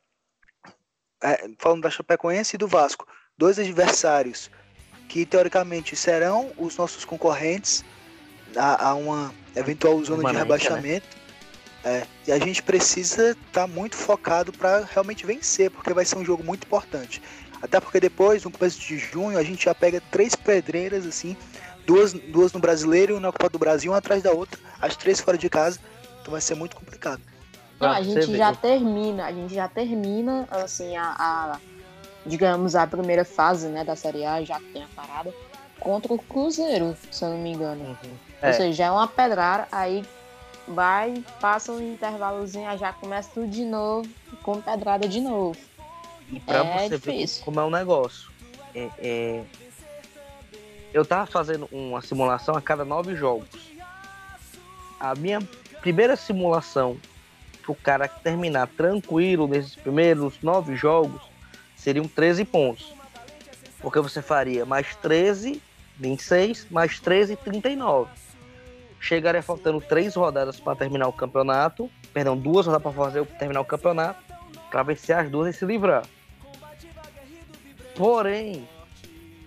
é, 1.21 1.49
falando 1.57 1.81
da 1.83 1.89
Chapecoense 1.89 2.55
e 2.55 2.57
do 2.57 2.67
Vasco, 2.67 3.07
dois 3.37 3.59
adversários 3.59 4.49
que 5.07 5.25
teoricamente 5.25 5.95
serão 5.95 6.51
os 6.57 6.77
nossos 6.77 7.03
concorrentes 7.03 7.83
a, 8.55 8.89
a 8.89 8.93
uma 8.93 9.33
eventual 9.55 10.03
zona 10.03 10.17
de 10.17 10.23
Permanente, 10.23 10.37
rebaixamento. 10.37 11.19
É, 11.83 12.05
e 12.27 12.31
a 12.31 12.37
gente 12.37 12.61
precisa 12.61 13.31
estar 13.31 13.65
muito 13.65 13.95
focado 13.95 14.51
para 14.51 14.83
realmente 14.91 15.25
vencer, 15.25 15.71
porque 15.71 15.93
vai 15.93 16.03
ser 16.05 16.17
um 16.17 16.25
jogo 16.25 16.43
muito 16.43 16.65
importante. 16.65 17.21
Até 17.61 17.79
porque 17.79 17.99
depois, 17.99 18.43
no 18.43 18.51
começo 18.51 18.79
de 18.79 18.97
junho, 18.97 19.37
a 19.37 19.43
gente 19.43 19.65
já 19.65 19.73
pega 19.73 20.01
três 20.11 20.35
pedreiras 20.35 21.05
assim, 21.05 21.35
duas, 21.89 22.13
duas 22.13 22.53
no 22.53 22.59
Brasileiro 22.59 23.13
e 23.13 23.15
uma 23.15 23.21
na 23.21 23.31
Copa 23.31 23.49
do 23.49 23.57
Brasil, 23.57 23.91
uma 23.91 23.97
atrás 23.97 24.21
da 24.21 24.31
outra, 24.31 24.59
as 24.79 24.95
três 24.95 25.19
fora 25.19 25.37
de 25.37 25.49
casa. 25.49 25.79
Então 26.21 26.31
vai 26.31 26.39
ser 26.41 26.53
muito 26.53 26.75
complicado. 26.75 27.19
Não, 27.79 27.89
a 27.89 28.01
gente 28.03 28.27
ver. 28.27 28.37
já 28.37 28.53
termina, 28.53 29.25
a 29.25 29.31
gente 29.31 29.53
já 29.55 29.67
termina, 29.67 30.47
assim, 30.51 30.95
a, 30.95 31.15
a- 31.17 31.59
digamos, 32.25 32.75
a 32.75 32.85
primeira 32.85 33.25
fase, 33.25 33.67
né, 33.69 33.83
da 33.83 33.95
Série 33.95 34.23
A, 34.23 34.43
já 34.43 34.59
que 34.59 34.65
tem 34.71 34.83
a 34.83 34.87
parada, 34.95 35.33
contra 35.79 36.13
o 36.13 36.19
Cruzeiro, 36.19 36.95
se 37.09 37.23
eu 37.23 37.29
não 37.31 37.37
me 37.39 37.53
engano. 37.53 37.83
Uhum. 37.85 37.95
Ou 38.43 38.49
É. 38.49 38.53
seja, 38.53 38.73
já 38.73 38.85
é 38.87 38.91
uma 38.91 39.07
pedrada, 39.07 39.67
aí 39.71 40.05
vai, 40.67 41.23
passa 41.41 41.71
um 41.71 41.81
intervalozinho, 41.93 42.67
aí 42.69 42.77
já 42.77 42.93
começa 42.93 43.29
tudo 43.33 43.47
de 43.47 43.63
novo, 43.65 44.07
com 44.43 44.61
pedrada 44.61 45.07
de 45.07 45.21
novo. 45.21 45.57
E 46.31 46.39
pra 46.41 46.59
É 46.59 46.89
você 46.89 46.97
ver 46.97 47.13
difícil. 47.13 47.43
como 47.45 47.59
é 47.59 47.63
um 47.63 47.71
negócio. 47.71 48.29
É, 48.75 48.89
é, 48.99 49.43
Eu 50.93 51.05
tava 51.05 51.25
fazendo 51.25 51.67
uma 51.71 52.01
simulação 52.01 52.55
a 52.55 52.61
cada 52.61 52.83
nove 52.83 53.15
jogos. 53.15 53.47
A 54.99 55.13
minha 55.15 55.39
primeira 55.81 56.15
simulação 56.15 56.97
pro 57.61 57.75
cara 57.75 58.07
terminar 58.07 58.67
tranquilo 58.67 59.47
nesses 59.47 59.75
primeiros 59.75 60.41
nove 60.41 60.75
jogos 60.75 61.21
seriam 61.75 62.07
13 62.07 62.43
pontos. 62.45 62.93
Porque 63.79 63.99
você 63.99 64.21
faria 64.21 64.65
mais 64.65 64.95
13, 64.95 65.61
26, 65.97 66.67
mais 66.69 66.99
13, 66.99 67.35
39. 67.37 68.11
Chegaria 68.99 69.41
faltando 69.41 69.79
três 69.79 70.15
rodadas 70.15 70.59
para 70.59 70.75
terminar 70.75 71.07
o 71.07 71.13
campeonato. 71.13 71.89
Perdão, 72.13 72.35
duas 72.35 72.65
rodadas 72.65 72.83
para 72.83 73.03
fazer 73.03 73.25
terminar 73.37 73.61
o 73.61 73.65
campeonato. 73.65 74.21
Para 74.69 74.83
vencer 74.83 75.15
as 75.15 75.29
duas 75.29 75.55
e 75.55 75.57
se 75.57 75.65
livrar. 75.65 76.03
Porém, 77.95 78.67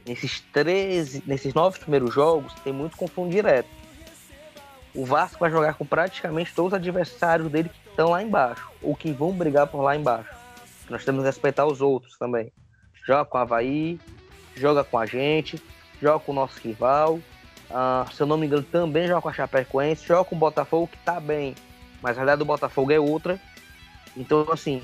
nesses 0.07 0.41
13, 0.53 1.23
nesses 1.27 1.55
nove 1.55 1.79
primeiros 1.79 2.13
jogos, 2.13 2.53
tem 2.65 2.73
muito 2.73 2.97
confronto 2.97 3.31
direto. 3.31 3.69
O 4.95 5.07
Vasco 5.07 5.39
vai 5.39 5.51
jogar 5.51 5.75
com 5.75 5.87
praticamente 5.87 6.55
todos 6.55 6.73
os 6.73 6.77
adversários 6.77 7.51
dele 7.51 7.71
que 7.71 7.89
estão 7.89 8.11
lá 8.11 8.23
embaixo, 8.23 8.69
ou 8.83 8.95
que 8.95 9.13
vão 9.13 9.33
brigar 9.33 9.67
por 9.67 9.81
lá 9.81 9.97
embaixo. 9.97 10.31
Nós 10.91 11.05
temos 11.05 11.23
que 11.23 11.27
respeitar 11.27 11.65
os 11.65 11.81
outros 11.81 12.19
também. 12.19 12.53
Joga 13.07 13.25
com 13.25 13.39
o 13.39 13.41
Havaí, 13.41 13.99
joga 14.55 14.85
com 14.85 14.99
a 14.99 15.07
gente, 15.07 15.63
joga 16.01 16.21
com 16.21 16.33
o 16.33 16.35
nosso 16.35 16.61
rival. 16.61 17.21
Ah, 17.71 18.05
se 18.13 18.23
eu 18.23 18.27
não 18.27 18.37
me 18.37 18.47
engano, 18.47 18.63
também 18.63 19.09
joga 19.09 19.23
com 19.23 19.29
a 19.31 19.33
Chapecoense, 19.33 20.07
joga 20.07 20.25
com 20.25 20.37
o 20.37 20.39
Botafogo, 20.39 20.89
que 20.89 20.99
tá 20.99 21.19
bem, 21.19 21.55
mas 22.03 22.13
a 22.13 22.21
realidade 22.21 22.41
do 22.41 22.45
Botafogo 22.45 22.93
é 22.93 23.01
outra. 23.01 23.41
Então, 24.15 24.47
assim, 24.53 24.83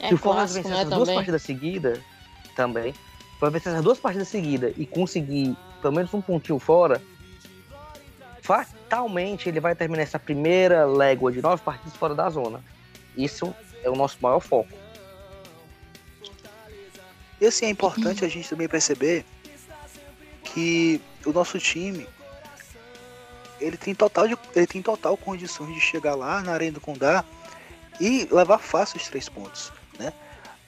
É 0.00 0.08
se 0.08 0.14
o 0.14 0.18
Fortaleza 0.18 0.54
vencer 0.54 0.72
né, 0.72 0.82
essas 0.82 0.94
duas 0.94 1.10
partidas 1.10 1.42
seguidas, 1.42 2.00
também, 2.56 2.92
vai 3.40 3.50
vencer 3.50 3.72
essas 3.72 3.84
duas 3.84 3.98
partidas 3.98 4.28
seguidas 4.28 4.74
e 4.76 4.86
conseguir 4.86 5.56
pelo 5.80 5.94
menos 5.94 6.12
um 6.12 6.20
pontinho 6.20 6.58
fora, 6.58 7.00
fatalmente 8.42 9.48
ele 9.48 9.60
vai 9.60 9.74
terminar 9.74 10.02
essa 10.02 10.18
primeira 10.18 10.84
légua 10.84 11.32
de 11.32 11.40
nove 11.40 11.62
partidas 11.62 11.96
fora 11.96 12.14
da 12.14 12.28
zona. 12.28 12.62
Isso 13.16 13.54
é 13.82 13.88
o 13.88 13.96
nosso 13.96 14.18
maior 14.20 14.40
foco. 14.40 14.68
E 17.40 17.46
assim, 17.46 17.66
é 17.66 17.70
importante 17.70 18.24
a 18.24 18.28
gente 18.28 18.48
também 18.48 18.68
perceber 18.68 19.24
que 20.44 21.00
o 21.24 21.32
nosso 21.32 21.58
time 21.58 22.06
ele 23.58 23.76
tem 23.76 23.94
total, 23.94 24.26
de, 24.28 24.36
ele 24.54 24.66
tem 24.66 24.82
total 24.82 25.16
condições 25.16 25.74
de 25.74 25.80
chegar 25.80 26.14
lá 26.14 26.42
na 26.42 26.52
Arena 26.52 26.72
do 26.72 26.80
Condá 26.80 27.24
e 27.98 28.26
levar 28.30 28.58
fácil 28.58 28.96
os 28.96 29.08
três 29.08 29.28
pontos? 29.28 29.72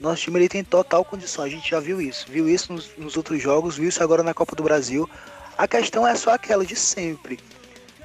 Nosso 0.02 0.22
time 0.22 0.40
ele 0.40 0.48
tem 0.48 0.64
total 0.64 1.04
condição, 1.04 1.44
a 1.44 1.48
gente 1.48 1.70
já 1.70 1.78
viu 1.78 2.00
isso, 2.00 2.26
viu 2.28 2.48
isso 2.48 2.72
nos, 2.72 2.90
nos 2.98 3.16
outros 3.16 3.40
jogos, 3.40 3.76
viu 3.76 3.88
isso 3.88 4.02
agora 4.02 4.24
na 4.24 4.34
Copa 4.34 4.56
do 4.56 4.62
Brasil. 4.64 5.08
A 5.56 5.68
questão 5.68 6.04
é 6.04 6.16
só 6.16 6.34
aquela 6.34 6.66
de 6.66 6.74
sempre. 6.74 7.38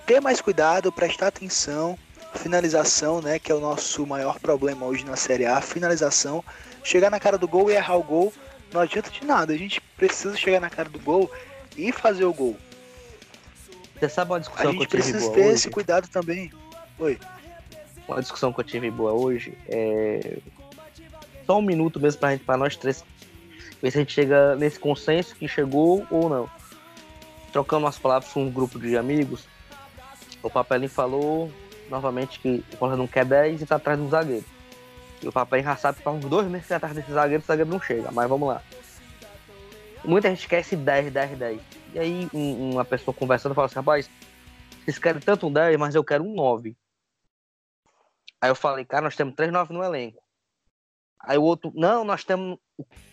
Ter 0.05 0.21
mais 0.21 0.39
cuidado, 0.39 0.91
prestar 0.91 1.27
atenção, 1.29 1.97
finalização, 2.35 3.19
né, 3.19 3.39
que 3.39 3.51
é 3.51 3.55
o 3.55 3.59
nosso 3.59 4.05
maior 4.05 4.39
problema 4.39 4.85
hoje 4.85 5.03
na 5.03 5.15
Série 5.15 5.47
A, 5.47 5.59
finalização, 5.59 6.43
chegar 6.83 7.09
na 7.09 7.19
cara 7.19 7.35
do 7.35 7.47
gol 7.47 7.71
e 7.71 7.73
errar 7.73 7.95
o 7.95 8.03
gol, 8.03 8.31
não 8.71 8.81
adianta 8.81 9.09
de 9.09 9.25
nada. 9.25 9.51
A 9.51 9.57
gente 9.57 9.81
precisa 9.97 10.37
chegar 10.37 10.59
na 10.59 10.69
cara 10.69 10.89
do 10.89 10.99
gol 10.99 11.31
e 11.75 11.91
fazer 11.91 12.25
o 12.25 12.33
gol. 12.33 12.55
Você 13.99 14.07
sabe 14.07 14.29
uma 14.29 14.37
A 14.37 14.41
discussão 14.41 14.71
que 14.71 14.77
eu 14.77 14.81
gente 14.81 14.89
tive 14.91 15.01
precisa 15.01 15.31
ter 15.31 15.39
hoje? 15.39 15.49
esse 15.49 15.69
cuidado 15.71 16.07
também. 16.09 16.51
Oi. 16.99 17.17
Uma 18.07 18.21
discussão 18.21 18.53
que 18.53 18.59
eu 18.59 18.63
tive 18.63 18.91
boa 18.91 19.13
hoje 19.13 19.57
é 19.67 20.37
só 21.47 21.57
um 21.57 21.61
minuto 21.61 21.99
mesmo 21.99 22.19
pra 22.19 22.31
gente, 22.31 22.43
pra 22.43 22.57
nós 22.57 22.75
três, 22.75 23.03
ver 23.81 23.89
se 23.89 23.97
a 23.97 24.01
gente 24.01 24.13
chega 24.13 24.55
nesse 24.55 24.77
consenso 24.77 25.35
que 25.35 25.47
chegou 25.47 26.05
ou 26.11 26.29
não. 26.29 26.49
Trocando 27.51 27.85
umas 27.85 27.97
palavras 27.97 28.31
com 28.31 28.43
um 28.43 28.51
grupo 28.51 28.77
de 28.77 28.97
amigos, 28.97 29.47
o 30.43 30.49
Papelinho 30.49 30.89
falou 30.89 31.51
novamente 31.89 32.39
que 32.39 32.63
o 32.73 32.77
Fortaleza 32.77 32.97
não 32.97 33.07
quer 33.07 33.25
10 33.25 33.61
e 33.61 33.65
tá 33.65 33.77
atrás 33.77 33.97
de 33.97 34.05
um 34.05 34.09
zagueiro. 34.09 34.45
E 35.21 35.27
o 35.27 35.31
papai 35.31 35.63
já 35.63 35.75
sabe 35.75 35.97
que 35.97 36.03
tá 36.03 36.11
uns 36.11 36.25
dois 36.25 36.47
meses 36.47 36.71
atrás 36.71 36.93
desse 36.93 37.11
zagueiro, 37.11 37.41
o 37.41 37.45
zagueiro 37.45 37.69
não 37.69 37.81
chega, 37.81 38.11
mas 38.11 38.29
vamos 38.29 38.49
lá. 38.49 38.61
Muita 40.03 40.29
gente 40.29 40.47
quer 40.47 40.59
esse 40.59 40.75
10, 40.75 41.11
10, 41.11 41.37
10. 41.37 41.61
E 41.93 41.99
aí 41.99 42.29
um, 42.33 42.73
uma 42.73 42.85
pessoa 42.85 43.15
conversando 43.15 43.55
fala 43.55 43.65
assim, 43.65 43.75
rapaz, 43.75 44.09
vocês 44.83 44.99
querem 44.99 45.21
tanto 45.21 45.47
um 45.47 45.53
10, 45.53 45.77
mas 45.77 45.95
eu 45.95 46.03
quero 46.03 46.23
um 46.23 46.35
9. 46.35 46.77
Aí 48.39 48.49
eu 48.49 48.55
falei, 48.55 48.85
cara, 48.85 49.03
nós 49.03 49.15
temos 49.15 49.33
3 49.33 49.51
9 49.51 49.73
no 49.73 49.83
elenco. 49.83 50.21
Aí 51.19 51.37
o 51.37 51.43
outro, 51.43 51.71
não, 51.75 52.03
nós 52.03 52.23
temos. 52.23 52.57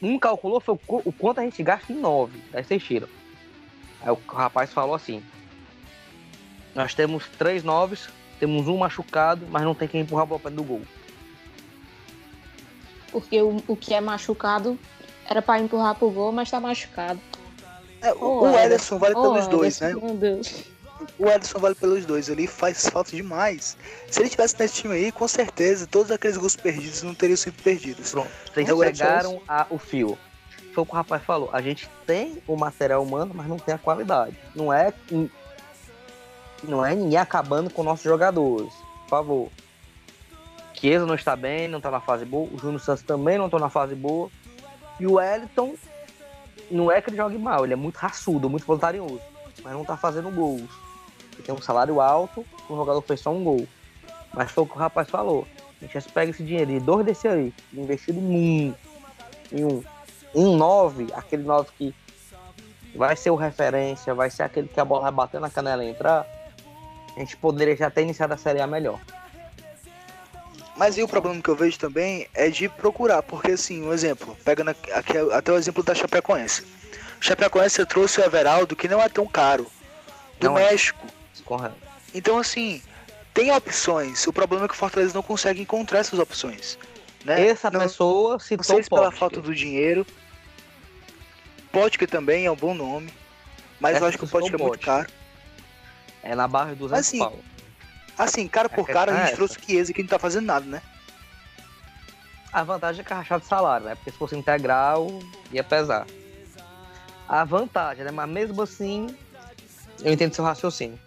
Um 0.01 0.19
calculou 0.19 0.61
foi 0.61 0.75
o, 0.75 1.03
o 1.07 1.13
quanto 1.13 1.41
a 1.41 1.43
gente 1.43 1.63
gasta 1.63 1.93
em 1.93 1.97
9. 1.97 2.39
Aí 2.53 2.63
vocês 2.63 2.83
tiram. 2.83 3.09
Aí 4.03 4.11
o 4.11 4.19
rapaz 4.29 4.73
falou 4.73 4.95
assim: 4.95 5.23
Nós 6.75 6.95
temos 6.95 7.27
três 7.39 7.65
noves, 7.65 8.09
temos 8.39 8.69
um 8.69 8.77
machucado, 8.77 9.47
mas 9.51 9.63
não 9.63 9.75
tem 9.75 9.89
quem 9.89 10.03
empurrar 10.03 10.25
a 10.25 10.27
bola 10.27 10.51
do 10.51 10.63
gol. 10.63 10.83
Porque 13.11 13.41
o, 13.41 13.57
o 13.69 13.77
que 13.77 13.95
é 13.95 14.01
machucado 14.01 14.79
era 15.27 15.41
para 15.41 15.61
empurrar 15.61 15.95
pro 15.95 16.11
gol, 16.11 16.33
mas 16.33 16.51
tá 16.51 16.61
machucado. 16.61 17.21
É, 18.03 18.13
o, 18.13 18.19
oh, 18.21 18.43
o 18.43 18.59
Ederson 18.59 18.99
vale 18.99 19.15
oh, 19.17 19.23
pelos 19.23 19.47
dois, 19.47 19.81
né? 19.81 19.95
Meu 19.95 20.15
Deus. 20.15 20.74
O 21.19 21.27
Ederson 21.27 21.59
vale 21.59 21.75
pelos 21.75 22.05
dois, 22.05 22.29
ele 22.29 22.47
faz 22.47 22.89
falta 22.89 23.11
demais. 23.11 23.77
Se 24.11 24.21
ele 24.21 24.29
tivesse 24.29 24.59
nesse 24.59 24.75
time 24.75 24.95
aí, 24.95 25.13
com 25.13 25.27
certeza 25.29 25.87
todos 25.87 26.11
aqueles 26.11 26.37
gols 26.37 26.57
perdidos 26.57 27.03
não 27.03 27.15
teriam 27.15 27.37
sido 27.37 27.61
perdidos. 27.63 28.11
Pronto, 28.11 28.31
vocês 28.53 28.69
então, 28.69 28.79
pegaram 28.79 29.43
a, 29.47 29.67
o 29.71 29.79
fio. 29.79 30.19
Foi 30.73 30.83
o 30.83 30.87
que 30.87 30.93
o 30.93 30.97
rapaz 30.97 31.23
falou. 31.23 31.51
A 31.53 31.63
gente 31.63 31.89
tem 32.07 32.43
o 32.47 32.57
material 32.57 33.03
humano, 33.03 33.33
mas 33.35 33.47
não 33.47 33.59
tem 33.59 33.75
a 33.75 33.79
qualidade. 33.79 34.37
Não 34.55 34.73
é 34.73 34.93
não 36.63 36.85
é 36.85 36.95
ninguém 36.95 37.19
acabando 37.19 37.71
com 37.71 37.83
nossos 37.83 38.05
jogadores. 38.05 38.73
Por 39.03 39.09
favor. 39.09 39.49
Chiesa 40.73 41.07
não 41.07 41.15
está 41.15 41.37
bem, 41.37 41.69
não 41.69 41.79
está 41.79 41.91
na 41.91 42.01
fase 42.01 42.25
boa. 42.25 42.49
O 42.53 42.59
Júnior 42.59 42.81
Santos 42.81 43.03
também 43.03 43.39
não 43.39 43.47
está 43.47 43.59
na 43.59 43.71
fase 43.71 43.95
boa. 43.95 44.31
E 44.99 45.07
o 45.07 45.15
Wellington, 45.15 45.75
não 46.71 46.91
é 46.91 47.01
que 47.01 47.11
ele 47.11 47.17
jogue 47.17 47.39
mal, 47.39 47.65
ele 47.65 47.73
é 47.73 47.77
muito 47.77 47.97
raçudo, 47.97 48.51
muito 48.51 48.67
voluntarioso. 48.67 49.21
Mas 49.63 49.73
não 49.73 49.83
está 49.83 49.97
fazendo 49.97 50.31
gols. 50.31 50.69
Ele 51.35 51.43
tem 51.43 51.55
um 51.55 51.61
salário 51.61 52.01
alto, 52.01 52.45
o 52.69 52.77
jogador 52.77 53.03
fez 53.03 53.21
só 53.21 53.31
um 53.31 53.45
gol. 53.45 53.67
Mas 54.33 54.51
foi 54.51 54.65
o 54.65 54.67
que 54.67 54.75
o 54.75 54.79
rapaz 54.79 55.09
falou. 55.09 55.47
A 55.81 55.85
gente 55.85 55.95
já 55.95 56.11
pega 56.13 56.31
esse 56.31 56.43
dinheiro 56.43 56.71
e 56.71 56.81
dois 56.81 57.05
desse 57.05 57.29
aí, 57.29 57.53
investido 57.73 58.19
em 58.19 58.25
um, 58.25 58.75
em 59.53 59.65
um, 59.65 59.85
um 60.35 60.57
nove, 60.57 61.09
aquele 61.15 61.43
nove 61.43 61.69
que 61.77 61.95
vai 62.95 63.17
ser 63.17 63.31
o 63.31 63.37
referência, 63.37 64.15
vai 64.15 64.31
ser 64.31 64.45
aquele 64.45 64.69
que 64.69 64.81
a 64.81 64.85
bola 64.85 65.03
vai 65.03 65.13
bater 65.13 65.41
na 65.41 65.51
canela 65.51 65.85
e 65.85 65.91
entrar, 65.91 66.27
a 67.17 67.21
gente 67.21 67.37
poderia 67.37 67.77
já 67.77 67.91
ter 67.91 68.03
iniciado 68.03 68.35
a 68.35 68.37
Série 68.37 68.61
A 68.61 68.67
melhor. 68.67 68.99
Mas 70.77 70.99
e 70.99 71.03
o 71.03 71.09
problema 71.09 71.41
que 71.41 71.49
eu 71.49 71.55
vejo 71.55 71.79
também 71.79 72.27
é 72.35 72.49
de 72.49 72.69
procurar, 72.69 73.23
porque 73.23 73.53
assim, 73.53 73.85
um 73.85 73.93
exemplo, 73.93 74.37
pegando 74.45 74.71
aqui, 74.71 74.91
até 75.33 75.53
o 75.53 75.57
exemplo 75.57 75.83
da 75.83 75.95
Chapecoense. 75.95 76.63
O 77.21 77.25
Chapecoense 77.25 77.85
trouxe 77.87 78.21
o 78.21 78.25
Everaldo, 78.25 78.75
que 78.75 78.89
não 78.89 79.01
é 79.01 79.09
tão 79.09 79.27
caro, 79.27 79.67
do 80.41 80.49
não 80.49 80.59
é. 80.59 80.71
México. 80.71 81.07
É. 81.07 81.14
Correto. 81.43 81.77
Então 82.15 82.39
assim, 82.39 82.83
tem 83.33 83.51
opções. 83.51 84.27
O 84.27 84.33
problema 84.33 84.65
é 84.65 84.69
que 84.69 84.75
o 84.75 84.77
Fortaleza 84.77 85.15
não 85.15 85.23
consegue 85.23 85.61
encontrar 85.61 85.99
essas 85.99 86.19
opções. 86.19 86.79
Né? 87.25 87.49
Essa 87.49 87.71
não, 87.71 87.81
pessoa 87.81 88.39
se 88.39 88.57
Não 88.57 88.63
sei 88.63 88.83
se 88.83 88.91
pela 88.91 89.11
falta 89.11 89.41
do 89.41 89.55
dinheiro. 89.55 90.07
Potker 91.73 92.09
também 92.09 92.47
é 92.47 92.51
um 92.51 92.57
bom 92.57 92.75
nome. 92.75 93.13
Mas 93.81 93.97
Essa 93.97 94.05
eu 94.05 94.09
acho 94.09 94.19
que 94.19 94.25
o 94.25 94.29
Potker 94.29 94.55
é 94.55 94.59
muito 94.59 94.79
caro. 94.79 95.09
É 96.23 96.35
na 96.35 96.47
barra 96.47 96.75
dos 96.75 96.93
assim. 96.93 97.21
Assim, 98.17 98.47
cara 98.47 98.69
por 98.69 98.89
é 98.89 98.93
cara, 98.93 99.13
a 99.13 99.17
gente 99.17 99.27
essa. 99.27 99.37
trouxe 99.37 99.59
o 99.59 99.63
Chiesa 99.63 99.93
que 99.93 100.03
não 100.03 100.09
tá 100.09 100.19
fazendo 100.19 100.47
nada, 100.47 100.65
né? 100.65 100.81
A 102.53 102.63
vantagem 102.63 103.01
é 103.01 103.05
que 103.05 103.13
é 103.13 103.17
rachado 103.17 103.43
de 103.43 103.49
salário, 103.49 103.87
né? 103.87 103.97
Porque 103.97 104.13
se 104.13 104.17
fosse 104.17 104.37
integral, 104.37 105.09
ia 105.51 105.65
pesar. 105.65 106.07
A 107.29 107.45
vantagem, 107.45 108.05
né? 108.05 108.13
Mas 108.13 108.29
mesmo 108.29 108.63
assim, 108.63 109.09
eu 110.03 110.13
entendo 110.13 110.35
seu 110.35 110.45
raciocínio. 110.45 110.99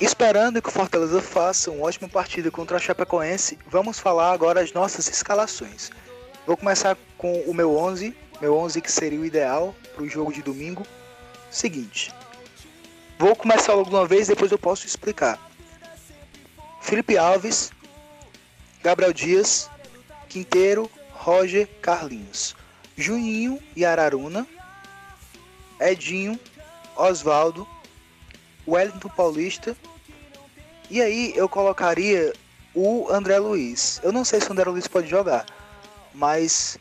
Esperando 0.00 0.62
que 0.62 0.68
o 0.70 0.72
Fortaleza 0.72 1.20
faça 1.20 1.70
uma 1.70 1.84
ótima 1.84 2.08
partida 2.08 2.50
contra 2.50 2.78
a 2.78 2.80
Chapecoense, 2.80 3.58
vamos 3.66 3.98
falar 3.98 4.32
agora 4.32 4.62
as 4.62 4.72
nossas 4.72 5.06
escalações. 5.08 5.90
Vou 6.46 6.56
começar 6.56 6.96
com 7.18 7.42
o 7.42 7.52
meu 7.52 7.76
11, 7.76 8.16
meu 8.40 8.56
11 8.56 8.80
que 8.80 8.90
seria 8.90 9.20
o 9.20 9.26
ideal 9.26 9.74
para 9.94 10.02
o 10.02 10.08
jogo 10.08 10.32
de 10.32 10.40
domingo. 10.40 10.86
Seguinte, 11.50 12.10
vou 13.18 13.36
começar 13.36 13.74
logo 13.74 13.90
uma 13.90 14.06
vez, 14.06 14.26
depois 14.26 14.50
eu 14.50 14.58
posso 14.58 14.86
explicar. 14.86 15.38
Felipe 16.80 17.18
Alves, 17.18 17.70
Gabriel 18.82 19.12
Dias, 19.12 19.68
Quinteiro, 20.30 20.90
Roger, 21.12 21.68
Carlinhos, 21.82 22.56
Juninho 22.96 23.62
e 23.76 23.84
Araruna, 23.84 24.46
Edinho, 25.78 26.40
Oswaldo, 26.96 27.68
Wellington 28.66 29.08
Paulista. 29.10 29.76
E 30.90 31.00
aí 31.00 31.32
eu 31.36 31.48
colocaria 31.48 32.32
o 32.74 33.08
André 33.10 33.38
Luiz. 33.38 34.00
Eu 34.02 34.12
não 34.12 34.24
sei 34.24 34.40
se 34.40 34.48
o 34.48 34.52
André 34.52 34.68
Luiz 34.68 34.88
pode 34.88 35.08
jogar, 35.08 35.46
mas 36.12 36.78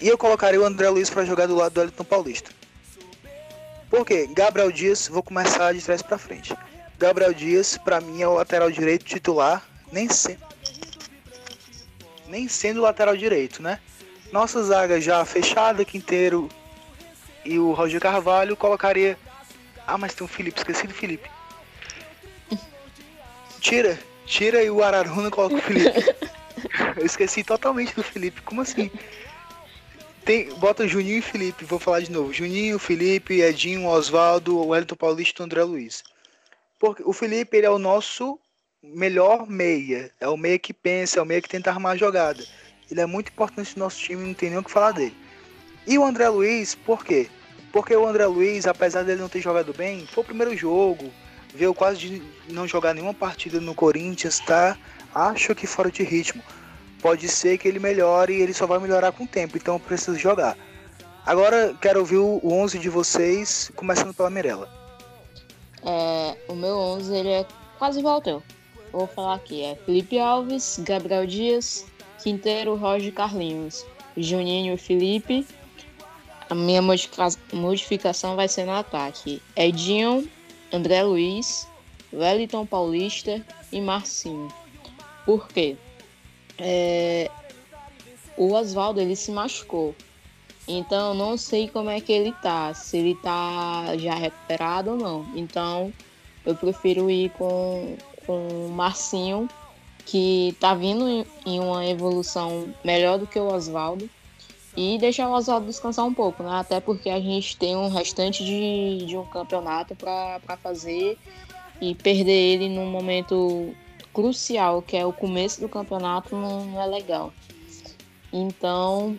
e 0.00 0.06
eu 0.06 0.18
colocaria 0.18 0.60
o 0.60 0.64
André 0.64 0.88
Luiz 0.90 1.08
para 1.08 1.24
jogar 1.24 1.46
do 1.46 1.56
lado 1.56 1.72
do 1.72 1.80
Wellington 1.80 2.04
Paulista. 2.04 2.50
Por 3.88 4.04
quê? 4.04 4.28
Gabriel 4.30 4.70
Dias, 4.70 5.08
vou 5.08 5.22
começar 5.22 5.72
de 5.72 5.80
trás 5.80 6.02
para 6.02 6.18
frente. 6.18 6.54
Gabriel 6.98 7.32
Dias, 7.32 7.78
para 7.78 8.00
mim, 8.00 8.20
é 8.20 8.28
o 8.28 8.34
lateral 8.34 8.70
direito 8.70 9.04
titular, 9.04 9.64
nem 9.90 10.08
sendo, 10.08 10.44
nem 12.28 12.48
sendo 12.48 12.82
lateral 12.82 13.16
direito, 13.16 13.62
né? 13.62 13.80
Nossa 14.32 14.62
zaga 14.62 15.00
já 15.00 15.24
fechada, 15.24 15.84
Quinteiro 15.84 16.48
e 17.44 17.58
o 17.58 17.72
Roger 17.72 18.00
Carvalho, 18.00 18.56
colocaria 18.56 19.16
ah, 19.86 19.96
mas 19.96 20.14
tem 20.14 20.24
um 20.24 20.28
Felipe, 20.28 20.58
esqueci 20.58 20.86
do 20.86 20.92
Felipe. 20.92 21.30
Tira, 23.60 23.98
tira 24.24 24.62
e 24.62 24.70
o 24.70 24.82
Araruna 24.82 25.30
coloca 25.30 25.56
o 25.56 25.60
Felipe. 25.60 26.00
Eu 26.96 27.04
esqueci 27.04 27.44
totalmente 27.44 27.94
do 27.94 28.02
Felipe, 28.02 28.40
como 28.42 28.62
assim? 28.62 28.90
Tem, 30.24 30.52
bota 30.54 30.88
Juninho 30.88 31.18
e 31.18 31.22
Felipe, 31.22 31.64
vou 31.64 31.78
falar 31.78 32.00
de 32.00 32.10
novo. 32.10 32.32
Juninho, 32.32 32.78
Felipe, 32.78 33.40
Edinho, 33.40 33.86
Oswaldo, 33.86 34.66
Wellington 34.66 34.96
Paulista 34.96 35.42
e 35.42 35.44
André 35.44 35.62
Luiz. 35.62 36.02
Porque 36.78 37.02
o 37.04 37.12
Felipe 37.12 37.56
ele 37.56 37.66
é 37.66 37.70
o 37.70 37.78
nosso 37.78 38.38
melhor 38.82 39.46
meia. 39.46 40.10
É 40.20 40.28
o 40.28 40.36
meia 40.36 40.58
que 40.58 40.72
pensa, 40.72 41.18
é 41.18 41.22
o 41.22 41.26
meia 41.26 41.40
que 41.40 41.48
tenta 41.48 41.70
armar 41.70 41.92
a 41.92 41.96
jogada. 41.96 42.44
Ele 42.90 43.00
é 43.00 43.06
muito 43.06 43.30
importante 43.30 43.76
no 43.76 43.84
nosso 43.84 43.98
time, 43.98 44.26
não 44.26 44.34
tem 44.34 44.50
nem 44.50 44.58
o 44.58 44.64
que 44.64 44.70
falar 44.70 44.92
dele. 44.92 45.16
E 45.86 45.98
o 45.98 46.04
André 46.04 46.28
Luiz, 46.28 46.74
por 46.74 47.04
quê? 47.04 47.28
Porque 47.72 47.94
o 47.94 48.06
André 48.06 48.26
Luiz, 48.26 48.66
apesar 48.66 49.02
dele 49.02 49.20
não 49.20 49.28
ter 49.28 49.40
jogado 49.40 49.72
bem, 49.72 50.06
foi 50.06 50.22
o 50.22 50.26
primeiro 50.26 50.56
jogo, 50.56 51.12
veio 51.56 51.74
quase 51.74 51.98
de 51.98 52.22
não 52.48 52.68
jogar 52.68 52.94
nenhuma 52.94 53.14
partida 53.14 53.60
no 53.60 53.74
Corinthians, 53.74 54.38
tá? 54.40 54.76
Acho 55.14 55.54
que 55.54 55.66
fora 55.66 55.90
de 55.90 56.02
ritmo. 56.02 56.42
Pode 57.00 57.28
ser 57.28 57.58
que 57.58 57.66
ele 57.66 57.78
melhore 57.78 58.34
e 58.34 58.42
ele 58.42 58.52
só 58.54 58.66
vai 58.66 58.78
melhorar 58.78 59.12
com 59.12 59.24
o 59.24 59.28
tempo, 59.28 59.56
então 59.56 59.78
precisa 59.78 60.18
jogar. 60.18 60.56
Agora 61.24 61.74
quero 61.80 62.00
ouvir 62.00 62.18
o 62.18 62.40
11 62.44 62.78
de 62.78 62.88
vocês, 62.88 63.70
começando 63.74 64.14
pela 64.14 64.30
Mirella. 64.30 64.68
É, 65.84 66.36
o 66.48 66.54
meu 66.54 66.76
11 66.76 67.14
ele 67.14 67.30
é 67.30 67.46
quase 67.78 67.98
igual 67.98 68.16
ao 68.16 68.20
teu. 68.20 68.42
Vou 68.92 69.06
falar 69.06 69.34
aqui, 69.34 69.62
é 69.62 69.76
Felipe 69.84 70.18
Alves, 70.18 70.80
Gabriel 70.82 71.26
Dias, 71.26 71.84
Quinteiro, 72.22 72.76
Roger 72.76 73.12
Carlinhos, 73.12 73.84
Juninho 74.16 74.74
e 74.74 74.78
Felipe, 74.78 75.46
a 76.48 76.54
minha 76.54 76.80
modificação 77.52 78.36
vai 78.36 78.46
ser 78.46 78.64
no 78.64 78.72
ataque. 78.72 79.42
Edinho, 79.56 80.28
André 80.72 81.02
Luiz, 81.02 81.68
Wellington 82.12 82.66
Paulista 82.66 83.44
e 83.72 83.80
Marcinho. 83.80 84.48
Por 85.24 85.48
quê? 85.48 85.76
É... 86.58 87.30
O 88.36 88.52
Oswaldo 88.52 89.00
ele 89.00 89.16
se 89.16 89.30
machucou. 89.30 89.94
Então 90.68 91.14
não 91.14 91.36
sei 91.36 91.68
como 91.68 91.90
é 91.90 92.00
que 92.00 92.12
ele 92.12 92.32
tá. 92.42 92.74
Se 92.74 92.96
ele 92.96 93.14
tá 93.16 93.96
já 93.96 94.14
recuperado 94.14 94.90
ou 94.90 94.96
não. 94.96 95.26
Então 95.34 95.92
eu 96.44 96.54
prefiro 96.54 97.10
ir 97.10 97.30
com, 97.30 97.96
com 98.26 98.66
o 98.66 98.70
Marcinho, 98.70 99.48
que 100.04 100.56
tá 100.60 100.74
vindo 100.74 101.26
em 101.44 101.60
uma 101.60 101.86
evolução 101.86 102.68
melhor 102.84 103.18
do 103.18 103.26
que 103.26 103.38
o 103.38 103.52
Oswaldo 103.52 104.08
e 104.76 104.98
deixar 104.98 105.28
o 105.28 105.32
Oswaldo 105.32 105.66
descansar 105.66 106.04
um 106.04 106.12
pouco, 106.12 106.42
né? 106.42 106.50
Até 106.52 106.80
porque 106.80 107.08
a 107.08 107.18
gente 107.18 107.56
tem 107.56 107.74
um 107.74 107.88
restante 107.88 108.44
de, 108.44 109.06
de 109.06 109.16
um 109.16 109.24
campeonato 109.24 109.96
para 109.96 110.56
fazer 110.62 111.18
e 111.80 111.94
perder 111.94 112.32
ele 112.32 112.68
num 112.68 112.86
momento 112.86 113.74
crucial, 114.12 114.82
que 114.82 114.96
é 114.96 115.04
o 115.04 115.12
começo 115.12 115.60
do 115.60 115.68
campeonato, 115.68 116.36
não, 116.36 116.64
não 116.66 116.82
é 116.82 116.86
legal. 116.86 117.32
Então, 118.32 119.18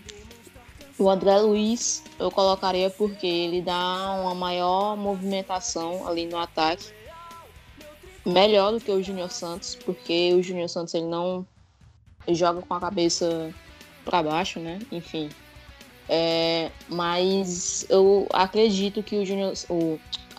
o 0.99 1.09
André 1.09 1.39
Luiz 1.39 2.03
eu 2.19 2.29
colocaria 2.31 2.89
porque 2.89 3.25
ele 3.25 3.61
dá 3.61 4.15
uma 4.21 4.35
maior 4.35 4.95
movimentação 4.95 6.07
ali 6.07 6.25
no 6.25 6.37
ataque. 6.37 6.85
Melhor 8.25 8.73
do 8.73 8.79
que 8.81 8.91
o 8.91 9.01
Júnior 9.01 9.31
Santos, 9.31 9.75
porque 9.75 10.33
o 10.33 10.43
Júnior 10.43 10.67
Santos 10.67 10.93
ele 10.93 11.05
não 11.05 11.47
joga 12.27 12.61
com 12.61 12.73
a 12.73 12.79
cabeça 12.79 13.53
para 14.03 14.21
baixo, 14.21 14.59
né? 14.59 14.79
Enfim. 14.91 15.29
É, 16.09 16.71
mas 16.87 17.85
eu 17.89 18.27
acredito 18.31 19.03
que 19.03 19.17
o 19.17 19.25
Júnior, 19.25 19.53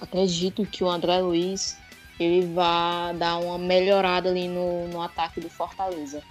acredito 0.01 0.65
que 0.65 0.83
o 0.83 0.89
André 0.89 1.21
Luiz 1.21 1.77
ele 2.19 2.47
vai 2.53 3.15
dar 3.15 3.39
uma 3.39 3.59
melhorada 3.59 4.29
ali 4.29 4.49
no, 4.49 4.89
no 4.89 5.01
ataque 5.01 5.41
do 5.41 5.49
Fortaleza. 5.49 6.23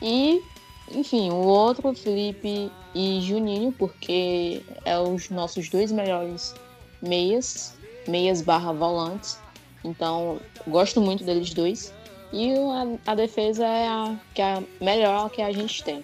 E, 0.00 0.42
enfim, 0.90 1.30
o 1.30 1.36
outro, 1.36 1.94
Felipe 1.94 2.70
e 2.94 3.20
Juninho, 3.22 3.72
porque 3.72 4.62
é 4.84 4.98
os 4.98 5.30
nossos 5.30 5.68
dois 5.68 5.90
melhores 5.90 6.54
meias, 7.00 7.74
meias 8.06 8.42
barra 8.42 8.72
volantes. 8.72 9.38
Então, 9.84 10.38
gosto 10.66 11.00
muito 11.00 11.24
deles 11.24 11.54
dois. 11.54 11.94
E 12.32 12.52
a, 12.52 13.12
a 13.12 13.14
defesa 13.14 13.66
é 13.66 13.86
a, 13.86 14.16
que 14.34 14.42
é 14.42 14.54
a 14.54 14.62
melhor 14.80 15.30
que 15.30 15.40
a 15.40 15.52
gente 15.52 15.82
tem. 15.82 16.02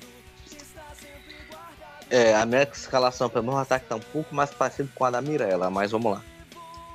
É, 2.11 2.35
a 2.35 2.47
minha 2.47 2.63
escalação 2.63 3.29
para 3.29 3.41
o 3.41 3.45
meu 3.45 3.57
ataque 3.57 3.85
está 3.85 3.97
um 3.97 4.01
pouco 4.01 4.35
mais 4.35 4.51
parecido 4.51 4.91
com 4.95 5.05
a 5.05 5.11
da 5.11 5.21
Mirella, 5.21 5.69
mas 5.69 5.91
vamos 5.91 6.13
lá. 6.13 6.23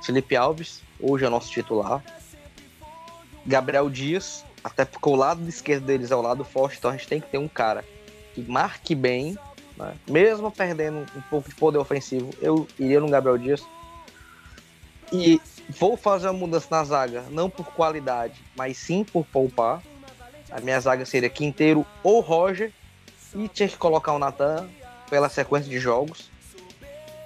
Felipe 0.02 0.34
Alves, 0.34 0.82
hoje 1.00 1.24
é 1.24 1.28
nosso 1.28 1.50
titular. 1.50 2.02
Gabriel 3.46 3.88
Dias, 3.88 4.44
até 4.62 4.84
porque 4.84 5.08
o 5.08 5.14
lado 5.14 5.48
esquerdo 5.48 5.84
deles 5.84 6.10
é 6.10 6.16
o 6.16 6.20
lado 6.20 6.44
forte, 6.44 6.78
então 6.78 6.90
a 6.90 6.96
gente 6.96 7.06
tem 7.06 7.20
que 7.20 7.28
ter 7.28 7.38
um 7.38 7.46
cara 7.46 7.84
que 8.34 8.42
marque 8.42 8.94
bem, 8.94 9.38
né? 9.76 9.94
mesmo 10.08 10.50
perdendo 10.50 11.06
um 11.14 11.20
pouco 11.30 11.48
de 11.48 11.54
poder 11.54 11.78
ofensivo, 11.78 12.30
eu 12.42 12.66
iria 12.78 13.00
no 13.00 13.08
Gabriel 13.08 13.38
Dias. 13.38 13.64
E 15.12 15.40
vou 15.68 15.96
fazer 15.96 16.28
uma 16.28 16.40
mudança 16.40 16.66
na 16.70 16.82
zaga, 16.82 17.24
não 17.30 17.48
por 17.48 17.66
qualidade, 17.66 18.42
mas 18.56 18.76
sim 18.78 19.04
por 19.04 19.24
poupar. 19.26 19.80
A 20.50 20.60
minha 20.60 20.80
zaga 20.80 21.06
seria 21.06 21.30
Quinteiro 21.30 21.86
ou 22.02 22.20
Roger, 22.20 22.72
e 23.34 23.48
tinha 23.48 23.68
que 23.68 23.76
colocar 23.76 24.12
o 24.12 24.18
Natan 24.18 24.68
pela 25.14 25.28
sequência 25.28 25.70
de 25.70 25.78
jogos. 25.78 26.28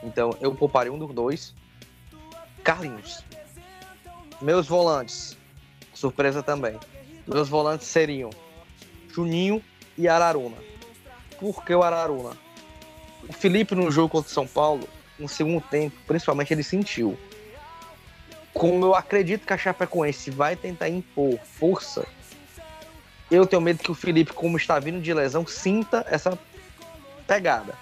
Então 0.02 0.36
eu 0.42 0.54
pouparia 0.54 0.92
um 0.92 0.98
dos 0.98 1.10
dois. 1.14 1.54
Carlinhos. 2.62 3.24
Meus 4.42 4.66
volantes. 4.66 5.34
Surpresa 5.94 6.42
também. 6.42 6.78
Meus 7.26 7.48
volantes 7.48 7.86
seriam 7.86 8.28
Juninho 9.08 9.64
e 9.96 10.06
Araruna. 10.06 10.58
Por 11.40 11.64
que 11.64 11.74
o 11.74 11.82
Araruna? 11.82 12.36
O 13.26 13.32
Felipe 13.32 13.74
no 13.74 13.90
jogo 13.90 14.10
contra 14.10 14.30
o 14.30 14.34
São 14.34 14.46
Paulo, 14.46 14.86
no 15.18 15.26
segundo 15.26 15.62
tempo, 15.62 15.96
principalmente 16.06 16.52
ele 16.52 16.62
sentiu. 16.62 17.18
Como 18.52 18.84
eu 18.84 18.94
acredito 18.94 19.46
que 19.46 19.52
a 19.54 19.58
Chapecoense 19.58 20.30
vai 20.30 20.56
tentar 20.56 20.90
impor 20.90 21.38
força, 21.38 22.06
eu 23.30 23.46
tenho 23.46 23.62
medo 23.62 23.82
que 23.82 23.90
o 23.90 23.94
Felipe, 23.94 24.34
como 24.34 24.58
está 24.58 24.78
vindo 24.78 25.00
de 25.00 25.14
lesão, 25.14 25.46
sinta 25.46 26.04
essa 26.10 26.38
pegada. 27.28 27.74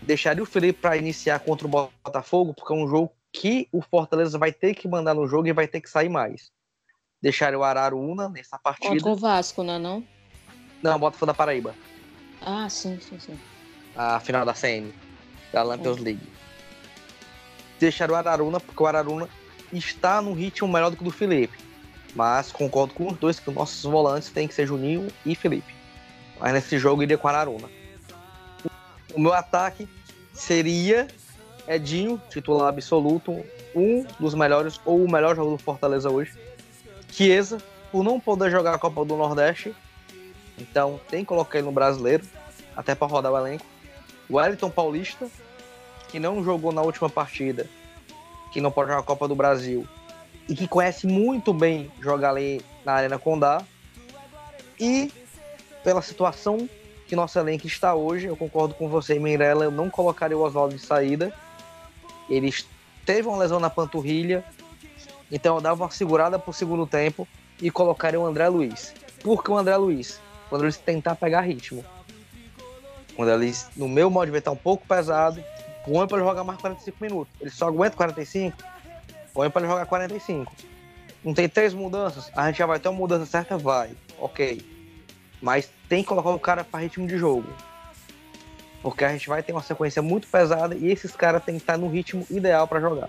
Deixaria 0.00 0.42
o 0.42 0.46
Felipe 0.46 0.80
para 0.80 0.96
iniciar 0.96 1.40
contra 1.40 1.66
o 1.66 1.70
Botafogo, 1.70 2.54
porque 2.54 2.72
é 2.72 2.76
um 2.76 2.86
jogo 2.86 3.12
que 3.32 3.68
o 3.72 3.82
Fortaleza 3.82 4.38
vai 4.38 4.52
ter 4.52 4.74
que 4.74 4.86
mandar 4.86 5.12
no 5.12 5.26
jogo 5.26 5.48
e 5.48 5.52
vai 5.52 5.66
ter 5.66 5.80
que 5.80 5.90
sair 5.90 6.08
mais. 6.08 6.50
Deixaria 7.20 7.58
o 7.58 7.64
Araruna 7.64 8.28
nessa 8.28 8.56
partida. 8.58 8.94
Contra 8.94 9.10
o 9.10 9.16
Vasco, 9.16 9.64
não 9.64 9.74
é 9.74 9.78
não? 9.78 10.04
Não, 10.80 10.98
Botafogo 10.98 11.26
da 11.26 11.34
Paraíba. 11.34 11.74
Ah, 12.40 12.68
sim, 12.68 13.00
sim, 13.00 13.18
sim. 13.18 13.38
A 13.96 14.20
final 14.20 14.46
da 14.46 14.54
CN, 14.54 14.94
da 15.52 15.64
Lampions 15.64 15.98
é. 15.98 16.02
League. 16.02 16.28
Deixaria 17.80 18.14
o 18.14 18.16
Araruna, 18.16 18.60
porque 18.60 18.80
o 18.80 18.86
Araruna 18.86 19.28
está 19.72 20.22
no 20.22 20.32
ritmo 20.32 20.68
melhor 20.68 20.90
do 20.90 20.96
que 20.96 21.02
o 21.02 21.06
do 21.06 21.10
Felipe. 21.10 21.58
Mas 22.14 22.52
concordo 22.52 22.94
com 22.94 23.08
os 23.08 23.18
dois 23.18 23.40
que 23.40 23.50
os 23.50 23.54
nossos 23.54 23.82
volantes 23.82 24.30
têm 24.30 24.46
que 24.46 24.54
ser 24.54 24.66
Juninho 24.66 25.08
e 25.24 25.34
Felipe. 25.34 25.74
Mas 26.38 26.52
nesse 26.52 26.78
jogo 26.78 27.02
iria 27.02 27.18
com 27.18 27.26
o 27.26 27.30
Araruna. 27.30 27.68
O 29.16 29.20
meu 29.20 29.32
ataque 29.32 29.88
seria 30.34 31.08
Edinho, 31.66 32.20
titular 32.28 32.68
absoluto, 32.68 33.42
um 33.74 34.04
dos 34.20 34.34
melhores, 34.34 34.78
ou 34.84 35.02
o 35.02 35.10
melhor 35.10 35.34
jogador 35.34 35.56
do 35.56 35.62
Fortaleza 35.62 36.10
hoje. 36.10 36.38
Chiesa, 37.10 37.56
por 37.90 38.04
não 38.04 38.20
poder 38.20 38.50
jogar 38.50 38.74
a 38.74 38.78
Copa 38.78 39.02
do 39.06 39.16
Nordeste, 39.16 39.74
então 40.58 41.00
tem 41.08 41.20
que 41.20 41.28
colocar 41.28 41.58
ele 41.58 41.66
no 41.66 41.72
brasileiro, 41.72 42.24
até 42.76 42.94
para 42.94 43.06
rodar 43.06 43.32
o 43.32 43.38
elenco. 43.38 43.64
O 44.28 44.36
Wellington 44.36 44.68
Paulista, 44.68 45.26
que 46.10 46.20
não 46.20 46.44
jogou 46.44 46.70
na 46.70 46.82
última 46.82 47.08
partida, 47.08 47.66
que 48.52 48.60
não 48.60 48.70
pode 48.70 48.90
jogar 48.90 49.00
a 49.00 49.04
Copa 49.04 49.26
do 49.26 49.34
Brasil, 49.34 49.88
e 50.46 50.54
que 50.54 50.68
conhece 50.68 51.06
muito 51.06 51.54
bem 51.54 51.90
jogar 52.02 52.30
ali 52.30 52.60
na 52.84 52.92
Arena 52.92 53.18
Condá. 53.18 53.62
E 54.78 55.10
pela 55.82 56.02
situação 56.02 56.68
que 57.06 57.14
nosso 57.14 57.38
elenco 57.38 57.66
está 57.66 57.94
hoje, 57.94 58.26
eu 58.26 58.36
concordo 58.36 58.74
com 58.74 58.88
você, 58.88 59.18
Mirella, 59.18 59.64
eu 59.64 59.70
não 59.70 59.88
colocaria 59.88 60.36
o 60.36 60.42
Oswaldo 60.42 60.74
de 60.74 60.80
saída. 60.80 61.32
Ele 62.28 62.52
teve 63.04 63.28
uma 63.28 63.38
lesão 63.38 63.60
na 63.60 63.70
panturrilha, 63.70 64.44
então 65.30 65.56
eu 65.56 65.60
dava 65.60 65.84
uma 65.84 65.90
segurada 65.90 66.38
pro 66.38 66.52
segundo 66.52 66.86
tempo 66.86 67.26
e 67.60 67.70
colocaria 67.70 68.18
o 68.18 68.26
André 68.26 68.48
Luiz. 68.48 68.92
Por 69.22 69.42
que 69.42 69.50
o 69.50 69.56
André 69.56 69.76
Luiz? 69.76 70.20
O 70.50 70.54
André 70.56 70.66
Luiz 70.66 70.76
tentar 70.76 71.14
pegar 71.14 71.42
ritmo. 71.42 71.84
O 73.16 73.22
André 73.22 73.36
Luiz, 73.36 73.68
no 73.76 73.88
meu 73.88 74.10
modo 74.10 74.26
de 74.26 74.32
ver, 74.32 74.40
tá 74.40 74.50
um 74.50 74.56
pouco 74.56 74.86
pesado. 74.86 75.42
Põe 75.84 76.06
para 76.08 76.18
jogar 76.18 76.42
mais 76.42 76.60
45 76.60 76.96
minutos. 77.00 77.32
Ele 77.40 77.50
só 77.50 77.68
aguenta 77.68 77.96
45, 77.96 78.56
põe 79.32 79.48
para 79.48 79.66
jogar 79.66 79.86
45. 79.86 80.52
Não 81.24 81.32
tem 81.32 81.48
três 81.48 81.72
mudanças? 81.72 82.30
A 82.36 82.46
gente 82.46 82.58
já 82.58 82.66
vai 82.66 82.80
ter 82.80 82.88
uma 82.88 82.98
mudança 82.98 83.26
certa? 83.26 83.56
Vai. 83.56 83.90
Ok. 84.18 84.75
Mas 85.46 85.70
tem 85.88 86.02
que 86.02 86.08
colocar 86.08 86.30
o 86.30 86.40
cara 86.40 86.64
para 86.64 86.80
ritmo 86.80 87.06
de 87.06 87.16
jogo. 87.16 87.46
Porque 88.82 89.04
a 89.04 89.12
gente 89.12 89.28
vai 89.28 89.44
ter 89.44 89.52
uma 89.52 89.62
sequência 89.62 90.02
muito 90.02 90.26
pesada 90.26 90.74
e 90.74 90.90
esses 90.90 91.14
caras 91.14 91.44
têm 91.44 91.54
que 91.54 91.62
estar 91.62 91.78
no 91.78 91.86
ritmo 91.88 92.26
ideal 92.28 92.66
para 92.66 92.80
jogar. 92.80 93.08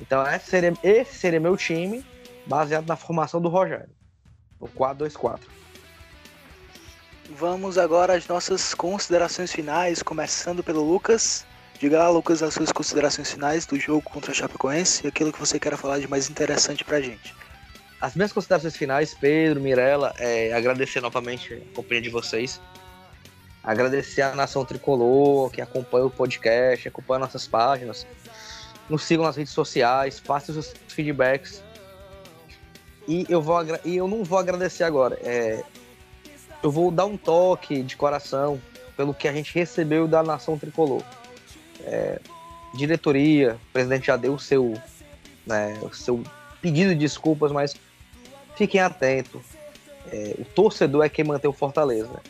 Então 0.00 0.26
esse 0.26 0.50
seria, 0.50 0.74
esse 0.82 1.14
seria 1.14 1.38
meu 1.38 1.56
time, 1.56 2.04
baseado 2.46 2.88
na 2.88 2.96
formação 2.96 3.40
do 3.40 3.48
Rogério. 3.48 3.94
O 4.58 4.66
4-2-4. 4.66 5.38
Vamos 7.30 7.78
agora 7.78 8.16
às 8.16 8.26
nossas 8.26 8.74
considerações 8.74 9.52
finais, 9.52 10.02
começando 10.02 10.64
pelo 10.64 10.82
Lucas. 10.82 11.46
Diga 11.78 12.00
lá, 12.00 12.10
Lucas, 12.10 12.42
as 12.42 12.54
suas 12.54 12.72
considerações 12.72 13.30
finais 13.30 13.66
do 13.66 13.78
jogo 13.78 14.02
contra 14.02 14.32
a 14.32 14.34
Chapecoense 14.34 15.04
e 15.04 15.06
aquilo 15.06 15.32
que 15.32 15.38
você 15.38 15.60
quer 15.60 15.76
falar 15.76 16.00
de 16.00 16.08
mais 16.08 16.28
interessante 16.28 16.84
pra 16.84 17.00
gente. 17.00 17.32
As 18.02 18.16
minhas 18.16 18.32
considerações 18.32 18.76
finais, 18.76 19.14
Pedro, 19.14 19.60
Mirella, 19.60 20.12
é 20.18 20.52
agradecer 20.52 21.00
novamente 21.00 21.54
a 21.54 21.76
companhia 21.76 22.02
de 22.02 22.10
vocês. 22.10 22.60
Agradecer 23.62 24.22
a 24.22 24.34
nação 24.34 24.64
tricolor 24.64 25.52
que 25.52 25.62
acompanha 25.62 26.06
o 26.06 26.10
podcast, 26.10 26.88
acompanha 26.88 27.20
nossas 27.20 27.46
páginas. 27.46 28.04
Nos 28.90 29.04
sigam 29.04 29.24
nas 29.24 29.36
redes 29.36 29.52
sociais, 29.52 30.18
façam 30.18 30.58
os 30.58 30.74
feedbacks. 30.88 31.62
E 33.06 33.24
eu, 33.28 33.40
vou, 33.40 33.64
e 33.84 33.96
eu 33.96 34.08
não 34.08 34.24
vou 34.24 34.40
agradecer 34.40 34.82
agora. 34.82 35.16
É, 35.22 35.62
eu 36.60 36.72
vou 36.72 36.90
dar 36.90 37.04
um 37.04 37.16
toque 37.16 37.84
de 37.84 37.96
coração 37.96 38.60
pelo 38.96 39.14
que 39.14 39.28
a 39.28 39.32
gente 39.32 39.54
recebeu 39.54 40.08
da 40.08 40.24
nação 40.24 40.58
tricolor. 40.58 41.04
É, 41.84 42.18
diretoria, 42.74 43.60
o 43.68 43.72
presidente 43.72 44.08
já 44.08 44.16
deu 44.16 44.34
o 44.34 44.40
seu, 44.40 44.74
né, 45.46 45.78
o 45.82 45.94
seu 45.94 46.20
pedido 46.60 46.90
de 46.90 46.96
desculpas, 46.96 47.52
mas 47.52 47.76
fiquem 48.62 48.80
atentos. 48.80 49.42
É, 50.10 50.36
o 50.38 50.44
torcedor 50.44 51.04
é 51.04 51.08
quem 51.08 51.24
mantém 51.24 51.50
o 51.50 51.52
Fortaleza. 51.52 52.20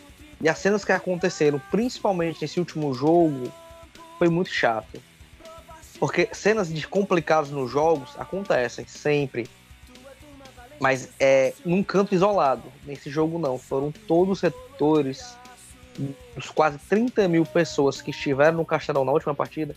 E 0.41 0.49
as 0.49 0.59
cenas 0.59 0.83
que 0.85 0.93
aconteceram, 0.93 1.61
principalmente 1.71 2.41
nesse 2.41 2.59
último 2.59 2.95
jogo, 2.95 3.53
foi 4.19 4.29
muito 4.29 4.51
chato. 4.51 5.01
Porque 5.99 6.29
cenas 6.33 6.73
de 6.73 6.87
complicados 6.89 7.51
nos 7.51 7.71
jogos 7.71 8.19
acontecem 8.19 8.87
sempre. 8.87 9.49
Mas 10.81 11.11
é 11.21 11.53
num 11.65 11.83
canto 11.83 12.15
isolado. 12.15 12.65
Nesse 12.85 13.11
jogo 13.11 13.39
não. 13.39 13.59
Foram 13.59 13.93
todos 14.09 14.33
os 14.33 14.41
setores 14.41 15.37
dos 16.35 16.51
quase 16.51 16.79
30 16.79 17.29
mil 17.29 17.45
pessoas 17.45 18.01
que 18.01 18.11
estiveram 18.11 18.57
no 18.57 18.65
Castelão 18.65 19.05
na 19.05 19.13
última 19.13 19.35
partida. 19.35 19.77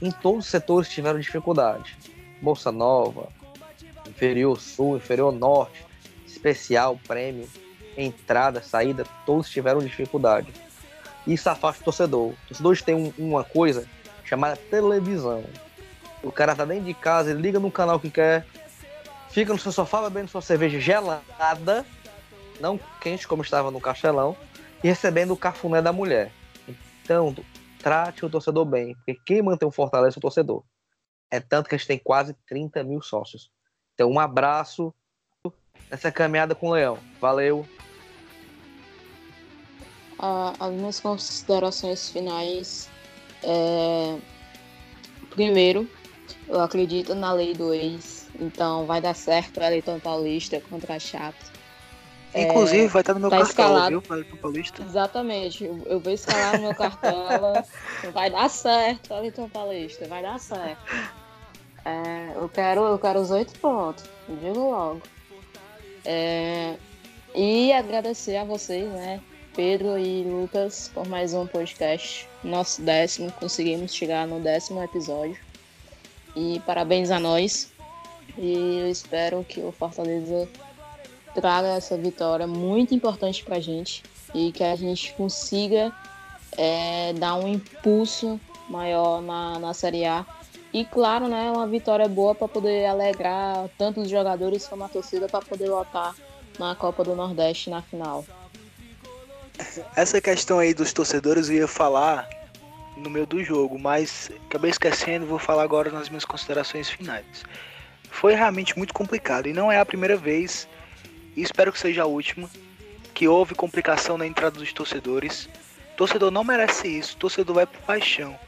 Em 0.00 0.10
todos 0.10 0.46
os 0.46 0.50
setores 0.50 0.88
tiveram 0.88 1.20
dificuldade. 1.20 1.96
Bolsa 2.40 2.72
Nova, 2.72 3.28
inferior 4.22 4.60
sul, 4.60 4.96
inferior 4.96 5.32
norte, 5.32 5.84
especial, 6.24 6.96
prêmio, 7.08 7.48
entrada, 7.96 8.62
saída, 8.62 9.04
todos 9.26 9.50
tiveram 9.50 9.80
dificuldade. 9.80 10.52
Isso 11.26 11.50
afasta 11.50 11.82
o 11.82 11.84
torcedor. 11.84 12.28
Os 12.30 12.46
torcedores 12.46 12.82
têm 12.82 12.94
um, 12.94 13.12
uma 13.18 13.42
coisa 13.42 13.84
chamada 14.24 14.56
televisão. 14.56 15.42
O 16.22 16.30
cara 16.30 16.54
tá 16.54 16.64
dentro 16.64 16.84
de 16.84 16.94
casa, 16.94 17.32
ele 17.32 17.42
liga 17.42 17.58
no 17.58 17.70
canal 17.70 17.98
que 17.98 18.10
quer, 18.10 18.46
fica 19.30 19.52
no 19.52 19.58
seu 19.58 19.72
sofá 19.72 20.02
bebendo 20.02 20.28
sua 20.28 20.40
cerveja 20.40 20.78
gelada, 20.78 21.84
não 22.60 22.78
quente 23.00 23.26
como 23.26 23.42
estava 23.42 23.72
no 23.72 23.80
castelão, 23.80 24.36
e 24.84 24.86
recebendo 24.86 25.32
o 25.32 25.36
cafuné 25.36 25.82
da 25.82 25.92
mulher. 25.92 26.30
Então, 27.02 27.34
trate 27.80 28.24
o 28.24 28.30
torcedor 28.30 28.64
bem, 28.64 28.94
porque 28.94 29.20
quem 29.26 29.42
mantém 29.42 29.68
o 29.68 29.72
Fortaleza 29.72 30.16
é 30.16 30.20
o 30.20 30.22
torcedor. 30.22 30.62
É 31.28 31.40
tanto 31.40 31.68
que 31.68 31.74
a 31.74 31.78
gente 31.78 31.88
tem 31.88 31.98
quase 31.98 32.36
30 32.46 32.84
mil 32.84 33.02
sócios. 33.02 33.50
Então, 33.94 34.10
um 34.10 34.18
abraço 34.18 34.92
nessa 35.90 36.10
caminhada 36.10 36.54
com 36.54 36.68
o 36.68 36.72
Leão. 36.72 36.98
Valeu. 37.20 37.66
a, 40.22 40.54
as 40.58 40.72
minhas 40.72 41.00
considerações 41.00 42.08
finais. 42.08 42.88
É... 43.42 44.16
Primeiro, 45.30 45.88
eu 46.48 46.60
acredito 46.60 47.14
na 47.14 47.32
lei 47.32 47.54
do 47.54 47.74
ex, 47.74 48.28
então 48.38 48.86
vai 48.86 49.00
dar 49.00 49.14
certo 49.14 49.60
a 49.60 49.66
Eleiton 49.66 49.98
Paulista 49.98 50.60
contra 50.70 50.94
a 50.94 50.98
Chape. 50.98 51.52
Inclusive, 52.34 52.84
é, 52.84 52.88
vai 52.88 53.02
estar 53.02 53.14
no 53.14 53.20
meu 53.20 53.30
tá 53.30 53.38
cartão, 53.38 53.50
escalado... 53.50 54.00
viu? 54.00 54.36
Paulista. 54.38 54.82
Exatamente, 54.82 55.64
eu 55.64 56.00
vou 56.00 56.12
escalar 56.12 56.56
no 56.56 56.62
meu 56.62 56.74
cartão. 56.74 57.26
vai 58.14 58.30
dar 58.30 58.48
certo, 58.48 59.12
Eleiton 59.12 59.48
Paulista, 59.50 60.06
vai 60.06 60.22
dar 60.22 60.38
certo. 60.38 60.82
É, 61.84 62.32
eu, 62.36 62.48
quero, 62.48 62.80
eu 62.82 62.98
quero 62.98 63.20
os 63.20 63.30
oito 63.30 63.58
pontos, 63.58 64.04
digo 64.28 64.70
logo. 64.70 65.02
É, 66.04 66.76
e 67.34 67.72
agradecer 67.72 68.36
a 68.36 68.44
vocês, 68.44 68.88
né? 68.92 69.20
Pedro 69.54 69.98
e 69.98 70.22
Lucas, 70.22 70.90
por 70.94 71.06
mais 71.06 71.34
um 71.34 71.46
podcast. 71.46 72.28
Nosso 72.42 72.82
décimo, 72.82 73.30
conseguimos 73.32 73.94
chegar 73.94 74.26
no 74.26 74.40
décimo 74.40 74.82
episódio. 74.82 75.36
E 76.34 76.60
parabéns 76.64 77.10
a 77.10 77.20
nós. 77.20 77.70
E 78.38 78.78
eu 78.78 78.90
espero 78.90 79.44
que 79.46 79.60
o 79.60 79.72
Fortaleza 79.72 80.48
traga 81.34 81.68
essa 81.68 81.96
vitória 81.96 82.46
muito 82.46 82.94
importante 82.94 83.44
pra 83.44 83.60
gente 83.60 84.02
e 84.34 84.52
que 84.52 84.64
a 84.64 84.74
gente 84.74 85.12
consiga 85.14 85.92
é, 86.56 87.12
dar 87.14 87.34
um 87.34 87.46
impulso 87.46 88.40
maior 88.68 89.20
na, 89.20 89.58
na 89.58 89.74
Série 89.74 90.04
A. 90.04 90.24
E 90.72 90.84
claro, 90.84 91.28
né, 91.28 91.50
uma 91.50 91.66
vitória 91.66 92.08
boa 92.08 92.34
para 92.34 92.48
poder 92.48 92.86
alegrar 92.86 93.68
tanto 93.76 94.00
os 94.00 94.08
jogadores 94.08 94.66
como 94.66 94.84
a 94.84 94.88
torcida 94.88 95.28
para 95.28 95.44
poder 95.44 95.68
lotar 95.68 96.14
na 96.58 96.74
Copa 96.74 97.04
do 97.04 97.14
Nordeste 97.14 97.68
na 97.68 97.82
final. 97.82 98.24
Essa 99.94 100.20
questão 100.20 100.58
aí 100.58 100.72
dos 100.72 100.92
torcedores 100.92 101.50
eu 101.50 101.56
ia 101.56 101.68
falar 101.68 102.28
no 102.96 103.10
meio 103.10 103.26
do 103.26 103.42
jogo, 103.44 103.78
mas 103.78 104.30
acabei 104.46 104.70
esquecendo, 104.70 105.26
vou 105.26 105.38
falar 105.38 105.62
agora 105.62 105.90
nas 105.90 106.08
minhas 106.08 106.24
considerações 106.24 106.88
finais. 106.88 107.44
Foi 108.10 108.34
realmente 108.34 108.76
muito 108.76 108.94
complicado 108.94 109.48
e 109.48 109.52
não 109.52 109.70
é 109.70 109.78
a 109.78 109.86
primeira 109.86 110.16
vez, 110.16 110.68
e 111.36 111.42
espero 111.42 111.72
que 111.72 111.78
seja 111.78 112.02
a 112.02 112.06
última, 112.06 112.48
que 113.14 113.28
houve 113.28 113.54
complicação 113.54 114.16
na 114.16 114.26
entrada 114.26 114.58
dos 114.58 114.72
torcedores. 114.72 115.48
Torcedor 115.96 116.30
não 116.30 116.44
merece 116.44 116.88
isso, 116.88 117.16
torcedor 117.16 117.56
vai 117.56 117.66
por 117.66 117.80
paixão. 117.82 118.38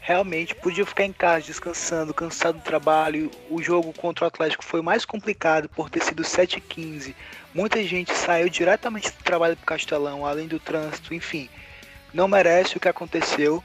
Realmente 0.00 0.54
podia 0.54 0.86
ficar 0.86 1.04
em 1.04 1.12
casa 1.12 1.46
descansando, 1.46 2.14
cansado 2.14 2.58
do 2.58 2.64
trabalho. 2.64 3.30
O 3.50 3.62
jogo 3.62 3.92
contra 3.92 4.24
o 4.24 4.28
Atlético 4.28 4.64
foi 4.64 4.80
mais 4.80 5.04
complicado 5.04 5.68
por 5.68 5.90
ter 5.90 6.02
sido 6.02 6.22
7-15 6.22 7.14
Muita 7.52 7.82
gente 7.82 8.14
saiu 8.14 8.48
diretamente 8.48 9.10
do 9.10 9.24
trabalho 9.24 9.56
para 9.56 9.66
Castelão, 9.66 10.24
além 10.24 10.46
do 10.46 10.60
trânsito, 10.60 11.12
enfim. 11.12 11.48
Não 12.14 12.28
merece 12.28 12.76
o 12.76 12.80
que 12.80 12.88
aconteceu 12.88 13.62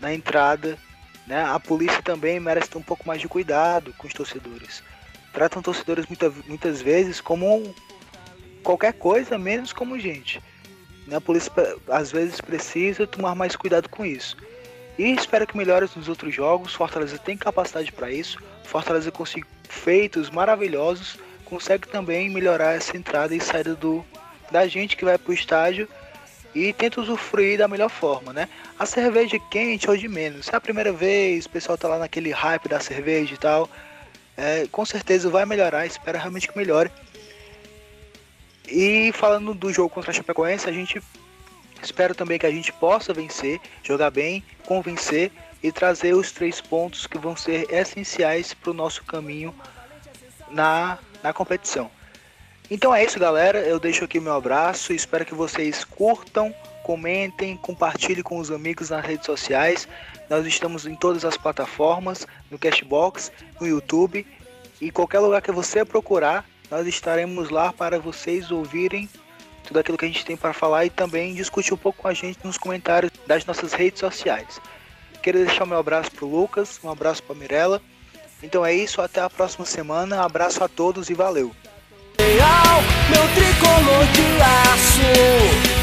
na 0.00 0.12
entrada. 0.12 0.76
Né? 1.26 1.42
A 1.42 1.58
polícia 1.58 2.02
também 2.02 2.38
merece 2.38 2.68
ter 2.68 2.76
um 2.76 2.82
pouco 2.82 3.06
mais 3.06 3.22
de 3.22 3.28
cuidado 3.28 3.94
com 3.96 4.06
os 4.06 4.12
torcedores. 4.12 4.82
Tratam 5.32 5.62
torcedores 5.62 6.04
muita, 6.06 6.30
muitas 6.46 6.82
vezes 6.82 7.22
como 7.22 7.74
qualquer 8.62 8.92
coisa, 8.92 9.38
menos 9.38 9.72
como 9.72 9.98
gente. 9.98 10.42
Né? 11.06 11.16
A 11.16 11.20
polícia 11.20 11.50
às 11.88 12.12
vezes 12.12 12.38
precisa 12.38 13.06
tomar 13.06 13.34
mais 13.34 13.56
cuidado 13.56 13.88
com 13.88 14.04
isso. 14.04 14.36
E 14.98 15.12
espero 15.12 15.46
que 15.46 15.56
melhore 15.56 15.88
nos 15.96 16.08
outros 16.08 16.34
jogos. 16.34 16.74
Fortaleza 16.74 17.18
tem 17.18 17.36
capacidade 17.36 17.90
para 17.92 18.10
isso. 18.10 18.38
Fortaleza 18.64 19.10
conseguiu 19.10 19.46
feitos 19.68 20.28
maravilhosos 20.30 21.18
consegue 21.52 21.86
também 21.86 22.30
melhorar 22.30 22.72
essa 22.72 22.96
entrada 22.96 23.34
e 23.34 23.40
saída 23.40 23.74
do, 23.74 24.02
da 24.50 24.66
gente 24.66 24.96
que 24.96 25.04
vai 25.04 25.18
para 25.18 25.30
o 25.30 25.34
estádio 25.34 25.86
e 26.54 26.72
tenta 26.72 26.98
usufruir 26.98 27.58
da 27.58 27.68
melhor 27.68 27.90
forma, 27.90 28.32
né? 28.32 28.48
A 28.78 28.86
cerveja 28.86 29.38
quente 29.50 29.88
ou 29.88 29.94
de 29.94 30.08
menos. 30.08 30.46
Se 30.46 30.54
é 30.54 30.56
a 30.56 30.60
primeira 30.60 30.90
vez, 30.92 31.44
o 31.44 31.50
pessoal 31.50 31.76
tá 31.76 31.88
lá 31.88 31.98
naquele 31.98 32.30
hype 32.30 32.70
da 32.70 32.80
cerveja 32.80 33.34
e 33.34 33.36
tal, 33.36 33.68
é, 34.34 34.66
com 34.72 34.84
certeza 34.86 35.28
vai 35.28 35.44
melhorar, 35.44 35.84
espero 35.84 36.16
realmente 36.16 36.48
que 36.48 36.56
melhore. 36.56 36.90
E 38.66 39.12
falando 39.12 39.52
do 39.52 39.70
jogo 39.70 39.90
contra 39.90 40.10
a 40.10 40.14
Chapecoense, 40.14 40.70
a 40.70 40.72
gente 40.72 41.02
espera 41.86 42.14
também 42.14 42.38
que 42.38 42.46
a 42.46 42.50
gente 42.50 42.72
possa 42.72 43.12
vencer, 43.12 43.60
jogar 43.82 44.10
bem, 44.10 44.44
convencer 44.66 45.30
e 45.62 45.70
trazer 45.70 46.14
os 46.14 46.32
três 46.32 46.60
pontos 46.60 47.06
que 47.06 47.18
vão 47.18 47.36
ser 47.36 47.72
essenciais 47.72 48.52
para 48.54 48.70
o 48.70 48.74
nosso 48.74 49.04
caminho 49.04 49.54
na 50.50 50.98
na 51.22 51.32
competição. 51.32 51.88
Então 52.70 52.94
é 52.94 53.04
isso, 53.04 53.18
galera. 53.18 53.60
Eu 53.60 53.78
deixo 53.78 54.04
aqui 54.04 54.18
meu 54.18 54.34
abraço. 54.34 54.92
Espero 54.92 55.24
que 55.24 55.34
vocês 55.34 55.84
curtam, 55.84 56.52
comentem, 56.82 57.56
compartilhem 57.56 58.22
com 58.22 58.38
os 58.38 58.50
amigos 58.50 58.90
nas 58.90 59.04
redes 59.04 59.26
sociais. 59.26 59.86
Nós 60.28 60.44
estamos 60.46 60.84
em 60.84 60.96
todas 60.96 61.24
as 61.24 61.36
plataformas, 61.36 62.26
no 62.50 62.58
Cashbox, 62.58 63.30
no 63.60 63.66
YouTube 63.68 64.26
e 64.82 64.90
qualquer 64.90 65.20
lugar 65.20 65.40
que 65.40 65.52
você 65.52 65.84
procurar, 65.84 66.44
nós 66.68 66.88
estaremos 66.88 67.50
lá 67.50 67.72
para 67.72 68.00
vocês 68.00 68.50
ouvirem 68.50 69.08
tudo 69.62 69.78
aquilo 69.78 69.98
que 69.98 70.04
a 70.04 70.08
gente 70.08 70.24
tem 70.24 70.36
para 70.36 70.52
falar 70.52 70.84
e 70.84 70.90
também 70.90 71.34
discutir 71.34 71.72
um 71.72 71.76
pouco 71.76 72.02
com 72.02 72.08
a 72.08 72.14
gente 72.14 72.38
nos 72.44 72.58
comentários 72.58 73.12
das 73.26 73.44
nossas 73.44 73.72
redes 73.72 74.00
sociais. 74.00 74.60
quero 75.22 75.44
deixar 75.44 75.66
meu 75.66 75.78
abraço 75.78 76.10
pro 76.10 76.26
Lucas, 76.26 76.80
um 76.82 76.90
abraço 76.90 77.22
pra 77.22 77.34
Mirella. 77.34 77.80
Então 78.42 78.66
é 78.66 78.74
isso, 78.74 79.00
até 79.00 79.20
a 79.20 79.30
próxima 79.30 79.64
semana. 79.64 80.24
Abraço 80.24 80.62
a 80.64 80.68
todos 80.68 81.08
e 81.08 81.14
valeu! 81.14 81.54
Real, 82.18 82.82
meu 83.08 83.22
tricolor 83.34 84.06
de 84.12 84.38
laço. 84.38 85.81